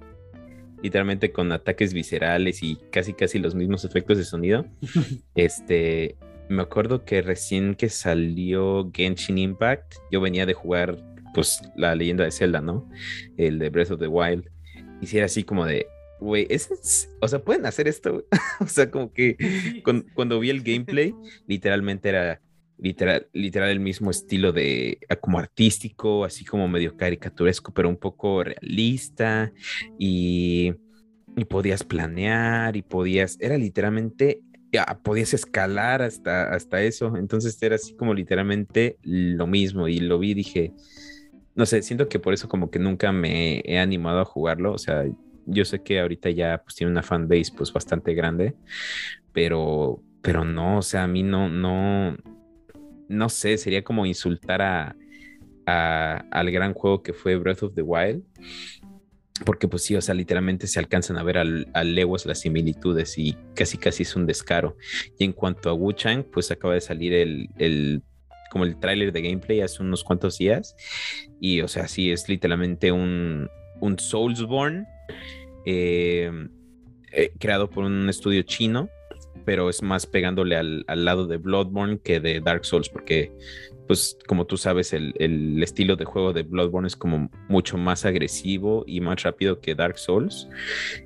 literalmente 0.82 1.34
con 1.34 1.52
ataques 1.52 1.94
viscerales 1.94 2.64
y 2.64 2.78
casi 2.90 3.14
casi 3.14 3.38
los 3.38 3.54
mismos 3.56 3.84
efectos 3.84 4.18
de 4.18 4.24
sonido. 4.24 4.66
este, 5.36 6.16
me 6.50 6.64
acuerdo 6.64 7.06
que 7.06 7.22
recién 7.22 7.76
que 7.76 7.90
salió 7.90 8.92
Genshin 8.94 9.38
Impact, 9.38 9.96
yo 10.12 10.20
venía 10.20 10.46
de 10.48 10.54
jugar 10.54 10.98
pues 11.34 11.62
la 11.76 11.94
leyenda 11.96 12.24
de 12.24 12.32
Zelda, 12.32 12.60
¿no? 12.60 12.90
El 13.38 13.60
de 13.60 13.70
Breath 13.70 13.92
of 13.92 14.00
the 14.00 14.08
Wild. 14.08 14.50
Y 15.00 15.06
si 15.06 15.18
era 15.18 15.28
así 15.28 15.44
como 15.44 15.66
de, 15.66 15.86
güey, 16.20 16.48
es, 16.50 17.08
o 17.22 17.28
sea, 17.28 17.44
pueden 17.44 17.68
hacer 17.68 17.88
esto. 17.88 18.26
o 18.60 18.68
sea, 18.68 18.90
como 18.90 19.14
que 19.14 19.38
cuando, 20.16 20.40
vi 20.40 20.50
el 20.50 20.64
gameplay, 20.64 21.14
literalmente 21.48 22.10
era 22.10 22.42
literal, 22.80 23.28
literal 23.32 23.70
el 23.70 23.80
mismo 23.80 24.10
estilo 24.10 24.52
de 24.52 24.98
como 25.22 25.38
artístico, 25.38 26.26
así 26.26 26.46
como 26.46 26.68
medio 26.68 26.98
caricaturesco, 26.98 27.74
pero 27.74 27.90
un 27.90 27.98
poco 27.98 28.44
realista 28.44 29.52
y, 30.00 30.74
y 31.38 31.46
podías 31.46 31.84
planear 31.84 32.76
y 32.76 32.82
podías, 32.82 33.38
era 33.40 33.56
literalmente 33.56 34.42
ya 34.72 34.86
podías 35.04 35.34
escalar 35.34 36.02
hasta, 36.02 36.54
hasta 36.54 36.82
eso. 36.82 37.16
Entonces 37.18 37.62
era 37.62 37.76
así 37.76 37.96
como 37.96 38.14
literalmente 38.14 38.98
lo 39.04 39.48
mismo. 39.48 39.88
Y 39.88 40.00
lo 40.00 40.20
vi 40.20 40.34
dije, 40.34 40.74
no 41.56 41.66
sé, 41.66 41.82
siento 41.82 42.08
que 42.08 42.20
por 42.20 42.34
eso 42.34 42.48
como 42.48 42.70
que 42.70 42.80
nunca 42.80 43.12
me 43.12 43.62
he 43.66 43.80
animado 43.80 44.20
a 44.20 44.26
jugarlo. 44.26 44.74
O 44.74 44.78
sea, 44.78 45.06
yo 45.46 45.66
sé 45.66 45.82
que 45.82 46.00
ahorita 46.00 46.30
ya 46.30 46.62
pues 46.64 46.76
tiene 46.76 46.92
una 46.92 47.04
fanbase 47.04 47.52
pues 47.56 47.74
bastante 47.74 48.14
grande, 48.14 48.56
pero, 49.34 50.02
pero 50.22 50.46
no, 50.46 50.78
o 50.78 50.82
sea, 50.82 51.04
a 51.04 51.08
mí 51.08 51.24
no, 51.24 51.50
no, 51.50 52.16
no 53.08 53.30
sé, 53.30 53.58
sería 53.58 53.84
como 53.84 54.06
insultar 54.06 54.62
a, 54.62 54.96
a, 55.66 56.26
al 56.32 56.52
gran 56.52 56.74
juego 56.74 57.02
que 57.02 57.14
fue 57.14 57.36
Breath 57.36 57.64
of 57.64 57.74
the 57.74 57.82
Wild 57.82 58.24
porque 59.46 59.68
pues 59.68 59.84
sí, 59.84 59.96
o 59.96 60.02
sea, 60.02 60.16
literalmente 60.16 60.68
se 60.68 60.80
alcanzan 60.80 61.18
a 61.18 61.24
ver 61.24 61.38
a 61.38 61.84
leguas 61.84 62.26
las 62.26 62.42
similitudes 62.42 63.18
y 63.18 63.38
casi 63.56 63.78
casi 63.78 64.04
es 64.04 64.16
un 64.16 64.26
descaro. 64.26 64.78
Y 65.18 65.26
en 65.26 65.34
cuanto 65.34 65.70
a 65.70 65.74
Wu 65.74 65.94
Chang, 65.94 66.24
pues 66.24 66.52
acaba 66.52 66.74
de 66.74 66.82
salir 66.82 67.14
el, 67.14 67.50
el 67.58 68.02
como 68.52 68.66
el 68.66 68.80
tráiler 68.80 69.12
de 69.12 69.22
gameplay 69.22 69.62
hace 69.62 69.84
unos 69.84 70.04
cuantos 70.04 70.38
días 70.38 70.76
y 71.40 71.62
o 71.62 71.68
sea, 71.68 71.88
sí 71.88 72.12
es 72.12 72.28
literalmente 72.28 72.92
un, 72.92 73.50
un 73.80 74.00
Soulsborne 74.00 74.88
eh, 75.66 76.32
eh, 77.12 77.32
creado 77.40 77.70
por 77.70 77.84
un 77.84 78.10
estudio 78.10 78.42
chino, 78.44 78.90
pero 79.46 79.70
es 79.70 79.82
más 79.82 80.06
pegándole 80.06 80.56
al, 80.56 80.86
lado 80.88 81.28
de 81.28 81.38
Bloodborne 81.38 82.00
que 82.00 82.20
de 82.20 82.40
Dark 82.40 82.66
Souls, 82.66 82.90
porque, 82.90 83.32
pues, 83.90 84.20
como 84.28 84.46
tú 84.46 84.56
sabes, 84.56 84.94
el, 84.94 85.64
estilo 85.64 85.96
de 85.96 86.06
juego 86.06 86.32
de 86.32 86.44
Bloodborne 86.44 86.86
es 86.86 86.96
como 86.96 87.32
mucho 87.48 87.76
más 87.76 88.06
agresivo 88.06 88.84
y 88.86 89.02
más 89.02 89.24
rápido 89.24 89.62
que 89.62 89.74
Dark 89.74 89.98
Souls, 89.98 90.48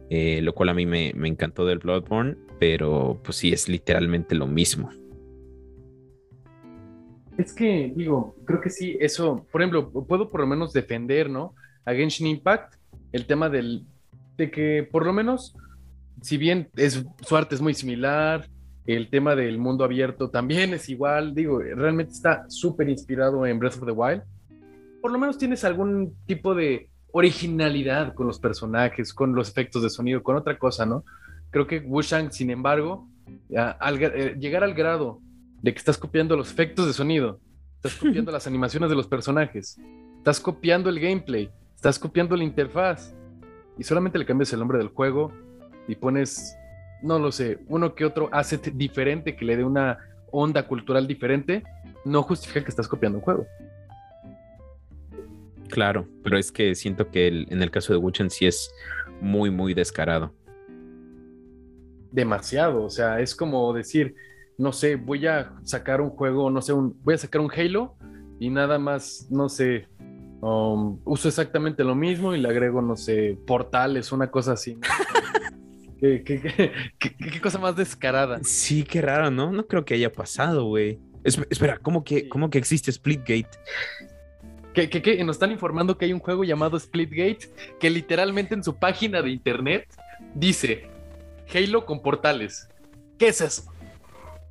eh, 0.10 0.42
lo 0.42 0.54
cual 0.54 0.68
a 0.68 0.74
mí 0.74 0.86
me, 0.86 1.14
me 1.16 1.30
encantó 1.30 1.66
del 1.66 1.80
Bloodborne, 1.80 2.36
pero 2.60 3.22
pues 3.24 3.38
sí, 3.38 3.54
es 3.54 3.70
literalmente 3.70 4.36
lo 4.36 4.48
mismo. 4.48 4.90
Es 7.38 7.54
que, 7.54 7.94
digo, 7.96 8.36
creo 8.44 8.60
que 8.60 8.70
sí, 8.70 8.98
eso, 9.00 9.48
por 9.50 9.62
ejemplo, 9.62 9.90
puedo 9.90 10.30
por 10.30 10.42
lo 10.42 10.48
menos 10.48 10.74
defender, 10.74 11.30
¿no? 11.30 11.56
A 11.86 11.94
Genshin 11.94 12.28
Impact, 12.28 12.76
el 13.14 13.26
tema 13.26 13.48
del, 13.48 13.86
de 14.36 14.52
que 14.52 14.86
por 14.92 15.06
lo 15.06 15.14
menos, 15.14 15.56
si 16.22 16.36
bien 16.36 16.68
es, 16.76 17.06
su 17.22 17.38
arte 17.38 17.56
es 17.56 17.62
muy 17.62 17.76
similar, 17.76 18.50
el 18.86 19.10
tema 19.10 19.36
del 19.36 19.58
mundo 19.58 19.84
abierto 19.84 20.30
también 20.30 20.74
es 20.74 20.90
igual, 20.90 21.34
digo, 21.34 21.60
realmente 21.60 22.14
está 22.14 22.46
súper 22.50 22.90
inspirado 22.90 23.46
en 23.46 23.60
Breath 23.60 23.78
of 23.78 23.86
the 23.86 23.92
Wild. 23.92 24.24
Por 25.02 25.12
lo 25.12 25.20
menos 25.20 25.38
tienes 25.38 25.64
algún 25.64 26.16
tipo 26.26 26.54
de 26.54 26.90
originalidad 27.12 28.14
con 28.14 28.28
los 28.28 28.40
personajes, 28.40 29.14
con 29.14 29.36
los 29.36 29.50
efectos 29.50 29.84
de 29.84 29.90
sonido, 29.90 30.24
con 30.24 30.36
otra 30.36 30.58
cosa, 30.58 30.86
¿no? 30.86 31.06
Creo 31.52 31.68
que 31.68 31.80
Wushang, 31.80 32.32
sin 32.32 32.50
embargo, 32.50 33.08
al, 33.56 34.02
eh, 34.02 34.36
llegar 34.40 34.64
al 34.64 34.74
grado 34.74 35.22
de 35.62 35.72
que 35.72 35.78
estás 35.78 35.98
copiando 35.98 36.36
los 36.36 36.52
efectos 36.52 36.88
de 36.88 36.94
sonido, 36.94 37.40
estás 37.76 37.96
copiando 37.96 38.32
las 38.34 38.48
animaciones 38.48 38.90
de 38.90 38.96
los 38.96 39.08
personajes, 39.08 39.80
estás 40.18 40.40
copiando 40.40 40.90
el 40.90 41.00
gameplay, 41.00 41.52
estás 41.76 42.00
copiando 42.00 42.36
la 42.36 42.44
interfaz 42.44 43.14
y 43.78 43.84
solamente 43.84 44.18
le 44.18 44.26
cambias 44.26 44.52
el 44.54 44.60
nombre 44.60 44.80
del 44.80 44.88
juego 44.88 45.32
y 45.88 45.96
pones, 45.96 46.56
no 47.04 47.20
lo 47.20 47.32
sé, 47.32 47.60
uno 47.68 47.94
que 47.94 48.06
otro 48.06 48.30
asset 48.32 48.72
diferente 48.74 49.36
que 49.36 49.46
le 49.46 49.58
dé 49.58 49.64
una 49.64 50.00
onda 50.32 50.66
cultural 50.68 51.06
diferente, 51.06 51.64
no 52.06 52.24
justifica 52.24 52.64
que 52.64 52.70
estás 52.70 52.88
copiando 52.88 53.20
un 53.20 53.24
juego. 53.24 53.46
Claro, 55.70 56.08
pero 56.24 56.38
es 56.38 56.52
que 56.52 56.76
siento 56.76 57.10
que 57.10 57.28
en 57.28 57.62
el 57.62 57.72
caso 57.72 57.94
de 57.94 58.00
Wuchen 58.00 58.30
sí 58.30 58.46
es 58.46 58.72
muy, 59.22 59.52
muy 59.52 59.74
descarado. 59.74 60.34
Demasiado, 62.12 62.84
o 62.84 62.90
sea, 62.90 63.20
es 63.20 63.36
como 63.36 63.74
decir, 63.74 64.16
no 64.58 64.72
sé, 64.72 64.96
voy 64.96 65.28
a 65.28 65.54
sacar 65.64 66.00
un 66.00 66.12
juego, 66.12 66.50
no 66.50 66.62
sé, 66.62 66.74
un, 66.74 66.96
voy 67.04 67.16
a 67.16 67.18
sacar 67.18 67.42
un 67.42 67.52
Halo 67.52 67.96
y 68.40 68.50
nada 68.50 68.78
más, 68.78 69.28
no 69.32 69.50
sé, 69.50 69.88
um, 70.42 71.00
uso 71.06 71.28
exactamente 71.28 71.84
lo 71.84 71.96
mismo 71.96 72.36
y 72.36 72.40
le 72.40 72.50
agrego, 72.50 72.82
no 72.82 72.96
sé, 72.96 73.38
portales, 73.48 74.12
una 74.12 74.30
cosa 74.30 74.54
así. 74.54 74.78
¿Qué, 76.26 76.92
qué, 77.00 77.42
cosa 77.42 77.60
más 77.60 77.78
descarada. 77.78 78.42
Sí, 78.44 78.84
qué 78.84 79.02
raro, 79.02 79.32
¿no? 79.32 79.54
No 79.54 79.66
creo 79.68 79.86
que 79.86 79.94
haya 79.94 80.12
pasado, 80.12 80.66
güey. 80.66 81.00
espera, 81.24 81.78
¿cómo 81.78 82.04
que, 82.04 82.28
¿cómo 82.28 82.50
que 82.50 82.58
existe 82.58 82.92
Splitgate? 82.92 83.48
Que, 84.74 84.90
que, 84.90 85.24
nos 85.24 85.38
están 85.38 85.52
informando 85.52 85.98
que 85.98 86.04
hay 86.04 86.12
un 86.12 86.20
juego 86.20 86.44
llamado 86.44 86.78
Splitgate 86.78 87.50
que 87.80 87.90
literalmente 87.90 88.54
en 88.54 88.66
su 88.66 88.76
página 88.76 89.22
de 89.22 89.30
internet 89.30 89.88
dice 90.36 90.90
Halo 91.54 91.86
con 91.86 92.02
portales. 92.02 92.68
¿Qué 93.18 93.30
es 93.30 93.40
eso? 93.40 93.72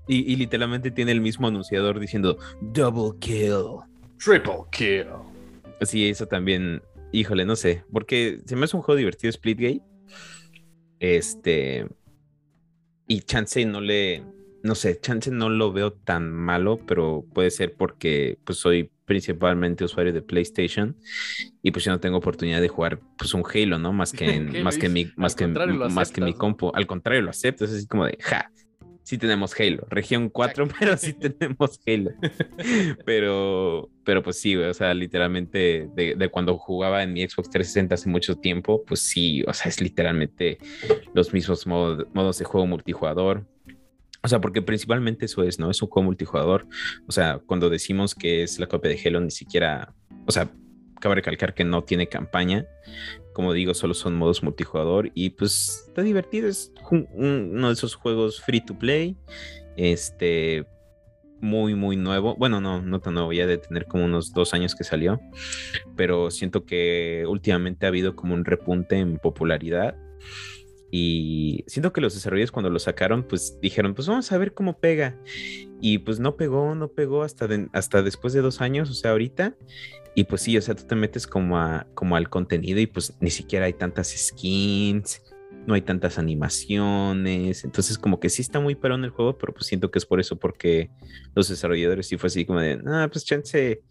Y, 0.09 0.35
literalmente 0.37 0.91
tiene 0.91 1.13
el 1.13 1.21
mismo 1.21 1.49
anunciador 1.49 2.01
diciendo 2.01 2.39
Double 2.63 3.19
Kill. 3.21 3.81
Triple 4.19 4.65
Kill. 4.71 5.07
Sí, 5.83 6.09
eso 6.09 6.27
también, 6.27 6.83
híjole, 7.13 7.45
no 7.45 7.57
sé, 7.57 7.85
porque 7.93 8.41
se 8.47 8.57
me 8.57 8.65
hace 8.65 8.77
un 8.77 8.83
juego 8.83 8.97
divertido 8.97 9.31
Splitgate. 9.31 9.92
Este. 11.03 11.89
Y 13.09 13.21
Chance 13.23 13.65
no 13.67 13.81
le. 13.81 14.23
No 14.63 14.77
sé, 14.77 15.01
Chance 15.01 15.33
no 15.33 15.49
lo 15.51 15.73
veo 15.73 15.93
tan 15.93 16.33
malo, 16.33 16.79
pero 16.87 17.27
puede 17.35 17.51
ser 17.51 17.75
porque 17.75 18.39
pues 18.45 18.59
soy 18.59 18.93
principalmente 19.05 19.83
usuario 19.83 20.13
de 20.13 20.23
PlayStation 20.23 20.97
y 21.61 21.73
pues 21.73 21.85
yo 21.85 21.91
no 21.91 21.99
tengo 21.99 22.19
oportunidad 22.19 22.61
de 22.61 22.69
jugar 22.69 23.01
pues 23.19 23.35
un 23.35 23.43
Halo, 23.43 23.81
¿no? 23.81 23.93
Más 23.93 24.13
que 24.13 24.25
en, 24.37 24.63
más 24.63 24.79
que 24.79 24.89
mi 24.89 25.11
más 25.17 25.35
que 25.35 25.49
más 25.49 26.13
que 26.13 26.21
mi 26.21 26.35
compu, 26.35 26.71
al 26.73 26.87
contrario 26.87 27.23
lo 27.23 27.31
acepto, 27.31 27.65
es 27.65 27.73
así 27.73 27.87
como 27.89 28.07
de 28.07 28.17
ja, 28.21 28.49
sí 29.03 29.19
tenemos 29.19 29.59
Halo. 29.59 29.87
Región 29.89 30.29
4, 30.29 30.69
pero 30.79 30.97
sí 30.97 31.13
tenemos 31.13 31.81
Halo. 31.87 32.11
pero, 33.05 33.91
pero 34.05 34.23
pues 34.23 34.41
sí, 34.41 34.57
o 34.57 34.75
sea, 34.75 34.95
literalmente 34.95 35.89
de, 35.95 36.29
cuando 36.31 36.57
jugaba 36.59 37.03
en 37.03 37.13
mi 37.13 37.21
Xbox 37.27 37.51
360 37.51 37.95
hace 37.95 38.09
mucho 38.09 38.37
tiempo, 38.37 38.85
pues 38.85 39.01
sí, 39.01 39.43
o 39.47 39.53
sea, 39.53 39.69
es 39.69 39.81
literalmente 39.81 40.59
los 41.15 41.33
mismos 41.33 41.67
modos 41.67 42.39
de 42.39 42.45
juego 42.45 42.67
multijugador. 42.67 43.47
O 44.25 44.29
sea, 44.29 44.41
porque 44.41 44.63
principalmente 44.63 45.25
eso 45.25 45.43
es, 45.43 45.59
¿no? 45.59 45.69
Es 45.71 45.83
un 45.83 45.89
juego 45.89 46.05
multijugador. 46.07 46.67
O 47.09 47.13
sea, 47.13 47.41
cuando 47.45 47.71
decimos 47.71 48.15
que 48.15 48.45
es 48.45 48.61
la 48.61 48.69
copia 48.69 48.91
de 48.91 49.01
Halo, 49.05 49.21
ni 49.21 49.33
siquiera, 49.33 49.95
o 50.27 50.31
sea, 50.31 50.49
cabe 51.01 51.17
recalcar 51.17 51.53
que 51.53 51.65
no 51.65 51.83
tiene 51.83 52.09
campaña. 52.09 52.65
Como 53.33 53.53
digo, 53.53 53.75
solo 53.75 53.95
son 53.95 54.15
modos 54.15 54.43
multijugador 54.43 55.11
y 55.15 55.31
pues 55.31 55.85
está 55.89 56.03
divertido. 56.03 56.49
Es 56.49 56.73
uno 56.91 57.69
de 57.69 57.73
esos 57.73 57.95
juegos 57.95 58.41
free 58.41 58.65
to 58.65 58.79
play. 58.79 59.17
Este, 59.77 60.67
muy, 61.41 61.75
muy 61.75 61.97
nuevo. 61.97 62.37
Bueno, 62.37 62.61
no, 62.61 62.81
no 62.81 63.01
tan 63.01 63.15
nuevo, 63.15 63.33
ya 63.33 63.47
de 63.47 63.59
tener 63.59 63.87
como 63.87 64.05
unos 64.05 64.33
dos 64.33 64.55
años 64.55 64.75
que 64.75 64.85
salió. 64.85 65.21
Pero 65.97 66.31
siento 66.31 66.65
que 66.65 67.25
últimamente 67.29 67.85
ha 67.85 67.89
habido 67.89 68.15
como 68.15 68.35
un 68.35 68.45
repunte 68.45 68.97
en 68.97 69.19
popularidad. 69.19 69.97
Y 70.91 71.65
siento 71.67 71.93
que 71.93 72.03
los 72.03 72.15
desarrolladores 72.15 72.53
cuando 72.53 72.71
lo 72.71 72.79
sacaron, 72.79 73.25
pues 73.25 73.59
dijeron, 73.61 73.95
pues 73.95 74.07
vamos 74.07 74.31
a 74.31 74.39
ver 74.39 74.53
cómo 74.53 74.79
pega. 74.79 75.19
Y 75.85 75.99
pues 75.99 76.21
no 76.21 76.37
pegó, 76.37 76.77
no 76.77 76.93
pegó 76.93 77.25
hasta, 77.25 77.49
hasta 77.73 78.03
después 78.03 78.33
de 78.33 78.41
dos 78.41 78.61
años, 78.61 78.89
o 78.89 78.95
sea, 78.95 79.11
ahorita. 79.11 79.57
Y 80.15 80.25
pues 80.25 80.43
sí, 80.43 80.57
o 80.57 80.63
sea, 80.63 80.77
tú 80.77 80.85
te 80.85 80.95
metes 80.95 81.27
como, 81.27 81.59
a, 81.59 81.89
como 81.95 82.15
al 82.15 82.31
contenido 82.31 82.79
y 82.79 82.87
pues 82.87 83.15
ni 83.19 83.31
siquiera 83.31 83.67
hay 83.67 83.73
tantas 83.73 84.11
skins, 84.11 85.21
no 85.67 85.75
hay 85.75 85.83
tantas 85.83 86.19
animaciones. 86.19 87.65
Entonces 87.65 87.99
como 87.99 88.21
que 88.21 88.29
sí 88.29 88.43
está 88.43 88.61
muy 88.61 88.77
perón 88.77 89.03
el 89.03 89.11
juego, 89.11 89.37
pero 89.37 89.53
pues 89.53 89.67
siento 89.67 89.91
que 89.91 89.99
es 89.99 90.07
por 90.07 90.21
eso, 90.21 90.37
porque 90.37 90.89
los 91.35 91.49
desarrolladores 91.49 92.07
sí 92.07 92.17
fue 92.17 92.29
así 92.29 92.45
como 92.45 92.61
de, 92.61 92.81
ah, 92.87 93.09
pues 93.11 93.25
chance, 93.25 93.83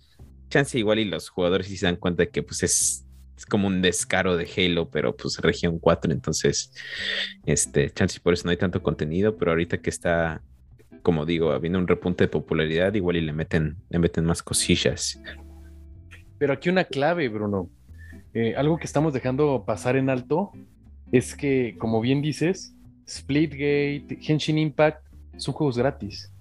chance 0.47 0.79
igual 0.79 0.99
y 0.99 1.05
los 1.05 1.27
jugadores 1.27 1.67
sí 1.67 1.75
se 1.75 1.87
dan 1.87 1.97
cuenta 1.97 2.23
de 2.23 2.29
que 2.29 2.41
pues 2.41 2.63
es, 2.63 3.05
es 3.35 3.45
como 3.45 3.67
un 3.67 3.81
descaro 3.81 4.37
de 4.37 4.47
Halo, 4.55 4.89
pero 4.89 5.13
pues 5.13 5.39
región 5.39 5.77
4, 5.77 6.09
entonces, 6.13 6.71
este, 7.45 7.89
chance 7.89 8.17
por 8.21 8.33
eso 8.33 8.45
no 8.45 8.51
hay 8.51 8.57
tanto 8.57 8.81
contenido, 8.81 9.35
pero 9.35 9.51
ahorita 9.51 9.79
que 9.79 9.89
está 9.89 10.41
como 11.01 11.25
digo, 11.25 11.51
habiendo 11.51 11.79
un 11.79 11.87
repunte 11.87 12.25
de 12.25 12.27
popularidad, 12.27 12.93
igual 12.93 13.17
y 13.17 13.21
le 13.21 13.33
meten, 13.33 13.77
le 13.89 13.99
meten 13.99 14.25
más 14.25 14.43
cosillas. 14.43 15.21
Pero 16.37 16.53
aquí 16.53 16.69
una 16.69 16.85
clave, 16.85 17.27
Bruno. 17.29 17.69
Eh, 18.33 18.55
algo 18.55 18.77
que 18.77 18.85
estamos 18.85 19.13
dejando 19.13 19.63
pasar 19.65 19.95
en 19.95 20.09
alto 20.09 20.51
es 21.11 21.35
que, 21.35 21.75
como 21.77 22.01
bien 22.01 22.21
dices, 22.21 22.73
Splitgate, 23.07 24.17
Henshin 24.21 24.57
Impact 24.57 25.05
son 25.37 25.53
juegos 25.53 25.77
gratis. 25.77 26.31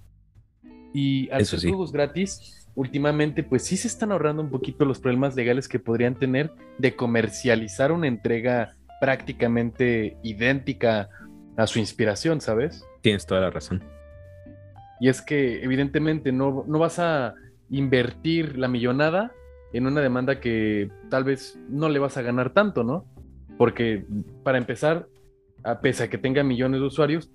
Y 0.93 1.29
al 1.29 1.45
ser 1.45 1.59
juegos 1.61 1.91
gratis, 1.91 2.67
últimamente, 2.75 3.43
pues 3.43 3.63
sí 3.63 3.77
se 3.77 3.87
están 3.87 4.11
ahorrando 4.11 4.41
un 4.41 4.49
poquito 4.49 4.85
los 4.85 4.99
problemas 4.99 5.35
legales 5.35 5.67
que 5.67 5.79
podrían 5.79 6.15
tener 6.15 6.51
de 6.77 6.95
comercializar 6.95 7.91
una 7.91 8.07
entrega 8.07 8.75
prácticamente 8.99 10.17
idéntica 10.23 11.09
a 11.57 11.67
su 11.67 11.79
inspiración, 11.79 12.41
¿sabes? 12.41 12.85
Tienes 13.01 13.25
toda 13.25 13.41
la 13.41 13.49
razón. 13.49 13.83
Y 15.01 15.09
es 15.09 15.23
que 15.23 15.63
evidentemente 15.63 16.31
no, 16.31 16.63
no 16.67 16.77
vas 16.77 16.99
a 16.99 17.33
invertir 17.71 18.59
la 18.59 18.67
millonada 18.67 19.33
en 19.73 19.87
una 19.87 19.99
demanda 19.99 20.39
que 20.39 20.91
tal 21.09 21.23
vez 21.23 21.59
no 21.69 21.89
le 21.89 21.97
vas 21.97 22.17
a 22.17 22.21
ganar 22.21 22.53
tanto, 22.53 22.83
¿no? 22.83 23.05
Porque 23.57 24.05
para 24.43 24.59
empezar, 24.59 25.07
a 25.63 25.81
pesar 25.81 26.07
que 26.07 26.19
tenga 26.19 26.43
millones 26.43 26.81
de 26.81 26.85
usuarios, 26.85 27.31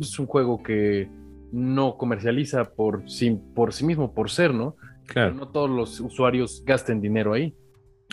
es 0.00 0.18
un 0.18 0.26
juego 0.26 0.60
que 0.60 1.08
no 1.52 1.96
comercializa 1.96 2.64
por 2.64 3.08
sí, 3.08 3.38
por 3.54 3.72
sí 3.72 3.86
mismo, 3.86 4.12
por 4.12 4.28
ser, 4.28 4.52
¿no? 4.52 4.76
Claro. 5.06 5.34
no 5.34 5.48
todos 5.48 5.70
los 5.70 6.00
usuarios 6.00 6.64
gasten 6.66 7.00
dinero 7.00 7.32
ahí. 7.32 7.54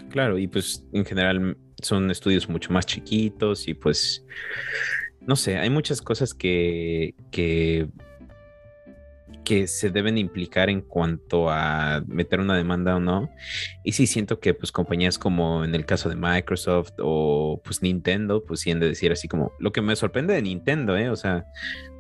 Claro, 0.10 0.38
y 0.38 0.47
pues 0.47 0.86
en 0.93 1.06
general 1.06 1.58
son 1.82 2.12
estudios 2.12 2.47
mucho 2.49 2.72
más 2.72 2.86
chiquitos 2.86 3.68
y 3.68 3.74
pues, 3.74 4.24
no 5.22 5.36
sé, 5.36 5.58
hay 5.58 5.72
muchas 5.72 6.04
cosas 6.04 6.36
que, 6.36 7.16
que 7.32 7.88
que 9.44 9.68
se 9.68 9.89
deben 9.89 10.18
implicar 10.18 10.70
en 10.70 10.82
cuanto 10.82 11.50
a 11.50 12.04
meter 12.08 12.39
una 12.39 12.56
demanda 12.56 12.96
o 12.96 13.00
no. 13.00 13.30
Y 13.84 13.94
sí 13.94 14.08
siento 14.08 14.39
que 14.39 14.54
pues 14.54 14.72
compañías 14.72 15.18
como 15.18 15.64
en 15.64 15.76
el 15.76 15.86
caso 15.86 16.10
de 16.10 16.16
Microsoft 16.16 16.94
o 17.00 17.62
pues 17.64 17.82
Nintendo, 17.82 18.44
pues 18.46 18.66
han 18.68 18.80
de 18.80 18.88
decir 18.88 19.12
así 19.12 19.28
como 19.28 19.52
lo 19.60 19.72
que 19.72 19.82
me 19.82 19.96
sorprende 19.96 20.34
de 20.34 20.42
Nintendo, 20.42 20.98
¿eh? 20.98 21.10
O 21.10 21.16
sea, 21.16 21.46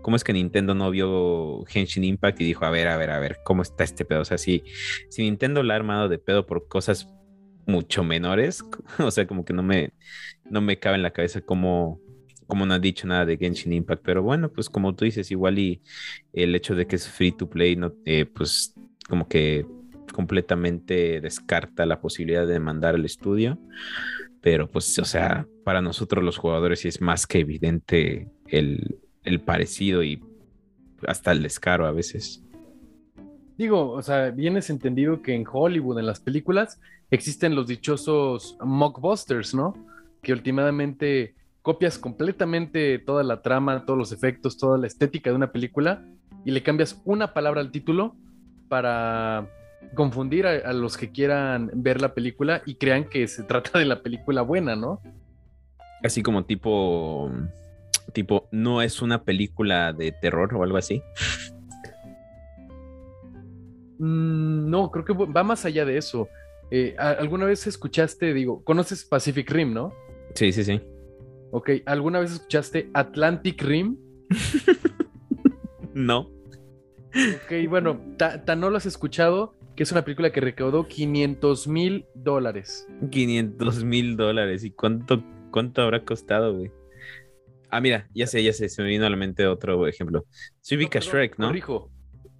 ¿cómo 0.01 0.15
es 0.15 0.23
que 0.23 0.33
Nintendo 0.33 0.73
no 0.75 0.91
vio 0.91 1.65
Henshin 1.67 2.03
Impact 2.03 2.41
y 2.41 2.45
dijo, 2.45 2.65
a 2.65 2.69
ver, 2.69 2.87
a 2.87 2.97
ver, 2.97 3.11
a 3.11 3.19
ver, 3.19 3.39
¿cómo 3.43 3.61
está 3.61 3.83
este 3.83 4.05
pedo? 4.05 4.21
O 4.21 4.25
sea, 4.25 4.37
si, 4.37 4.63
si 5.09 5.23
Nintendo 5.23 5.63
la 5.63 5.73
ha 5.73 5.77
armado 5.77 6.09
de 6.09 6.19
pedo 6.19 6.45
por 6.45 6.67
cosas 6.67 7.07
mucho 7.65 8.03
menores, 8.03 8.63
o 8.99 9.11
sea, 9.11 9.27
como 9.27 9.45
que 9.45 9.53
no 9.53 9.63
me, 9.63 9.93
no 10.49 10.61
me 10.61 10.79
cabe 10.79 10.95
en 10.95 11.03
la 11.03 11.11
cabeza 11.11 11.41
cómo 11.41 11.99
como 12.51 12.65
no 12.65 12.73
ha 12.73 12.79
dicho 12.79 13.07
nada 13.07 13.25
de 13.25 13.37
Genshin 13.37 13.71
Impact, 13.71 14.03
pero 14.03 14.23
bueno, 14.23 14.51
pues 14.51 14.69
como 14.69 14.93
tú 14.93 15.05
dices, 15.05 15.31
igual 15.31 15.57
y 15.57 15.81
el 16.33 16.53
hecho 16.53 16.75
de 16.75 16.85
que 16.85 16.97
es 16.97 17.07
free 17.07 17.31
to 17.31 17.49
play, 17.49 17.77
no, 17.77 17.93
eh, 18.03 18.25
pues 18.25 18.75
como 19.07 19.25
que 19.29 19.65
completamente 20.13 21.21
descarta 21.21 21.85
la 21.85 22.01
posibilidad 22.01 22.45
de 22.45 22.59
mandar 22.59 22.95
al 22.95 23.05
estudio. 23.05 23.57
Pero 24.41 24.69
pues, 24.69 24.99
o 24.99 25.05
sea, 25.05 25.47
para 25.63 25.81
nosotros 25.81 26.25
los 26.25 26.37
jugadores 26.37 26.81
sí 26.81 26.89
es 26.89 26.99
más 26.99 27.25
que 27.25 27.39
evidente 27.39 28.27
el, 28.49 28.99
el 29.23 29.39
parecido 29.39 30.03
y 30.03 30.21
hasta 31.07 31.31
el 31.31 31.43
descaro 31.43 31.85
a 31.85 31.93
veces. 31.93 32.43
Digo, 33.57 33.91
o 33.91 34.01
sea, 34.01 34.29
bien 34.31 34.57
es 34.57 34.69
entendido 34.69 35.21
que 35.21 35.35
en 35.35 35.45
Hollywood, 35.49 35.99
en 35.99 36.05
las 36.05 36.19
películas, 36.19 36.81
existen 37.11 37.55
los 37.55 37.67
dichosos 37.67 38.57
mockbusters, 38.59 39.55
¿no? 39.55 39.73
Que 40.21 40.33
últimamente 40.33 41.33
copias 41.61 41.97
completamente 41.97 42.99
toda 42.99 43.23
la 43.23 43.41
trama, 43.41 43.85
todos 43.85 43.97
los 43.97 44.11
efectos, 44.11 44.57
toda 44.57 44.77
la 44.77 44.87
estética 44.87 45.29
de 45.29 45.35
una 45.35 45.51
película 45.51 46.03
y 46.45 46.51
le 46.51 46.63
cambias 46.63 47.01
una 47.05 47.33
palabra 47.33 47.61
al 47.61 47.71
título 47.71 48.15
para 48.67 49.47
confundir 49.93 50.47
a, 50.47 50.73
los 50.73 50.97
que 50.97 51.11
quieran 51.11 51.69
ver 51.73 52.01
la 52.01 52.13
película 52.13 52.61
y 52.65 52.75
crean 52.75 53.05
que 53.05 53.27
se 53.27 53.43
trata 53.47 53.79
de 53.79 53.85
la 53.85 54.01
película 54.01 54.41
buena, 54.41 54.75
¿no? 54.75 55.01
Así 56.03 56.23
como 56.23 56.45
tipo, 56.45 57.31
tipo, 58.13 58.47
no 58.51 58.81
es 58.81 59.01
una 59.01 59.23
película 59.23 59.93
de 59.93 60.11
terror 60.11 60.53
o 60.55 60.63
algo 60.63 60.77
así. 60.77 61.03
Mm, 63.99 64.67
no, 64.67 64.89
creo 64.89 65.05
que 65.05 65.13
va 65.13 65.43
más 65.43 65.63
allá 65.65 65.85
de 65.85 65.97
eso. 65.97 66.27
Eh, 66.71 66.95
¿Alguna 66.97 67.45
vez 67.45 67.67
escuchaste, 67.67 68.33
digo, 68.33 68.63
conoces 68.63 69.05
Pacific 69.05 69.51
Rim, 69.51 69.73
no? 69.73 69.93
Sí, 70.33 70.51
sí, 70.51 70.63
sí. 70.63 70.81
Ok, 71.51 71.69
¿alguna 71.85 72.19
vez 72.19 72.31
escuchaste 72.31 72.89
Atlantic 72.93 73.61
Rim? 73.61 73.97
no. 75.93 76.29
Ok, 77.09 77.67
bueno, 77.69 77.99
tan 78.17 78.59
no 78.59 78.69
lo 78.69 78.77
has 78.77 78.85
escuchado 78.85 79.55
que 79.75 79.83
es 79.83 79.91
una 79.91 80.03
película 80.03 80.31
que 80.31 80.41
recaudó 80.41 80.87
500 80.87 81.67
mil 81.67 82.05
dólares. 82.13 82.87
500 83.09 83.83
mil 83.83 84.17
dólares. 84.17 84.63
¿Y 84.63 84.71
cuánto, 84.71 85.23
cuánto 85.51 85.81
habrá 85.81 86.03
costado, 86.03 86.55
güey? 86.55 86.71
Ah, 87.69 87.79
mira, 87.79 88.07
ya 88.13 88.27
sé, 88.27 88.43
ya 88.43 88.51
sé, 88.51 88.67
se 88.67 88.81
me 88.81 88.89
vino 88.89 89.05
a 89.05 89.09
la 89.09 89.15
mente 89.15 89.47
otro 89.47 89.87
ejemplo. 89.87 90.25
Se 90.59 90.75
ubica 90.75 90.99
Shrek, 90.99 91.37
¿no? 91.39 91.47
Corrijo, 91.47 91.89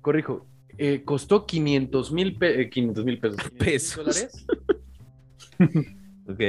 corrijo. 0.01 0.47
Eh, 0.78 1.03
costó 1.05 1.45
500 1.45 2.12
mil 2.12 2.38
eh, 2.41 2.70
mil 2.76 3.20
pesos. 3.20 3.49
pesos. 3.57 3.95
dólares. 3.97 4.45
ok. 6.28 6.41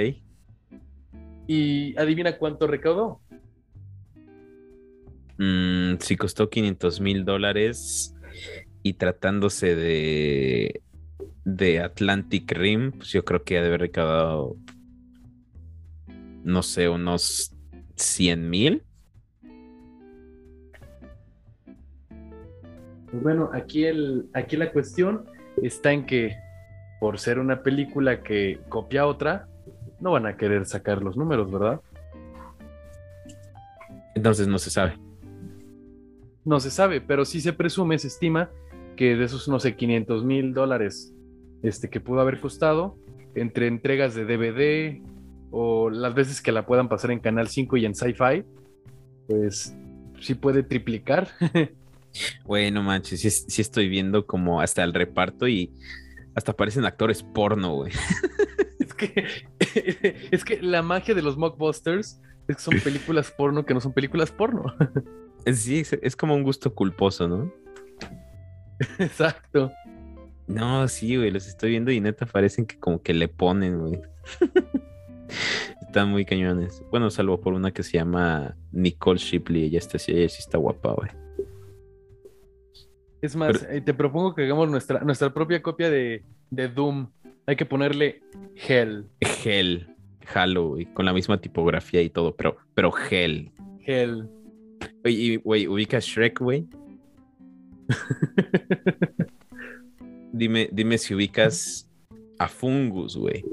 Y 1.54 1.94
adivina 1.98 2.38
cuánto 2.38 2.66
recaudó. 2.66 3.20
Mm, 5.36 5.98
si 6.00 6.16
costó 6.16 6.48
500 6.48 7.02
mil 7.02 7.26
dólares 7.26 8.14
y 8.82 8.94
tratándose 8.94 9.76
de, 9.76 10.80
de 11.44 11.80
Atlantic 11.80 12.50
Rim, 12.52 12.92
pues 12.92 13.10
yo 13.10 13.22
creo 13.26 13.44
que 13.44 13.58
ha 13.58 13.60
de 13.60 13.68
haber 13.68 13.82
recaudado, 13.82 14.56
no 16.42 16.62
sé, 16.62 16.88
unos 16.88 17.54
100 17.96 18.48
mil. 18.48 18.82
Pues 23.10 23.22
bueno, 23.22 23.50
aquí, 23.52 23.84
el, 23.84 24.30
aquí 24.32 24.56
la 24.56 24.72
cuestión 24.72 25.26
está 25.62 25.92
en 25.92 26.06
que 26.06 26.34
por 26.98 27.18
ser 27.18 27.38
una 27.38 27.62
película 27.62 28.22
que 28.22 28.58
copia 28.70 29.06
otra, 29.06 29.51
no 30.02 30.10
van 30.10 30.26
a 30.26 30.36
querer 30.36 30.66
sacar 30.66 31.00
los 31.00 31.16
números, 31.16 31.50
¿verdad? 31.50 31.80
Entonces 34.14 34.48
no 34.48 34.58
se 34.58 34.70
sabe. 34.70 34.98
No 36.44 36.60
se 36.60 36.70
sabe, 36.70 37.00
pero 37.00 37.24
sí 37.24 37.40
se 37.40 37.52
presume, 37.52 37.98
se 37.98 38.08
estima 38.08 38.50
que 38.96 39.16
de 39.16 39.24
esos, 39.24 39.48
no 39.48 39.60
sé, 39.60 39.76
500 39.76 40.24
mil 40.24 40.52
dólares 40.52 41.14
este, 41.62 41.88
que 41.88 42.00
pudo 42.00 42.20
haber 42.20 42.40
costado, 42.40 42.96
entre 43.34 43.68
entregas 43.68 44.14
de 44.14 44.24
DVD 44.24 45.00
o 45.50 45.88
las 45.88 46.14
veces 46.14 46.42
que 46.42 46.52
la 46.52 46.66
puedan 46.66 46.88
pasar 46.88 47.12
en 47.12 47.20
Canal 47.20 47.48
5 47.48 47.76
y 47.76 47.86
en 47.86 47.94
Sci-Fi, 47.94 48.44
pues 49.28 49.74
sí 50.20 50.34
puede 50.34 50.62
triplicar. 50.62 51.28
Bueno, 52.44 52.82
manches, 52.82 53.22
sí, 53.46 53.62
estoy 53.62 53.88
viendo 53.88 54.26
como 54.26 54.60
hasta 54.60 54.84
el 54.84 54.92
reparto 54.92 55.48
y 55.48 55.70
hasta 56.34 56.52
parecen 56.52 56.84
actores 56.84 57.22
porno, 57.22 57.74
güey. 57.76 57.92
Es 58.82 58.94
que, 58.94 59.26
es 60.30 60.44
que 60.44 60.60
la 60.60 60.82
magia 60.82 61.14
de 61.14 61.22
los 61.22 61.36
mockbusters 61.36 62.20
es 62.48 62.56
que 62.56 62.62
son 62.62 62.80
películas 62.84 63.30
porno 63.30 63.64
que 63.64 63.74
no 63.74 63.80
son 63.80 63.92
películas 63.92 64.30
porno. 64.30 64.64
Sí, 65.46 65.82
es 66.02 66.16
como 66.16 66.34
un 66.34 66.42
gusto 66.42 66.74
culposo, 66.74 67.28
¿no? 67.28 67.52
Exacto. 68.98 69.70
No, 70.46 70.86
sí, 70.88 71.16
güey, 71.16 71.30
los 71.30 71.46
estoy 71.46 71.70
viendo 71.70 71.90
y 71.92 72.00
neta 72.00 72.26
parecen 72.26 72.66
que 72.66 72.78
como 72.78 73.00
que 73.02 73.14
le 73.14 73.28
ponen, 73.28 73.78
güey. 73.78 74.00
Están 75.80 76.10
muy 76.10 76.24
cañones. 76.24 76.82
Bueno, 76.90 77.10
salvo 77.10 77.40
por 77.40 77.54
una 77.54 77.72
que 77.72 77.82
se 77.82 77.92
llama 77.92 78.56
Nicole 78.72 79.18
Shipley, 79.18 79.64
ella 79.64 79.78
está, 79.78 79.98
ella 80.08 80.28
sí 80.28 80.38
está 80.40 80.58
guapa, 80.58 80.92
güey. 80.92 81.10
Es 83.22 83.36
más, 83.36 83.64
eh, 83.70 83.80
te 83.80 83.94
propongo 83.94 84.34
que 84.34 84.42
hagamos 84.42 84.68
nuestra, 84.68 84.98
nuestra 85.00 85.32
propia 85.32 85.62
copia 85.62 85.88
de, 85.88 86.24
Doom. 86.50 87.08
Hay 87.46 87.54
que 87.54 87.64
ponerle 87.64 88.20
Hell. 88.56 89.06
Hell. 89.20 89.86
Halo, 90.34 90.70
güey, 90.70 90.92
con 90.92 91.04
la 91.04 91.12
misma 91.12 91.40
tipografía 91.40 92.02
y 92.02 92.10
todo, 92.10 92.34
pero, 92.34 92.56
pero 92.74 92.92
Hell. 93.10 93.52
Hell. 93.86 94.28
Güey, 95.02 95.36
güey, 95.36 95.68
ubica 95.68 96.00
Shrek, 96.00 96.40
güey. 96.40 96.66
dime, 100.32 100.68
dime 100.72 100.98
si 100.98 101.14
ubicas 101.14 101.88
a 102.40 102.48
Fungus, 102.48 103.16
güey. 103.16 103.44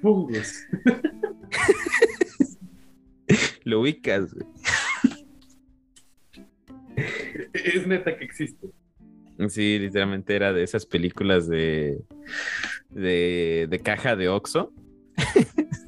Fungus. 0.00 0.54
Lo 3.64 3.80
ubicas, 3.80 4.32
güey. 4.32 4.46
Es 7.52 7.86
neta 7.86 8.16
que 8.16 8.24
existe. 8.24 8.68
Sí, 9.48 9.78
literalmente 9.78 10.36
era 10.36 10.52
de 10.52 10.62
esas 10.62 10.84
películas 10.84 11.48
de, 11.48 11.98
de, 12.90 13.66
de 13.70 13.80
caja 13.80 14.14
de 14.14 14.28
Oxxo. 14.28 14.72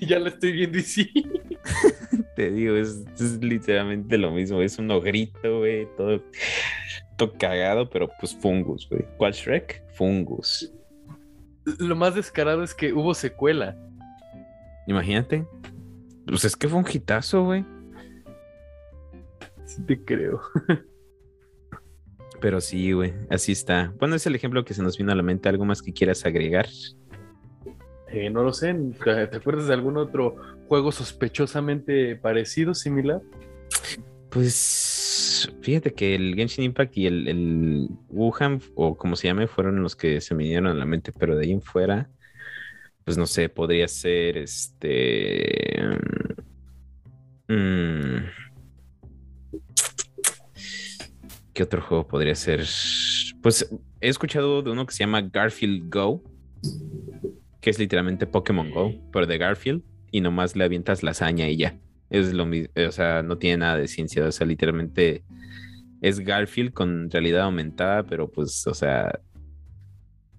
ya 0.00 0.18
la 0.18 0.28
estoy 0.28 0.52
viendo 0.52 0.78
y 0.78 0.82
sí. 0.82 1.10
Te 2.36 2.50
digo, 2.50 2.76
es, 2.76 3.04
literalmente 3.40 4.18
lo 4.18 4.30
mismo. 4.30 4.60
Es 4.62 4.78
un 4.78 4.90
ogrito, 4.90 5.58
güey, 5.58 5.86
todo, 5.96 6.22
todo 7.16 7.32
cagado, 7.38 7.88
pero 7.88 8.10
pues 8.20 8.34
fungus, 8.34 8.88
güey. 8.88 9.04
¿Cuál 9.16 9.32
Shrek? 9.32 9.82
Fungus. 9.94 10.72
Lo 11.78 11.96
más 11.96 12.14
descarado 12.14 12.62
es 12.62 12.74
que 12.74 12.92
hubo 12.92 13.14
secuela. 13.14 13.76
Imagínate. 14.86 15.46
Pues 16.26 16.44
es 16.44 16.56
que 16.56 16.68
fue 16.68 16.78
un 16.78 16.86
hitazo, 16.90 17.44
güey. 17.44 17.64
Sí 19.76 19.82
te 19.84 20.04
creo. 20.04 20.40
Pero 22.40 22.60
sí, 22.60 22.92
güey, 22.92 23.14
así 23.30 23.52
está. 23.52 23.94
Bueno, 23.98 24.16
es 24.16 24.26
el 24.26 24.34
ejemplo 24.34 24.64
que 24.64 24.74
se 24.74 24.82
nos 24.82 24.98
vino 24.98 25.12
a 25.12 25.14
la 25.14 25.22
mente. 25.22 25.48
¿Algo 25.48 25.64
más 25.64 25.80
que 25.80 25.92
quieras 25.92 26.26
agregar? 26.26 26.66
Eh, 28.08 28.28
no 28.28 28.42
lo 28.42 28.52
sé. 28.52 28.74
¿Te 29.02 29.36
acuerdas 29.36 29.68
de 29.68 29.74
algún 29.74 29.96
otro 29.96 30.36
juego 30.68 30.92
sospechosamente 30.92 32.16
parecido, 32.16 32.74
similar? 32.74 33.22
Pues 34.28 35.50
fíjate 35.62 35.94
que 35.94 36.14
el 36.14 36.34
Genshin 36.34 36.64
Impact 36.64 36.96
y 36.98 37.06
el, 37.06 37.88
Wuhan, 38.10 38.60
o 38.74 38.96
como 38.96 39.16
se 39.16 39.28
llame, 39.28 39.46
fueron 39.46 39.82
los 39.82 39.96
que 39.96 40.20
se 40.20 40.34
me 40.34 40.42
vinieron 40.42 40.66
a 40.66 40.74
la 40.74 40.84
mente, 40.84 41.12
pero 41.12 41.36
de 41.36 41.46
ahí 41.46 41.52
en 41.52 41.62
fuera, 41.62 42.10
pues 43.04 43.16
no 43.16 43.26
sé, 43.26 43.48
podría 43.48 43.88
ser 43.88 44.36
este. 44.36 45.80
Mm, 47.48 48.41
¿Qué 51.52 51.62
otro 51.62 51.82
juego 51.82 52.08
podría 52.08 52.34
ser? 52.34 52.64
Pues 53.42 53.68
he 54.00 54.08
escuchado 54.08 54.62
de 54.62 54.70
uno 54.70 54.86
que 54.86 54.92
se 54.92 55.00
llama 55.00 55.20
Garfield 55.22 55.92
Go 55.92 56.22
que 57.62 57.70
es 57.70 57.78
literalmente 57.78 58.26
Pokémon 58.26 58.70
Go, 58.70 58.92
pero 59.12 59.26
de 59.26 59.38
Garfield, 59.38 59.82
y 60.10 60.20
nomás 60.20 60.56
le 60.56 60.64
avientas 60.64 61.02
la 61.02 61.12
hazaña 61.12 61.48
y 61.48 61.56
ya. 61.56 61.78
Es 62.10 62.34
lo 62.34 62.44
mismo, 62.44 62.68
o 62.86 62.92
sea, 62.92 63.22
no 63.22 63.38
tiene 63.38 63.58
nada 63.58 63.78
de 63.78 63.88
ciencia, 63.88 64.26
o 64.26 64.32
sea, 64.32 64.46
literalmente 64.46 65.22
es 66.02 66.20
Garfield 66.20 66.74
con 66.74 67.08
realidad 67.10 67.42
aumentada, 67.42 68.02
pero 68.02 68.28
pues, 68.30 68.66
o 68.66 68.74
sea, 68.74 69.20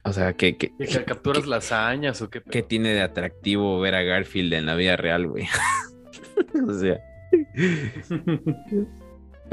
o 0.04 0.12
sea, 0.12 0.34
que... 0.34 0.58
que, 0.58 0.72
capturas 1.06 1.48
las 1.48 1.72
hazañas 1.72 2.22
o 2.22 2.30
qué? 2.30 2.42
¿Qué 2.42 2.62
tiene 2.62 2.90
de 2.90 3.02
atractivo 3.02 3.80
ver 3.80 3.96
a 3.96 4.04
Garfield 4.04 4.54
en 4.54 4.66
la 4.66 4.76
vida 4.76 4.98
real, 4.98 5.28
güey? 5.28 5.48
o 6.68 6.74
sea... 6.74 7.00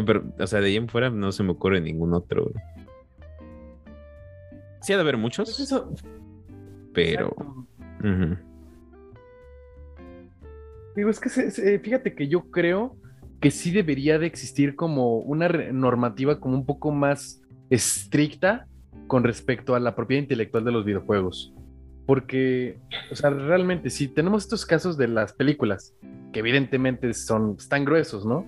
pero, 0.05 0.25
o 0.39 0.47
sea, 0.47 0.61
de 0.61 0.67
ahí 0.69 0.77
en 0.77 0.89
fuera 0.89 1.11
no 1.11 1.33
se 1.33 1.43
me 1.43 1.51
ocurre 1.53 1.81
ningún 1.81 2.15
otro, 2.15 2.45
güey. 2.45 2.55
Sí 4.83 4.93
ha 4.93 4.97
de 4.97 5.03
haber 5.03 5.17
muchos. 5.19 5.55
Pues 5.57 5.85
pero. 6.93 7.35
Digo, 10.97 11.11
es 11.11 11.21
que 11.21 11.29
se- 11.29 11.79
fíjate 11.79 12.15
que 12.15 12.29
yo 12.29 12.51
creo 12.51 12.97
que 13.41 13.51
sí 13.51 13.71
debería 13.71 14.19
de 14.19 14.27
existir 14.27 14.77
como 14.77 15.19
una 15.19 15.49
normativa 15.49 16.41
como 16.41 16.55
un 16.57 16.67
poco 16.67 16.91
más 16.91 17.43
estricta 17.71 18.67
con 19.07 19.25
respecto 19.25 19.75
a 19.75 19.81
la 19.81 19.95
propiedad 19.95 20.23
intelectual 20.23 20.65
de 20.65 20.73
los 20.73 20.85
videojuegos. 20.85 21.55
Porque, 22.07 22.79
o 23.11 23.15
sea, 23.17 23.31
realmente 23.31 23.89
si 23.91 24.09
tenemos 24.09 24.43
estos 24.45 24.67
casos 24.67 24.97
de 24.97 25.09
las 25.09 25.33
películas, 25.33 25.95
que 26.33 26.41
evidentemente 26.41 27.15
son 27.15 27.57
tan 27.69 27.85
gruesos, 27.85 28.27
¿no? 28.27 28.45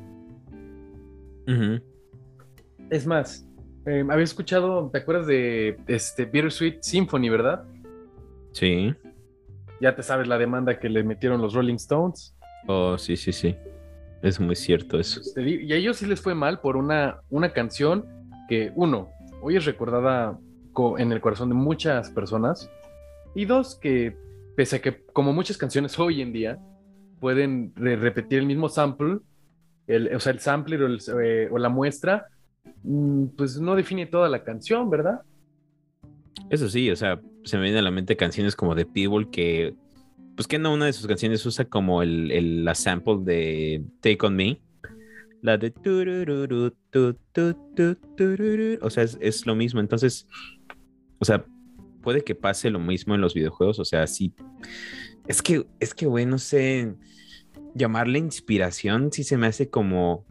Es 2.90 3.06
más, 3.06 3.48
eh, 3.86 4.04
había 4.08 4.24
escuchado, 4.24 4.90
¿te 4.92 4.98
acuerdas 4.98 5.26
de 5.26 5.78
este 5.88 6.24
Bittersweet 6.24 6.82
Symphony, 6.82 7.28
verdad? 7.28 7.64
Sí. 8.52 8.94
Ya 9.80 9.96
te 9.96 10.02
sabes 10.02 10.28
la 10.28 10.38
demanda 10.38 10.78
que 10.78 10.88
le 10.88 11.02
metieron 11.02 11.40
los 11.40 11.54
Rolling 11.54 11.74
Stones. 11.74 12.36
Oh, 12.68 12.96
sí, 12.96 13.16
sí, 13.16 13.32
sí. 13.32 13.56
Es 14.22 14.38
muy 14.38 14.54
cierto 14.54 15.00
eso. 15.00 15.20
Y 15.40 15.72
a 15.72 15.76
ellos 15.76 15.96
sí 15.96 16.06
les 16.06 16.20
fue 16.20 16.34
mal 16.34 16.60
por 16.60 16.76
una, 16.76 17.22
una 17.28 17.52
canción 17.52 18.06
que, 18.48 18.72
uno, 18.76 19.10
hoy 19.40 19.56
es 19.56 19.64
recordada 19.64 20.38
en 20.98 21.12
el 21.12 21.20
corazón 21.20 21.48
de 21.48 21.56
muchas 21.56 22.10
personas. 22.10 22.70
Y 23.34 23.46
dos, 23.46 23.74
que 23.74 24.16
pese 24.56 24.76
a 24.76 24.80
que 24.80 25.04
como 25.12 25.32
muchas 25.32 25.56
canciones 25.56 25.98
hoy 25.98 26.22
en 26.22 26.32
día 26.32 26.58
pueden 27.18 27.72
repetir 27.74 28.38
el 28.38 28.46
mismo 28.46 28.68
sample, 28.68 29.18
el, 29.86 30.14
o 30.14 30.20
sea, 30.20 30.32
el 30.32 30.40
sampler 30.40 30.82
o, 30.82 31.20
eh, 31.20 31.48
o 31.50 31.58
la 31.58 31.68
muestra, 31.68 32.26
mm, 32.82 33.26
pues 33.36 33.60
no 33.60 33.74
define 33.74 34.06
toda 34.06 34.28
la 34.28 34.44
canción, 34.44 34.90
¿verdad? 34.90 35.20
Eso 36.50 36.68
sí, 36.68 36.90
o 36.90 36.96
sea, 36.96 37.20
se 37.44 37.56
me 37.56 37.64
vienen 37.64 37.80
a 37.80 37.82
la 37.82 37.90
mente 37.90 38.16
canciones 38.16 38.56
como 38.56 38.74
de 38.74 38.86
Pitbull 38.86 39.30
que, 39.30 39.74
pues 40.36 40.46
que 40.46 40.58
no, 40.58 40.72
una 40.72 40.86
de 40.86 40.92
sus 40.92 41.06
canciones 41.06 41.44
usa 41.44 41.64
como 41.64 42.02
el, 42.02 42.64
la 42.64 42.74
sample 42.74 43.18
de 43.20 43.84
Take 44.00 44.26
On 44.26 44.34
Me. 44.36 44.60
La 45.42 45.58
de... 45.58 45.72
O 48.80 48.90
sea, 48.90 49.02
es, 49.02 49.18
es 49.20 49.46
lo 49.46 49.54
mismo. 49.54 49.80
Entonces, 49.80 50.26
o 51.18 51.24
sea, 51.24 51.44
puede 52.02 52.22
que 52.22 52.34
pase 52.34 52.70
lo 52.70 52.78
mismo 52.78 53.14
en 53.14 53.20
los 53.20 53.34
videojuegos. 53.34 53.78
O 53.78 53.84
sea, 53.84 54.06
sí. 54.06 54.32
Es 55.26 55.42
que, 55.42 55.66
es 55.80 55.94
que, 55.94 56.06
güey, 56.06 56.26
no 56.26 56.38
sé. 56.38 56.94
Llamarle 57.74 58.18
inspiración 58.18 59.12
sí 59.12 59.24
se 59.24 59.36
me 59.36 59.46
hace 59.46 59.70
como. 59.70 60.24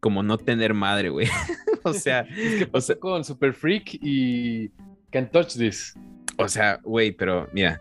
Como 0.00 0.22
no 0.22 0.36
tener 0.36 0.74
madre, 0.74 1.10
güey. 1.10 1.28
o 1.84 1.92
sea. 1.92 2.20
es 2.36 2.58
que 2.58 2.66
pasó 2.66 2.98
con 2.98 3.24
Super 3.24 3.52
Freak 3.52 3.98
y 4.00 4.70
Can't 5.10 5.30
Touch 5.30 5.56
This. 5.56 5.94
O 6.36 6.48
sea, 6.48 6.80
güey, 6.82 7.12
pero 7.12 7.48
mira. 7.52 7.80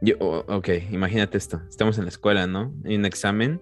Yo, 0.00 0.16
ok, 0.18 0.68
imagínate 0.90 1.38
esto. 1.38 1.60
Estamos 1.68 1.96
en 1.98 2.04
la 2.04 2.10
escuela, 2.10 2.46
¿no? 2.46 2.74
Hay 2.84 2.96
un 2.96 3.04
examen. 3.04 3.60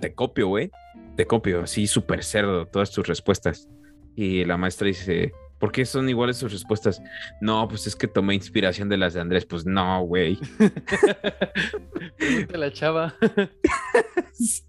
Te 0.00 0.12
copio, 0.14 0.48
güey. 0.48 0.70
Te 1.16 1.26
copio, 1.26 1.62
así 1.62 1.86
súper 1.86 2.22
cerdo, 2.22 2.66
todas 2.66 2.90
tus 2.92 3.06
respuestas. 3.06 3.68
Y 4.14 4.44
la 4.44 4.56
maestra 4.56 4.86
dice, 4.86 5.32
¿Por 5.58 5.72
qué 5.72 5.84
son 5.84 6.08
iguales 6.08 6.36
sus 6.36 6.52
respuestas? 6.52 7.02
No, 7.40 7.66
pues 7.68 7.86
es 7.86 7.96
que 7.96 8.06
tomé 8.06 8.34
inspiración 8.34 8.88
de 8.88 8.96
las 8.96 9.14
de 9.14 9.20
Andrés. 9.20 9.44
Pues 9.44 9.66
no, 9.66 10.02
güey. 10.02 10.38
la 12.54 12.72
chava. 12.72 13.14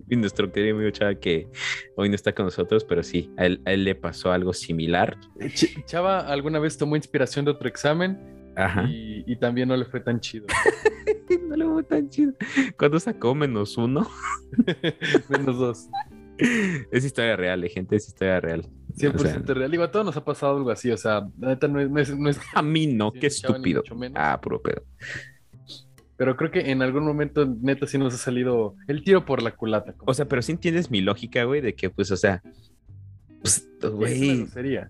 y 0.09 0.15
nuestro 0.15 0.51
querido 0.51 0.75
amigo 0.75 0.91
Chava 0.91 1.15
que 1.15 1.47
hoy 1.95 2.09
no 2.09 2.15
está 2.15 2.33
con 2.33 2.45
nosotros, 2.45 2.83
pero 2.83 3.03
sí, 3.03 3.31
a 3.37 3.45
él, 3.45 3.61
le 3.65 3.95
pasó 3.95 4.31
algo 4.31 4.53
similar. 4.53 5.17
Chava 5.85 6.19
alguna 6.19 6.59
vez 6.59 6.77
tomó 6.77 6.95
inspiración 6.95 7.45
de 7.45 7.51
otro 7.51 7.67
examen 7.67 8.39
Ajá. 8.55 8.83
Y, 8.89 9.23
y, 9.25 9.35
también 9.37 9.69
no 9.69 9.77
le 9.77 9.85
fue 9.85 10.01
tan 10.01 10.19
chido. 10.19 10.45
no 11.47 11.55
le 11.55 11.65
fue 11.65 11.83
tan 11.83 12.09
chido. 12.09 12.33
¿Cuándo 12.77 12.99
sacó? 12.99 13.33
Menos 13.33 13.77
uno. 13.77 14.09
menos 15.29 15.57
dos. 15.57 15.89
Es 16.91 17.05
historia 17.05 17.35
real, 17.35 17.63
eh, 17.63 17.69
gente, 17.69 17.95
es 17.95 18.07
historia 18.07 18.39
real. 18.39 18.69
100% 18.95 19.45
real. 19.53 19.71
Digo, 19.71 19.83
a 19.83 19.91
todos 19.91 20.05
nos 20.05 20.17
ha 20.17 20.25
pasado 20.25 20.57
algo 20.57 20.71
así, 20.71 20.91
o 20.91 20.97
sea, 20.97 21.27
la 21.39 21.49
neta 21.49 21.67
no 21.67 21.79
es... 21.79 22.15
No 22.17 22.29
es, 22.29 22.39
a 22.53 22.61
mí 22.61 22.87
no, 22.87 23.11
qué 23.11 23.27
estúpido. 23.27 23.83
Ah, 24.15 24.39
puro 24.41 24.61
pedo. 24.61 24.83
Pero 26.17 26.35
creo 26.35 26.51
que 26.51 26.71
en 26.71 26.81
algún 26.81 27.05
momento, 27.05 27.45
neta, 27.45 27.87
sí 27.87 27.97
nos 27.97 28.13
ha 28.13 28.17
salido 28.17 28.75
el 28.87 29.03
tiro 29.03 29.25
por 29.25 29.41
la 29.41 29.55
culata. 29.55 29.95
O 30.05 30.13
sea, 30.13 30.25
pero 30.27 30.41
sí 30.41 30.51
entiendes 30.51 30.91
mi 30.91 30.99
lógica, 30.99 31.45
güey, 31.45 31.61
de 31.61 31.75
que, 31.75 31.89
pues, 31.89 32.11
o 32.11 32.17
sea, 32.17 32.41
pues, 33.41 33.69
güey, 33.81 34.45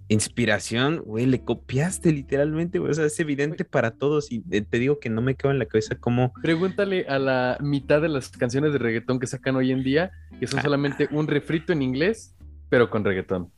inspiración, 0.08 1.04
güey, 1.06 1.28
le 1.28 1.44
copiaste 1.44 2.12
literalmente, 2.12 2.80
güey. 2.80 2.92
O 2.92 2.94
sea, 2.96 3.06
es 3.06 3.20
evidente 3.20 3.64
para 3.64 3.92
todos 3.92 4.32
y 4.32 4.44
eh, 4.50 4.62
te 4.62 4.80
digo 4.80 5.00
que 5.00 5.10
no 5.10 5.22
me 5.22 5.36
quedo 5.36 5.52
en 5.52 5.60
la 5.60 5.68
cabeza 5.68 5.96
cómo. 6.00 6.34
Pregúntale 6.42 7.06
a 7.08 7.20
la 7.20 7.58
mitad 7.62 8.02
de 8.02 8.10
las 8.10 8.30
canciones 8.30 8.74
de 8.74 8.80
reggaetón 8.80 9.20
que 9.20 9.28
sacan 9.28 9.56
hoy 9.56 9.72
en 9.72 9.84
día, 9.84 10.12
que 10.40 10.48
son 10.48 10.60
ah. 10.60 10.64
solamente 10.64 11.08
un 11.12 11.28
refrito 11.28 11.74
en 11.74 11.84
inglés, 11.84 12.36
pero 12.70 12.90
con 12.90 13.06
reggaetón. 13.06 13.52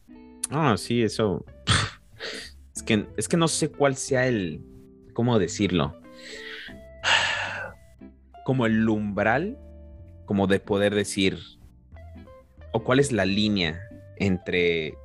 Ah, 0.52 0.76
sí, 0.78 1.02
eso. 1.02 1.46
Es 2.74 2.84
que, 2.84 3.06
es 3.18 3.28
que 3.28 3.38
no 3.38 3.48
sé 3.48 3.70
cuál 3.70 3.96
sea 3.96 4.28
el. 4.28 4.64
¿Cómo 5.14 5.38
decirlo? 5.38 6.02
Como 8.46 8.66
el 8.66 8.88
umbral, 8.90 9.60
como 10.26 10.48
de 10.48 10.60
poder 10.60 10.96
decir. 10.96 11.38
O 12.72 12.84
cuál 12.84 13.00
es 13.00 13.12
la 13.12 13.26
línea 13.26 13.80
entre 14.18 14.96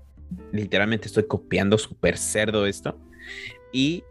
literalmente 0.53 1.07
estoy 1.07 1.27
copiando 1.27 1.79
súper 1.79 2.17
cerdo 2.17 2.67
esto 2.67 2.99
y 3.73 4.05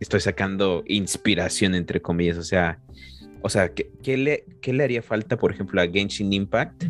estoy 0.00 0.20
sacando 0.20 0.82
inspiración 0.86 1.74
entre 1.74 2.00
comillas, 2.00 2.38
o 2.38 2.42
sea, 2.42 2.80
o 3.42 3.48
sea, 3.48 3.72
¿qué, 3.72 4.16
le, 4.16 4.44
¿qué 4.60 4.72
le 4.72 4.84
haría 4.84 5.02
falta, 5.02 5.36
por 5.36 5.52
ejemplo, 5.52 5.80
a 5.80 5.86
Genshin 5.86 6.32
Impact 6.32 6.84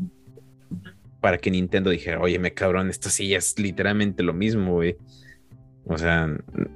para 1.21 1.39
que 1.39 1.51
Nintendo 1.51 1.91
dijera, 1.91 2.21
oye, 2.21 2.39
me 2.39 2.55
cabrón, 2.55 2.91
esto 2.91 3.11
sí 3.11 3.35
es 3.35 3.59
literalmente 3.59 4.23
lo 4.23 4.33
mismo, 4.33 4.75
güey? 4.75 4.97
O 5.85 5.97
sea, 5.97 6.29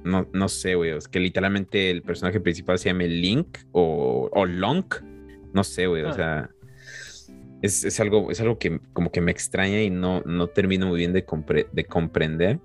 no, 0.03 0.27
no 0.33 0.49
sé, 0.49 0.75
güey, 0.75 0.91
es 0.91 1.07
que 1.07 1.19
literalmente 1.19 1.91
el 1.91 2.01
personaje 2.01 2.39
principal 2.39 2.79
se 2.79 2.89
llame 2.89 3.07
Link 3.07 3.59
o, 3.71 4.29
o 4.33 4.45
Long, 4.45 4.85
no 5.53 5.63
sé, 5.63 5.87
güey, 5.87 6.03
o 6.03 6.09
ah. 6.09 6.13
sea 6.13 6.49
es, 7.63 7.99
algo, 8.01 8.29
es 8.29 8.41
algo 8.41 8.59
que 8.59 8.79
como 8.91 9.11
que 9.11 9.21
me 9.21 9.31
extraña 9.31 9.81
y 9.81 9.89
no, 9.89 10.21
no 10.25 10.47
termino 10.47 10.87
muy 10.87 10.99
bien 10.99 11.13
de, 11.13 11.25
de 11.71 11.85
comprender. 11.85 12.59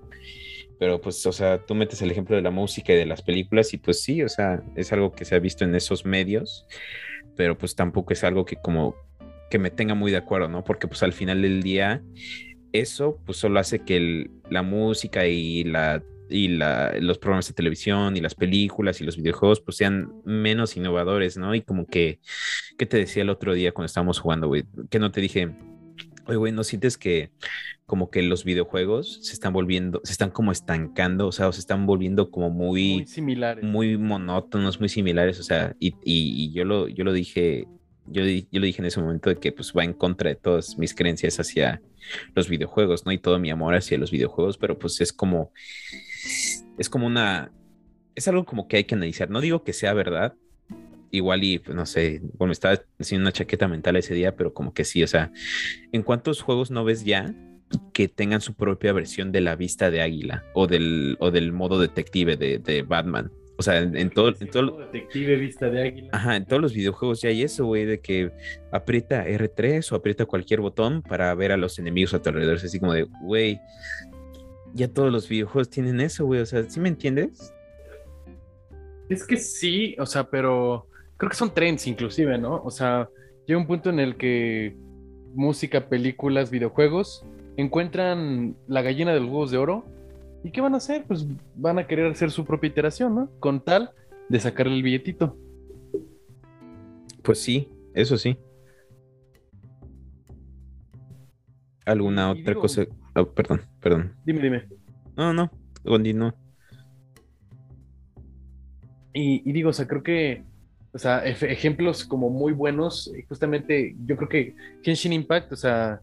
Pero 0.77 0.99
pues, 0.99 1.25
o 1.25 1.31
sea, 1.31 1.65
tú 1.65 1.73
metes 1.73 2.01
el 2.01 2.11
ejemplo 2.11 2.35
de 2.35 2.41
la 2.41 2.51
música 2.51 2.93
y 2.93 2.97
de 2.97 3.05
las 3.05 3.21
películas 3.21 3.73
y 3.73 3.77
pues 3.77 4.01
sí, 4.01 4.21
o 4.23 4.29
sea, 4.29 4.61
es 4.75 4.91
algo 4.91 5.13
que 5.13 5.25
se 5.25 5.35
ha 5.35 5.39
visto 5.39 5.63
en 5.63 5.73
esos 5.73 6.05
medios, 6.05 6.65
pero 7.35 7.57
pues 7.57 7.75
tampoco 7.75 8.11
es 8.11 8.23
algo 8.25 8.45
que 8.45 8.57
como 8.57 8.95
que 9.49 9.59
me 9.59 9.71
tenga 9.71 9.95
muy 9.95 10.11
de 10.11 10.17
acuerdo, 10.17 10.47
¿no? 10.47 10.63
Porque 10.63 10.87
pues 10.87 11.03
al 11.03 11.13
final 11.13 11.41
del 11.41 11.63
día 11.63 12.01
eso 12.71 13.19
pues 13.25 13.37
solo 13.37 13.59
hace 13.59 13.79
que 13.79 14.29
la 14.49 14.61
música 14.61 15.25
y 15.27 15.63
la 15.63 16.03
y 16.29 16.47
los 16.47 17.17
programas 17.17 17.47
de 17.47 17.53
televisión 17.53 18.15
y 18.15 18.21
las 18.21 18.35
películas 18.35 19.01
y 19.01 19.03
los 19.03 19.17
videojuegos 19.17 19.61
pues 19.61 19.77
sean 19.77 20.13
menos 20.25 20.77
innovadores, 20.77 21.37
¿no? 21.37 21.55
Y 21.55 21.61
como 21.61 21.85
que, 21.85 22.19
¿qué 22.77 22.85
te 22.85 22.97
decía 22.97 23.23
el 23.23 23.29
otro 23.29 23.53
día 23.53 23.71
cuando 23.71 23.87
estábamos 23.87 24.19
jugando, 24.19 24.47
güey? 24.47 24.63
Que 24.91 24.99
no 24.99 25.11
te 25.11 25.21
dije, 25.21 25.55
oye, 26.27 26.37
güey, 26.37 26.51
¿no 26.51 26.63
sientes 26.63 26.97
que 26.97 27.31
como 27.85 28.11
que 28.11 28.21
los 28.21 28.43
videojuegos 28.43 29.19
se 29.23 29.33
están 29.33 29.51
volviendo, 29.51 30.01
se 30.03 30.11
están 30.11 30.29
como 30.29 30.51
estancando, 30.51 31.25
o 31.27 31.31
sea, 31.31 31.47
o 31.47 31.51
se 31.51 31.59
están 31.59 31.87
volviendo 31.87 32.29
como 32.29 32.51
muy... 32.51 32.97
Muy 32.97 33.07
similares. 33.07 33.63
Muy 33.63 33.97
monótonos, 33.97 34.79
muy 34.79 34.89
similares, 34.89 35.39
o 35.39 35.43
sea, 35.43 35.75
y, 35.79 35.95
y, 36.03 36.51
yo, 36.53 36.65
lo, 36.65 36.87
yo 36.87 37.03
lo 37.03 37.11
dije 37.11 37.67
yo, 38.11 38.23
yo, 38.23 38.59
lo 38.59 38.65
dije 38.65 38.81
en 38.81 38.85
ese 38.85 38.99
momento 38.99 39.29
de 39.29 39.37
que 39.37 39.51
pues 39.51 39.73
va 39.77 39.83
en 39.83 39.93
contra 39.93 40.29
de 40.29 40.35
todas 40.35 40.77
mis 40.77 40.93
creencias 40.93 41.39
hacia 41.39 41.81
los 42.35 42.49
videojuegos, 42.49 43.05
¿no? 43.05 43.11
Y 43.11 43.17
todo 43.17 43.39
mi 43.39 43.49
amor 43.49 43.75
hacia 43.75 43.97
los 43.97 44.11
videojuegos, 44.11 44.57
pero 44.57 44.77
pues 44.77 44.99
es 45.01 45.13
como, 45.13 45.51
es 46.77 46.89
como 46.89 47.07
una, 47.07 47.51
es 48.15 48.27
algo 48.27 48.45
como 48.45 48.67
que 48.67 48.77
hay 48.77 48.83
que 48.83 48.95
analizar. 48.95 49.29
No 49.29 49.41
digo 49.41 49.63
que 49.63 49.73
sea 49.73 49.93
verdad, 49.93 50.35
igual 51.11 51.43
y, 51.43 51.59
pues, 51.59 51.75
no 51.75 51.85
sé, 51.85 52.21
bueno, 52.37 52.51
estaba 52.51 52.81
haciendo 52.99 53.23
una 53.23 53.31
chaqueta 53.31 53.67
mental 53.67 53.95
ese 53.95 54.13
día, 54.13 54.35
pero 54.35 54.53
como 54.53 54.73
que 54.73 54.85
sí, 54.85 55.03
o 55.03 55.07
sea, 55.07 55.31
¿en 55.91 56.03
cuántos 56.03 56.41
juegos 56.41 56.71
no 56.71 56.83
ves 56.83 57.03
ya 57.03 57.33
que 57.93 58.07
tengan 58.07 58.41
su 58.41 58.55
propia 58.55 58.93
versión 58.93 59.31
de 59.31 59.41
la 59.41 59.55
vista 59.55 59.91
de 59.91 60.01
águila 60.01 60.43
o 60.53 60.67
del, 60.67 61.17
o 61.19 61.31
del 61.31 61.51
modo 61.51 61.79
detective 61.79 62.37
de, 62.37 62.59
de 62.59 62.81
Batman? 62.83 63.31
O 63.59 63.61
sea, 63.61 63.79
en, 63.79 64.09
todo, 64.09 64.33
en 64.39 64.49
todo. 64.49 64.77
Detective 64.77 65.35
vista 65.35 65.69
de 65.69 65.83
águila. 65.83 66.09
Ajá, 66.13 66.37
en 66.37 66.45
todos 66.45 66.61
los 66.61 66.73
videojuegos 66.73 67.21
ya 67.21 67.27
hay 67.27 67.43
eso, 67.43 67.65
güey, 67.65 67.83
de 67.83 67.99
que 67.99 68.31
aprieta 68.71 69.27
R3 69.27 69.91
o 69.91 69.95
aprieta 69.97 70.25
cualquier 70.25 70.61
botón 70.61 71.01
para 71.01 71.35
ver 71.35 71.51
a 71.51 71.57
los 71.57 71.77
enemigos 71.77 72.13
a 72.13 72.21
tu 72.21 72.29
alrededor. 72.29 72.55
Es 72.55 72.63
así 72.63 72.79
como 72.79 72.93
de, 72.93 73.05
güey, 73.21 73.59
ya 74.73 74.87
todos 74.87 75.11
los 75.11 75.27
videojuegos 75.27 75.69
tienen 75.69 75.99
eso, 75.99 76.25
güey. 76.25 76.39
O 76.39 76.45
sea, 76.45 76.63
¿sí 76.63 76.79
me 76.79 76.87
entiendes? 76.87 77.53
Es 79.09 79.27
que 79.27 79.35
sí, 79.35 79.93
o 79.99 80.05
sea, 80.05 80.23
pero 80.23 80.87
creo 81.17 81.29
que 81.29 81.35
son 81.35 81.53
trends 81.53 81.85
inclusive, 81.85 82.37
¿no? 82.37 82.61
O 82.63 82.71
sea, 82.71 83.09
llega 83.45 83.59
un 83.59 83.67
punto 83.67 83.89
en 83.89 83.99
el 83.99 84.15
que 84.15 84.77
música, 85.35 85.89
películas, 85.89 86.49
videojuegos 86.49 87.25
encuentran 87.57 88.55
la 88.69 88.81
gallina 88.83 89.13
de 89.13 89.19
los 89.19 89.27
huevos 89.27 89.51
de 89.51 89.57
oro. 89.57 89.83
¿Y 90.43 90.51
qué 90.51 90.61
van 90.61 90.73
a 90.73 90.77
hacer? 90.77 91.05
Pues 91.05 91.27
van 91.55 91.79
a 91.79 91.87
querer 91.87 92.11
hacer 92.11 92.31
su 92.31 92.45
propia 92.45 92.69
iteración, 92.69 93.15
¿no? 93.15 93.29
Con 93.39 93.63
tal 93.63 93.91
de 94.29 94.39
sacarle 94.39 94.75
el 94.75 94.83
billetito. 94.83 95.37
Pues 97.23 97.41
sí, 97.41 97.69
eso 97.93 98.17
sí. 98.17 98.37
¿Alguna 101.85 102.31
otra 102.31 102.55
cosa? 102.55 102.85
Oh, 103.15 103.25
perdón, 103.25 103.61
perdón. 103.81 104.15
Dime, 104.23 104.41
dime. 104.41 104.67
No, 105.17 105.33
no, 105.33 105.51
continúa. 105.83 106.33
Y, 109.13 109.49
y 109.49 109.51
digo, 109.51 109.69
o 109.71 109.73
sea, 109.73 109.87
creo 109.87 110.03
que 110.03 110.43
o 110.91 110.97
sea, 110.97 111.23
ejemplos 111.25 112.03
como 112.03 112.29
muy 112.29 112.53
buenos. 112.53 113.11
Eh, 113.15 113.25
justamente, 113.27 113.95
yo 114.05 114.15
creo 114.17 114.29
que 114.29 114.55
Genshin 114.81 115.13
Impact, 115.13 115.51
o 115.51 115.55
sea, 115.55 116.01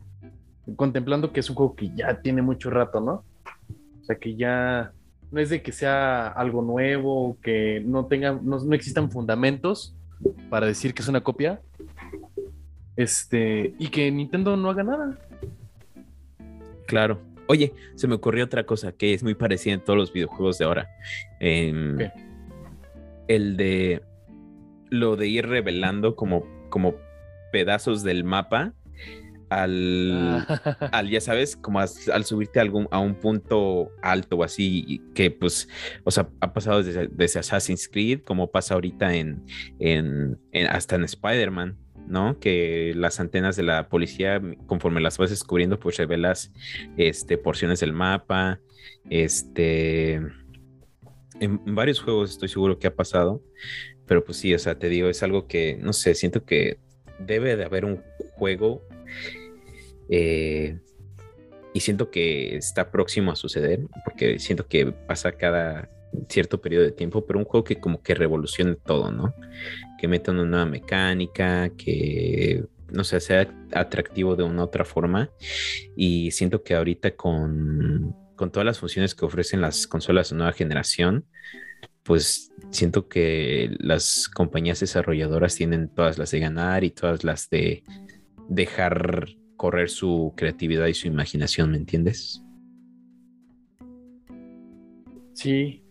contemplando 0.76 1.32
que 1.32 1.40
es 1.40 1.50
un 1.50 1.56
juego 1.56 1.74
que 1.74 1.90
ya 1.94 2.20
tiene 2.20 2.42
mucho 2.42 2.70
rato, 2.70 3.00
¿no? 3.00 3.24
Sea, 4.06 4.16
que 4.16 4.36
ya 4.36 4.92
no 5.30 5.40
es 5.40 5.50
de 5.50 5.62
que 5.62 5.72
sea 5.72 6.28
algo 6.28 6.62
nuevo, 6.62 7.36
que 7.42 7.82
no 7.84 8.06
tenga, 8.06 8.38
no, 8.40 8.58
no 8.58 8.74
existan 8.74 9.10
fundamentos 9.10 9.94
para 10.48 10.66
decir 10.66 10.94
que 10.94 11.02
es 11.02 11.08
una 11.08 11.22
copia. 11.22 11.60
Este, 12.96 13.74
y 13.78 13.88
que 13.88 14.10
Nintendo 14.10 14.56
no 14.56 14.70
haga 14.70 14.82
nada. 14.82 15.18
Claro. 16.86 17.20
Oye, 17.48 17.72
se 17.94 18.08
me 18.08 18.14
ocurrió 18.14 18.44
otra 18.44 18.64
cosa 18.64 18.92
que 18.92 19.14
es 19.14 19.22
muy 19.22 19.34
parecida 19.34 19.74
en 19.74 19.80
todos 19.80 19.98
los 19.98 20.12
videojuegos 20.12 20.58
de 20.58 20.64
ahora. 20.64 20.88
Em, 21.38 21.98
el 23.28 23.56
de 23.56 24.02
lo 24.90 25.16
de 25.16 25.28
ir 25.28 25.46
revelando 25.46 26.16
como, 26.16 26.46
como 26.70 26.94
pedazos 27.52 28.02
del 28.02 28.24
mapa 28.24 28.72
al, 29.48 30.12
ah. 30.48 30.88
al 30.92 31.08
ya 31.08 31.20
sabes, 31.20 31.56
como 31.56 31.80
al 31.80 32.24
subirte 32.24 32.58
a, 32.58 32.62
algún, 32.62 32.88
a 32.90 32.98
un 32.98 33.14
punto 33.14 33.90
alto 34.02 34.36
o 34.36 34.44
así, 34.44 35.02
que 35.14 35.30
pues, 35.30 35.68
o 36.04 36.10
sea, 36.10 36.28
ha 36.40 36.52
pasado 36.52 36.82
desde, 36.82 37.38
Assassin's 37.38 37.88
Creed, 37.88 38.22
como 38.22 38.50
pasa 38.50 38.74
ahorita 38.74 39.14
en, 39.14 39.44
en, 39.78 40.38
hasta 40.68 40.96
en 40.96 41.04
Spider-Man, 41.04 41.76
¿no? 42.08 42.38
Que 42.38 42.92
las 42.96 43.20
antenas 43.20 43.56
de 43.56 43.62
la 43.62 43.88
policía, 43.88 44.40
conforme 44.66 45.00
las 45.00 45.18
vas 45.18 45.30
descubriendo, 45.30 45.78
pues 45.78 45.96
revelas 45.96 46.52
este, 46.96 47.38
porciones 47.38 47.80
del 47.80 47.92
mapa, 47.92 48.60
este... 49.10 50.20
En 51.38 51.74
varios 51.74 52.00
juegos 52.00 52.30
estoy 52.30 52.48
seguro 52.48 52.78
que 52.78 52.86
ha 52.86 52.94
pasado, 52.94 53.42
pero 54.06 54.24
pues 54.24 54.38
sí, 54.38 54.54
o 54.54 54.58
sea, 54.58 54.78
te 54.78 54.88
digo, 54.88 55.10
es 55.10 55.22
algo 55.22 55.46
que, 55.46 55.76
no 55.76 55.92
sé, 55.92 56.14
siento 56.14 56.46
que 56.46 56.78
debe 57.18 57.56
de 57.56 57.64
haber 57.64 57.84
un 57.84 58.02
juego 58.36 58.82
eh, 60.08 60.78
y 61.74 61.80
siento 61.80 62.10
que 62.10 62.56
está 62.56 62.90
próximo 62.90 63.32
a 63.32 63.36
suceder, 63.36 63.80
porque 64.04 64.38
siento 64.38 64.66
que 64.66 64.86
pasa 64.92 65.32
cada 65.32 65.90
cierto 66.28 66.60
periodo 66.60 66.84
de 66.84 66.92
tiempo, 66.92 67.26
pero 67.26 67.38
un 67.38 67.44
juego 67.44 67.64
que 67.64 67.76
como 67.76 68.02
que 68.02 68.14
revolucione 68.14 68.76
todo, 68.76 69.10
¿no? 69.10 69.34
Que 69.98 70.08
meta 70.08 70.32
una 70.32 70.44
nueva 70.44 70.66
mecánica, 70.66 71.70
que 71.76 72.64
no 72.90 73.04
sé, 73.04 73.20
sea 73.20 73.52
atractivo 73.72 74.36
de 74.36 74.44
una 74.44 74.64
otra 74.64 74.84
forma. 74.84 75.30
Y 75.96 76.30
siento 76.30 76.62
que 76.62 76.74
ahorita 76.74 77.14
con, 77.16 78.16
con 78.36 78.50
todas 78.50 78.64
las 78.64 78.78
funciones 78.78 79.14
que 79.14 79.24
ofrecen 79.24 79.60
las 79.60 79.86
consolas 79.86 80.30
de 80.30 80.36
nueva 80.36 80.52
generación, 80.52 81.26
pues 82.02 82.52
siento 82.70 83.08
que 83.08 83.74
las 83.80 84.28
compañías 84.28 84.80
desarrolladoras 84.80 85.56
tienen 85.56 85.88
todas 85.88 86.18
las 86.18 86.30
de 86.30 86.40
ganar 86.40 86.84
y 86.84 86.90
todas 86.90 87.24
las 87.24 87.50
de 87.50 87.82
dejar 88.48 89.28
correr 89.56 89.88
su 89.88 90.32
creatividad 90.36 90.86
y 90.86 90.94
su 90.94 91.06
imaginación, 91.08 91.70
¿me 91.70 91.76
entiendes? 91.76 92.42
Sí. 95.32 95.82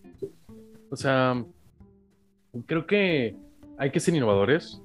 O 0.89 0.95
sea, 0.95 1.43
creo 2.65 2.85
que 2.85 3.35
hay 3.77 3.91
que 3.91 3.99
ser 3.99 4.15
innovadores. 4.15 4.81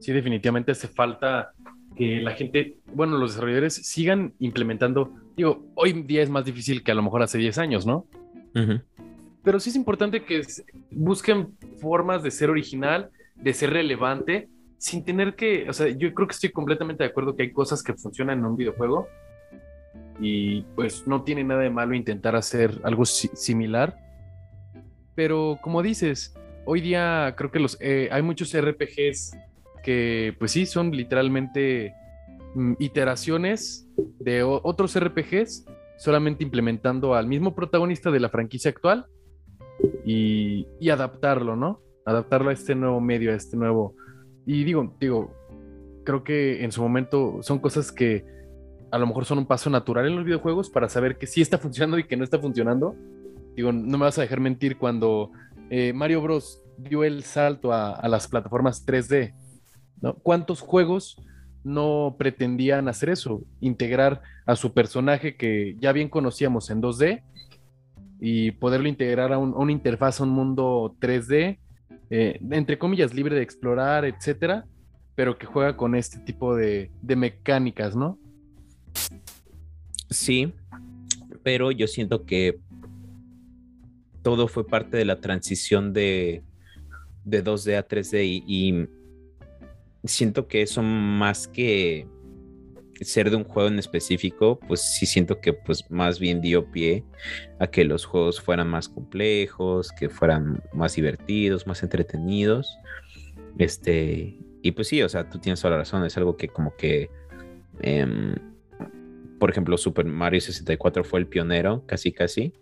Sí, 0.00 0.12
definitivamente 0.12 0.72
hace 0.72 0.88
falta 0.88 1.52
que 1.96 2.20
la 2.20 2.32
gente, 2.32 2.78
bueno, 2.94 3.18
los 3.18 3.32
desarrolladores 3.32 3.74
sigan 3.74 4.34
implementando. 4.38 5.12
Digo, 5.36 5.66
hoy 5.74 5.90
en 5.90 6.06
día 6.06 6.22
es 6.22 6.30
más 6.30 6.44
difícil 6.44 6.84
que 6.84 6.92
a 6.92 6.94
lo 6.94 7.02
mejor 7.02 7.22
hace 7.22 7.38
10 7.38 7.58
años, 7.58 7.86
¿no? 7.86 8.06
Pero 9.42 9.60
sí 9.60 9.70
es 9.70 9.76
importante 9.76 10.24
que 10.24 10.42
busquen 10.90 11.56
formas 11.80 12.22
de 12.22 12.30
ser 12.30 12.50
original, 12.50 13.10
de 13.36 13.54
ser 13.54 13.70
relevante 13.70 14.48
sin 14.78 15.04
tener 15.04 15.34
que, 15.34 15.68
o 15.68 15.72
sea, 15.72 15.88
yo 15.88 16.14
creo 16.14 16.28
que 16.28 16.34
estoy 16.34 16.50
completamente 16.50 17.02
de 17.02 17.10
acuerdo 17.10 17.34
que 17.34 17.42
hay 17.42 17.52
cosas 17.52 17.82
que 17.82 17.94
funcionan 17.94 18.38
en 18.38 18.46
un 18.46 18.56
videojuego 18.56 19.08
y 20.20 20.62
pues 20.74 21.06
no 21.06 21.22
tiene 21.22 21.44
nada 21.44 21.62
de 21.62 21.70
malo 21.70 21.94
intentar 21.94 22.36
hacer 22.36 22.80
algo 22.84 23.04
similar. 23.04 23.96
Pero 25.16 25.58
como 25.60 25.82
dices, 25.82 26.34
hoy 26.64 26.80
día 26.80 27.34
creo 27.36 27.50
que 27.50 27.58
los 27.58 27.76
eh, 27.80 28.08
hay 28.12 28.22
muchos 28.22 28.56
RPGs 28.56 29.36
que 29.82 30.34
pues 30.38 30.52
sí 30.52 30.64
son 30.64 30.92
literalmente 30.92 31.92
mm, 32.54 32.74
iteraciones 32.78 33.88
de 34.20 34.44
otros 34.44 34.98
RPGs 34.98 35.66
solamente 35.96 36.44
implementando 36.44 37.14
al 37.14 37.26
mismo 37.26 37.56
protagonista 37.56 38.12
de 38.12 38.20
la 38.20 38.28
franquicia 38.28 38.70
actual 38.70 39.06
y, 40.04 40.68
y 40.78 40.90
adaptarlo, 40.90 41.56
¿no? 41.56 41.80
Adaptarlo 42.04 42.50
a 42.50 42.52
este 42.52 42.76
nuevo 42.76 43.00
medio, 43.00 43.32
a 43.32 43.34
este 43.34 43.56
nuevo 43.56 43.96
y 44.48 44.64
digo, 44.64 44.94
digo, 44.98 45.30
creo 46.04 46.24
que 46.24 46.64
en 46.64 46.72
su 46.72 46.80
momento 46.80 47.40
son 47.42 47.58
cosas 47.58 47.92
que 47.92 48.24
a 48.90 48.96
lo 48.96 49.06
mejor 49.06 49.26
son 49.26 49.36
un 49.36 49.44
paso 49.44 49.68
natural 49.68 50.06
en 50.06 50.16
los 50.16 50.24
videojuegos 50.24 50.70
para 50.70 50.88
saber 50.88 51.18
que 51.18 51.26
sí 51.26 51.42
está 51.42 51.58
funcionando 51.58 51.98
y 51.98 52.04
que 52.04 52.16
no 52.16 52.24
está 52.24 52.38
funcionando. 52.38 52.96
Digo, 53.54 53.72
no 53.72 53.98
me 53.98 54.04
vas 54.04 54.16
a 54.16 54.22
dejar 54.22 54.40
mentir 54.40 54.78
cuando 54.78 55.32
eh, 55.68 55.92
Mario 55.92 56.22
Bros. 56.22 56.62
dio 56.78 57.04
el 57.04 57.24
salto 57.24 57.74
a, 57.74 58.08
las 58.08 58.26
plataformas 58.26 58.86
3D. 58.86 59.34
¿no? 60.00 60.14
¿Cuántos 60.14 60.62
juegos 60.62 61.20
no 61.62 62.16
pretendían 62.18 62.88
hacer 62.88 63.10
eso? 63.10 63.42
Integrar 63.60 64.22
a 64.46 64.56
su 64.56 64.72
personaje 64.72 65.36
que 65.36 65.76
ya 65.78 65.92
bien 65.92 66.08
conocíamos 66.08 66.70
en 66.70 66.80
2D 66.80 67.22
y 68.18 68.52
poderlo 68.52 68.88
integrar 68.88 69.30
a, 69.30 69.36
a 69.36 69.38
una 69.40 69.72
interfaz, 69.72 70.20
a 70.20 70.24
un 70.24 70.30
mundo 70.30 70.96
3D 71.02 71.58
eh, 72.10 72.38
entre 72.50 72.78
comillas, 72.78 73.14
libre 73.14 73.36
de 73.36 73.42
explorar, 73.42 74.04
etcétera, 74.04 74.66
pero 75.14 75.36
que 75.36 75.46
juega 75.46 75.76
con 75.76 75.94
este 75.94 76.18
tipo 76.20 76.54
de, 76.54 76.90
mecánicas, 77.02 77.96
¿no? 77.96 78.18
Sí, 80.10 80.54
pero 81.42 81.70
yo 81.70 81.86
siento 81.86 82.24
que 82.24 82.58
todo 84.22 84.48
fue 84.48 84.66
parte 84.66 84.96
de 84.96 85.04
la 85.04 85.20
transición 85.20 85.92
de, 85.92 86.42
de 87.24 87.44
2D 87.44 87.76
a 87.76 87.86
3D 87.86 88.42
y, 88.46 88.88
siento 90.04 90.46
que 90.46 90.62
eso 90.62 90.82
más 90.82 91.48
que 91.48 92.06
ser 93.00 93.30
de 93.30 93.36
un 93.36 93.44
juego 93.44 93.68
en 93.68 93.78
específico, 93.78 94.58
pues 94.66 94.80
sí 94.80 95.06
siento 95.06 95.40
que 95.40 95.52
pues 95.52 95.90
más 95.90 96.18
bien 96.18 96.40
dio 96.40 96.70
pie 96.70 97.04
a 97.60 97.66
que 97.66 97.84
los 97.84 98.04
juegos 98.04 98.40
fueran 98.40 98.68
más 98.68 98.88
complejos, 98.88 99.92
que 99.92 100.08
fueran 100.08 100.62
más 100.72 100.94
divertidos, 100.94 101.66
más 101.66 101.82
entretenidos. 101.82 102.76
Este, 103.58 104.38
y 104.62 104.72
pues 104.72 104.88
sí, 104.88 105.02
o 105.02 105.08
sea, 105.08 105.28
tú 105.28 105.38
tienes 105.38 105.60
toda 105.60 105.72
la 105.72 105.78
razón, 105.78 106.04
es 106.04 106.16
algo 106.16 106.36
que 106.36 106.48
como 106.48 106.76
que, 106.76 107.10
em, 107.80 108.34
por 109.38 109.50
ejemplo, 109.50 109.76
Super 109.78 110.04
Mario 110.04 110.40
64 110.40 111.04
fue 111.04 111.20
el 111.20 111.26
pionero, 111.26 111.84
casi 111.86 112.12
casi, 112.12 112.52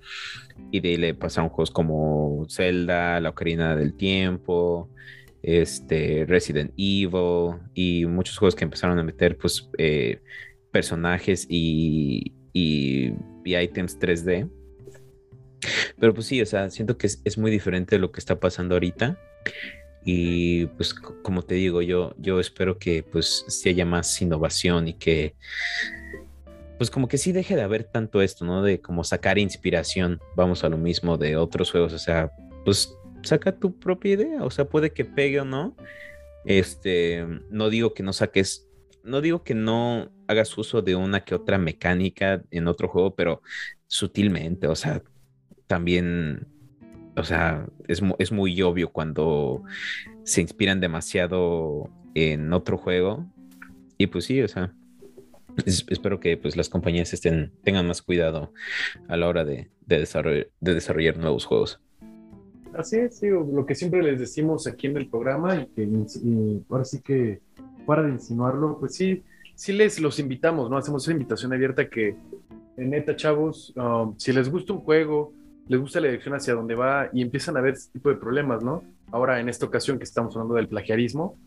y 0.70 0.80
de 0.80 0.91
ahí 0.91 0.97
le 0.97 1.14
pasaron 1.14 1.51
juegos 1.51 1.70
como 1.70 2.47
Zelda, 2.51 3.20
La 3.20 3.30
Ocarina 3.30 3.76
del 3.76 3.95
Tiempo, 3.95 4.91
este, 5.47 6.26
Resident 6.26 6.72
Evil 6.76 7.61
y 7.72 8.05
muchos 8.07 8.36
juegos 8.36 8.57
que 8.57 8.64
empezaron 8.64 8.99
a 8.99 9.05
meter 9.05 9.38
pues 9.38 9.70
eh, 9.78 10.20
personajes 10.72 11.47
y, 11.49 12.34
y, 12.53 13.14
items 13.44 13.97
3D. 14.01 14.51
Pero 16.01 16.12
pues 16.12 16.26
sí, 16.26 16.42
o 16.42 16.47
sea, 16.47 16.68
siento 16.68 16.99
que 16.99 17.07
es, 17.07 17.38
muy 17.38 17.53
diferente 17.53 17.94
de 17.94 18.01
lo 18.01 18.11
que 18.11 18.18
está 18.18 18.40
pasando 18.40 18.74
ahorita. 18.74 19.20
Y 20.05 20.66
pues 20.66 20.92
como 20.94 21.42
te 21.42 21.55
digo, 21.55 21.80
yo, 21.80 22.12
yo 22.18 22.40
espero 22.40 22.78
que 22.78 23.05
pues 23.05 23.44
si 23.47 23.68
haya 23.68 23.86
más 23.86 24.20
innovación 24.20 24.88
y 24.88 24.94
que 24.94 25.36
pues 26.76 26.90
como 26.90 27.07
que 27.07 27.18
sí 27.18 27.30
deje 27.30 27.55
de 27.55 27.62
haber 27.62 27.84
tanto 27.84 28.20
esto, 28.20 28.44
¿no? 28.44 28.64
De 28.64 28.80
como 28.80 29.05
sacar 29.05 29.38
inspiración, 29.38 30.20
vamos 30.34 30.64
a 30.64 30.68
lo 30.68 30.76
mismo 30.76 31.16
de 31.18 31.36
otros 31.36 31.70
juegos, 31.70 31.92
o 31.92 31.99
sea, 31.99 32.32
pues 32.64 32.97
saca 33.27 33.59
tu 33.59 33.79
propia 33.79 34.14
idea, 34.14 34.45
o 34.45 34.51
sea, 34.51 34.66
puede 34.66 34.93
que 34.93 35.05
pegue 35.05 35.41
o 35.41 35.45
no. 35.45 35.77
Este, 36.45 37.27
no 37.51 37.70
digo 37.70 37.93
que 37.93 38.03
no 38.03 38.12
saques, 38.12 38.68
no 39.03 39.20
digo 39.20 39.43
que 39.43 39.55
no 39.55 40.11
hagas 40.29 40.57
uso 40.57 40.83
de 40.83 40.97
una 40.97 41.24
que 41.24 41.35
otra 41.35 41.59
mecánica 41.59 42.43
en 42.51 42.68
otro 42.68 42.89
juego, 42.89 43.14
pero 43.14 43.43
sutilmente, 43.87 44.66
o 44.68 44.77
sea, 44.77 45.03
también, 45.66 46.47
o 47.16 47.24
sea, 47.24 47.66
es, 47.89 48.03
es 48.18 48.33
muy 48.33 48.61
obvio 48.62 48.91
cuando 48.93 49.62
se 50.24 50.41
inspiran 50.41 50.81
demasiado 50.81 51.91
en 52.14 52.53
otro 52.53 52.79
juego. 52.79 53.27
Y 53.99 54.09
pues 54.09 54.27
sí, 54.27 54.43
o 54.43 54.49
sea, 54.49 54.72
espero 55.64 56.20
que 56.20 56.37
pues 56.37 56.57
las 56.57 56.68
compañías 56.68 57.12
estén, 57.12 57.53
tengan 57.64 57.87
más 57.87 58.03
cuidado 58.03 58.53
a 59.09 59.16
la 59.16 59.29
hora 59.29 59.45
de, 59.45 59.70
de 59.87 60.07
desarrollar 60.61 61.16
nuevos 61.16 61.45
juegos. 61.45 61.81
Así 62.79 62.97
es, 62.99 63.22
lo 63.22 63.64
que 63.64 63.74
siempre 63.74 64.03
les 64.03 64.20
decimos 64.20 64.66
aquí 64.66 64.87
en 64.87 64.97
el 64.99 65.09
programa 65.09 65.57
y 65.57 65.66
que 65.66 66.62
ahora 66.68 66.85
sí 66.85 67.01
que 67.01 67.41
para 67.87 68.03
de 68.03 68.11
insinuarlo, 68.11 68.79
pues 68.79 68.95
sí, 68.95 69.22
sí 69.55 69.72
les 69.72 69.99
los 70.01 70.18
invitamos, 70.18 70.68
¿no? 70.68 70.77
Hacemos 70.77 71.05
esa 71.05 71.12
invitación 71.12 71.53
abierta 71.53 71.89
que, 71.89 72.16
neta, 72.77 73.16
chavos, 73.16 73.72
um, 73.77 74.14
si 74.18 74.33
les 74.33 74.51
gusta 74.51 74.74
un 74.74 74.81
juego, 74.81 75.33
les 75.68 75.81
gusta 75.81 76.01
la 76.01 76.09
dirección 76.09 76.35
hacia 76.35 76.55
dónde 76.55 76.74
va 76.74 77.09
y 77.12 77.22
empiezan 77.22 77.57
a 77.57 77.61
ver 77.61 77.74
este 77.74 77.93
tipo 77.93 78.11
de 78.11 78.16
problemas, 78.16 78.62
¿no? 78.62 78.83
Ahora, 79.11 79.41
en 79.41 79.49
esta 79.49 79.64
ocasión 79.64 79.99
que 79.99 80.05
estamos 80.05 80.35
hablando 80.37 80.55
del 80.55 80.68
plagiarismo, 80.68 81.39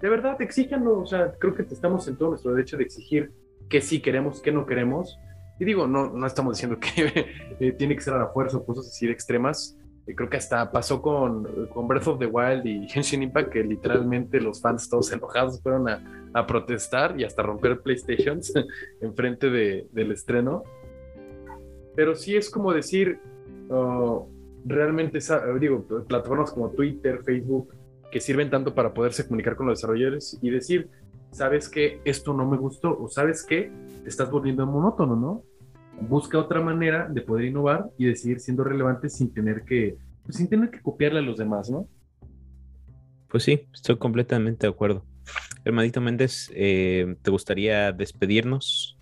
de 0.00 0.08
verdad, 0.08 0.40
exíjanlo, 0.40 1.00
o 1.00 1.06
sea, 1.06 1.32
creo 1.38 1.54
que 1.54 1.62
estamos 1.62 2.06
en 2.08 2.16
todo 2.16 2.30
nuestro 2.30 2.52
derecho 2.52 2.76
de 2.76 2.84
exigir 2.84 3.32
que 3.68 3.80
sí 3.80 4.00
queremos, 4.00 4.40
que 4.40 4.52
no 4.52 4.66
queremos. 4.66 5.18
Y 5.58 5.64
digo, 5.64 5.86
no, 5.86 6.10
no 6.10 6.26
estamos 6.26 6.56
diciendo 6.56 6.78
que 6.80 7.28
eh, 7.60 7.72
tiene 7.72 7.94
que 7.94 8.02
ser 8.02 8.14
a 8.14 8.18
la 8.18 8.28
fuerza 8.28 8.56
o 8.56 8.64
cosas 8.64 8.88
así 8.88 9.06
de 9.06 9.12
extremas, 9.12 9.76
creo 10.06 10.28
que 10.28 10.36
hasta 10.36 10.70
pasó 10.70 11.00
con, 11.00 11.44
Breath 11.88 12.08
of 12.08 12.18
the 12.18 12.26
Wild 12.26 12.66
y 12.66 12.88
Genshin 12.88 13.22
Impact, 13.22 13.50
que 13.50 13.64
literalmente 13.64 14.40
los 14.40 14.60
fans 14.60 14.88
todos 14.88 15.10
enojados 15.12 15.60
fueron 15.62 15.88
a, 15.88 16.46
protestar 16.46 17.18
y 17.18 17.24
hasta 17.24 17.42
romper 17.42 17.80
PlayStations 17.80 18.52
enfrente 19.00 19.50
de, 19.50 19.86
del 19.92 20.12
estreno. 20.12 20.64
Pero 21.94 22.16
sí 22.16 22.36
es 22.36 22.50
como 22.50 22.72
decir, 22.72 23.18
oh, 23.70 24.28
realmente, 24.64 25.20
digo, 25.60 25.84
plataformas 26.08 26.50
como 26.50 26.70
Twitter, 26.70 27.22
Facebook, 27.22 27.72
que 28.10 28.20
sirven 28.20 28.50
tanto 28.50 28.74
para 28.74 28.92
poderse 28.92 29.26
comunicar 29.26 29.56
con 29.56 29.66
los 29.66 29.78
desarrolladores 29.78 30.38
y 30.42 30.50
decir, 30.50 30.88
sabes 31.30 31.68
que 31.68 32.00
esto 32.04 32.32
no 32.32 32.48
me 32.48 32.56
gustó 32.56 32.96
o 32.98 33.08
sabes 33.08 33.44
que 33.44 33.70
te 34.02 34.08
estás 34.08 34.30
volviendo 34.30 34.66
monótono, 34.66 35.16
¿no? 35.16 35.42
Busca 36.00 36.38
otra 36.38 36.60
manera 36.60 37.08
de 37.08 37.20
poder 37.20 37.46
innovar 37.46 37.90
y 37.98 38.06
de 38.06 38.16
seguir 38.16 38.40
siendo 38.40 38.64
relevante 38.64 39.08
sin 39.08 39.32
tener 39.32 39.64
que, 39.64 39.96
pues, 40.24 40.36
sin 40.36 40.48
tener 40.48 40.70
que 40.70 40.80
copiarle 40.80 41.20
a 41.20 41.22
los 41.22 41.38
demás, 41.38 41.70
¿no? 41.70 41.88
Pues 43.28 43.42
sí, 43.42 43.66
estoy 43.72 43.96
completamente 43.98 44.66
de 44.66 44.72
acuerdo. 44.72 45.04
Hermanito 45.64 46.00
Méndez, 46.00 46.50
eh, 46.54 47.16
¿te 47.22 47.30
gustaría 47.30 47.90
despedirnos? 47.90 48.98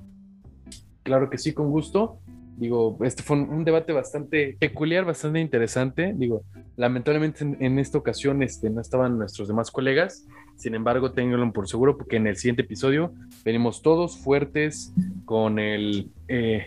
Claro 1.03 1.28
que 1.28 1.38
sí, 1.38 1.53
con 1.53 1.70
gusto. 1.70 2.20
Digo, 2.57 2.99
este 3.03 3.22
fue 3.22 3.40
un, 3.40 3.64
debate 3.64 3.93
bastante 3.93 4.57
peculiar, 4.61 5.05
bastante 5.05 5.40
interesante. 5.40 6.14
Digo, 6.16 6.45
lamentablemente 6.76 7.45
en, 7.45 7.78
esta 7.78 7.99
ocasión 7.99 8.43
este, 8.43 8.70
no 8.70 8.80
estaban 8.80 9.18
nuestros 9.18 9.49
demás 9.49 9.70
colegas. 9.70 10.26
Sin 10.57 10.74
embargo, 10.74 11.12
ténganlo 11.12 11.53
por 11.53 11.68
seguro 11.68 11.97
porque 11.97 12.16
en 12.16 12.26
el 12.26 12.36
siguiente 12.36 12.62
episodio 12.62 13.12
venimos 13.45 13.82
todos 13.82 14.18
fuertes 14.18 14.95
con 15.24 15.59
el 15.59 16.11
eh, 16.28 16.66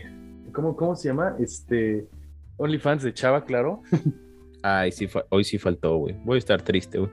¿cómo, 0.56 0.96
se 0.96 1.08
llama? 1.08 1.36
Este, 1.38 2.08
OnlyFans 2.56 3.02
de 3.02 3.12
Chava, 3.14 3.44
claro. 3.44 3.82
Ay, 4.62 4.90
sí, 4.90 5.08
hoy 5.28 5.44
sí 5.44 5.58
faltó, 5.58 5.98
güey. 5.98 6.16
Voy 6.24 6.36
a 6.36 6.38
estar 6.38 6.62
triste, 6.62 6.98
güey. 6.98 7.10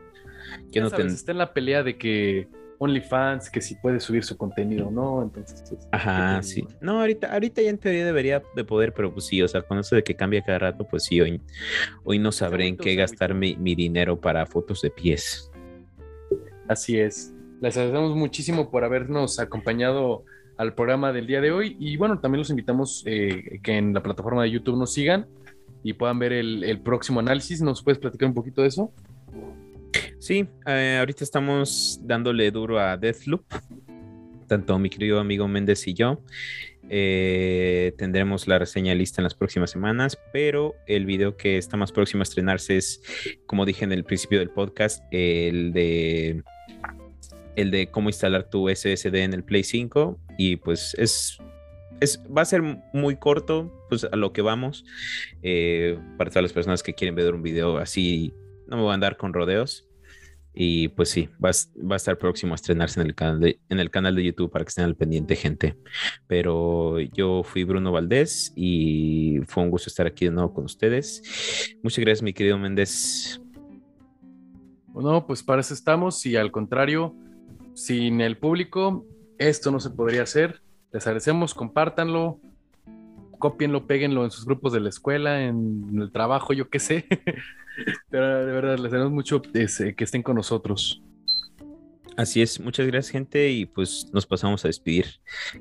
No 0.76 0.88
Está 0.88 1.32
en 1.32 1.38
la 1.38 1.54
pelea 1.54 1.84
de 1.84 1.98
que 1.98 2.48
OnlyFans, 2.80 3.50
que 3.50 3.62
si 3.62 3.76
puede 3.76 4.00
subir 4.00 4.24
su 4.24 4.38
contenido 4.38 4.88
o 4.88 4.92
no, 4.92 5.24
entonces... 5.24 5.64
Pues, 5.70 5.88
Ajá, 5.92 6.42
sí. 6.42 6.66
No, 6.82 7.00
ahorita, 7.00 7.32
ahorita 7.32 7.62
ya 7.62 7.70
en 7.70 7.78
teoría 7.78 8.06
debería 8.06 8.44
de 8.56 8.64
poder, 8.64 8.94
pero 8.94 9.14
pues 9.14 9.26
sí, 9.26 9.42
o 9.42 9.48
sea, 9.48 9.62
con 9.62 9.78
eso 9.80 9.96
de 9.96 10.04
que 10.04 10.16
cambia 10.16 10.44
cada 10.44 10.60
rato, 10.60 10.86
pues 10.86 11.04
sí, 11.04 11.22
hoy, 11.22 11.42
hoy 12.04 12.20
no 12.20 12.32
sabré 12.32 12.68
en 12.68 12.78
qué 12.78 12.96
gastar 12.96 13.34
mi, 13.34 13.56
mi 13.56 13.76
dinero 13.76 14.20
para 14.20 14.46
fotos 14.46 14.82
de 14.82 14.90
pies. 14.90 15.52
Así 16.68 16.98
es. 17.00 17.34
Les 17.62 17.78
agradecemos 17.78 18.16
muchísimo 18.16 18.70
por 18.70 18.84
habernos 18.84 19.40
acompañado 19.40 20.26
al 20.58 20.74
programa 20.74 21.12
del 21.12 21.28
día 21.28 21.42
de 21.42 21.52
hoy. 21.52 21.76
Y 21.80 21.98
bueno, 21.98 22.20
también 22.20 22.40
los 22.40 22.50
invitamos 22.50 23.04
eh, 23.06 23.60
que 23.64 23.78
en 23.78 23.94
la 23.94 24.04
plataforma 24.04 24.44
de 24.44 24.52
YouTube 24.52 24.78
nos 24.78 24.94
sigan 24.94 25.28
y 25.84 25.94
puedan 25.94 26.20
ver 26.20 26.34
el, 26.34 26.80
próximo 26.82 27.20
análisis. 27.20 27.62
¿Nos 27.62 27.84
puedes 27.84 28.00
platicar 28.00 28.28
un 28.28 28.34
poquito 28.34 28.62
de 28.62 28.68
eso? 28.68 28.92
Sí, 30.20 30.48
eh, 30.66 30.98
ahorita 31.00 31.24
estamos 31.24 32.00
dándole 32.02 32.50
duro 32.50 32.80
a 32.80 32.96
Deathloop, 32.96 33.44
tanto 34.48 34.80
mi 34.80 34.90
querido 34.90 35.20
amigo 35.20 35.48
Méndez 35.48 35.86
y 35.88 35.94
yo. 35.94 36.22
Eh, 36.90 37.94
tendremos 37.98 38.48
la 38.48 38.60
reseña 38.60 38.94
lista 38.94 39.22
en 39.22 39.24
las 39.24 39.36
próximas 39.36 39.72
semanas, 39.72 40.18
pero 40.32 40.76
el 40.86 41.06
video 41.06 41.36
que 41.38 41.58
está 41.58 41.78
más 41.78 41.92
próximo 41.92 42.22
a 42.22 42.24
estrenarse 42.24 42.78
es, 42.78 43.02
como 43.46 43.66
dije 43.66 43.84
en 43.84 43.92
el 43.92 44.04
principio 44.04 44.40
del 44.40 44.50
podcast, 44.50 45.04
el 45.12 45.74
de 45.74 46.44
el 47.56 47.72
de 47.72 47.90
cómo 47.90 48.10
instalar 48.10 48.50
tu 48.50 48.70
SSD 48.70 49.16
en 49.16 49.34
el 49.34 49.44
Play 49.44 49.64
5 49.64 50.20
y 50.38 50.58
pues 50.58 50.96
es, 50.98 51.38
es 52.00 52.22
va 52.26 52.42
a 52.42 52.46
ser 52.46 52.62
muy 52.94 53.16
corto, 53.18 53.72
pues 53.90 54.06
a 54.06 54.16
lo 54.16 54.34
que 54.34 54.42
vamos. 54.42 54.86
Eh, 55.42 56.00
para 56.18 56.30
todas 56.30 56.44
las 56.44 56.54
personas 56.54 56.84
que 56.84 56.94
quieren 56.94 57.16
ver 57.16 57.34
un 57.34 57.44
video 57.44 57.78
así, 57.78 58.34
no 58.68 58.78
me 58.78 58.84
voy 58.84 58.92
a 58.92 58.96
andar 58.96 59.18
con 59.18 59.34
rodeos. 59.34 59.88
Y 60.56 60.90
pues 60.90 61.10
sí, 61.10 61.30
va, 61.44 61.50
va, 61.90 61.96
a 61.96 61.98
estar 61.98 62.20
próximo 62.20 62.54
a 62.54 62.56
estrenarse 62.56 63.02
en 63.02 63.08
el, 63.08 63.16
canal 63.16 63.40
de, 63.40 63.60
en 63.70 63.80
el 63.80 63.90
canal 63.90 64.16
de 64.16 64.24
YouTube 64.24 64.52
para 64.52 64.64
que 64.64 64.70
estén 64.70 64.86
al 64.86 64.96
pendiente, 64.96 65.36
gente. 65.36 65.76
Pero 66.28 67.00
yo 67.00 67.42
fui 67.44 67.64
Bruno 67.64 67.92
Valdés 67.92 68.54
y 68.56 69.40
fue 69.48 69.64
un 69.64 69.72
gusto 69.72 69.90
estar 69.90 70.06
aquí 70.06 70.26
de 70.26 70.32
nuevo 70.32 70.54
con 70.54 70.66
ustedes. 70.66 71.24
Muchas 71.82 72.06
gracias, 72.06 72.22
mi 72.22 72.34
querido 72.34 72.60
Méndez. 72.60 73.42
Bueno, 74.90 75.26
pues 75.26 75.42
para 75.42 75.62
eso 75.62 75.74
estamos 75.74 76.24
y 76.28 76.36
al 76.36 76.52
contrario, 76.52 77.16
sin 77.74 78.22
el 78.22 78.38
público, 78.38 79.06
esto 79.38 79.72
no 79.72 79.80
se 79.80 79.90
podría 79.90 80.24
hacer. 80.24 80.62
Les 80.92 81.06
agradecemos, 81.08 81.54
compártanlo, 81.54 82.40
copienlo, 83.40 83.88
péguenlo 83.88 84.24
en 84.24 84.32
sus 84.32 84.46
grupos 84.46 84.74
de 84.74 84.80
la 84.80 84.90
escuela, 84.90 85.44
en 85.44 86.00
el 86.00 86.12
trabajo, 86.12 86.54
yo 86.54 86.70
qué 86.70 86.80
sé. 86.80 87.06
Pero 88.10 88.46
de 88.46 88.52
verdad, 88.52 88.78
les 88.78 88.86
agradecemos 88.86 89.12
mucho 89.12 89.42
eh, 89.54 89.96
que 89.96 90.04
estén 90.04 90.24
con 90.24 90.36
nosotros. 90.36 91.02
Así 92.16 92.44
es, 92.44 92.60
muchas 92.60 92.86
gracias 92.86 93.12
gente 93.12 93.50
y 93.50 93.66
pues 93.66 94.10
nos 94.14 94.28
pasamos 94.28 94.64
a 94.64 94.68
despedir. 94.68 95.08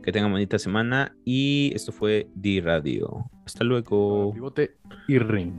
Que 0.03 0.13
tengan 0.13 0.31
bonita 0.31 0.59
semana 0.59 1.17
y 1.25 1.73
esto 1.75 1.93
fue 1.93 2.29
Di 2.35 2.61
Radio. 2.61 3.25
Hasta 3.47 3.65
luego. 3.65 4.33
Pivote 4.35 4.77
y 5.09 5.19
ring. 5.19 5.55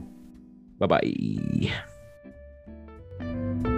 Bye 0.78 1.70
bye. 3.20 3.73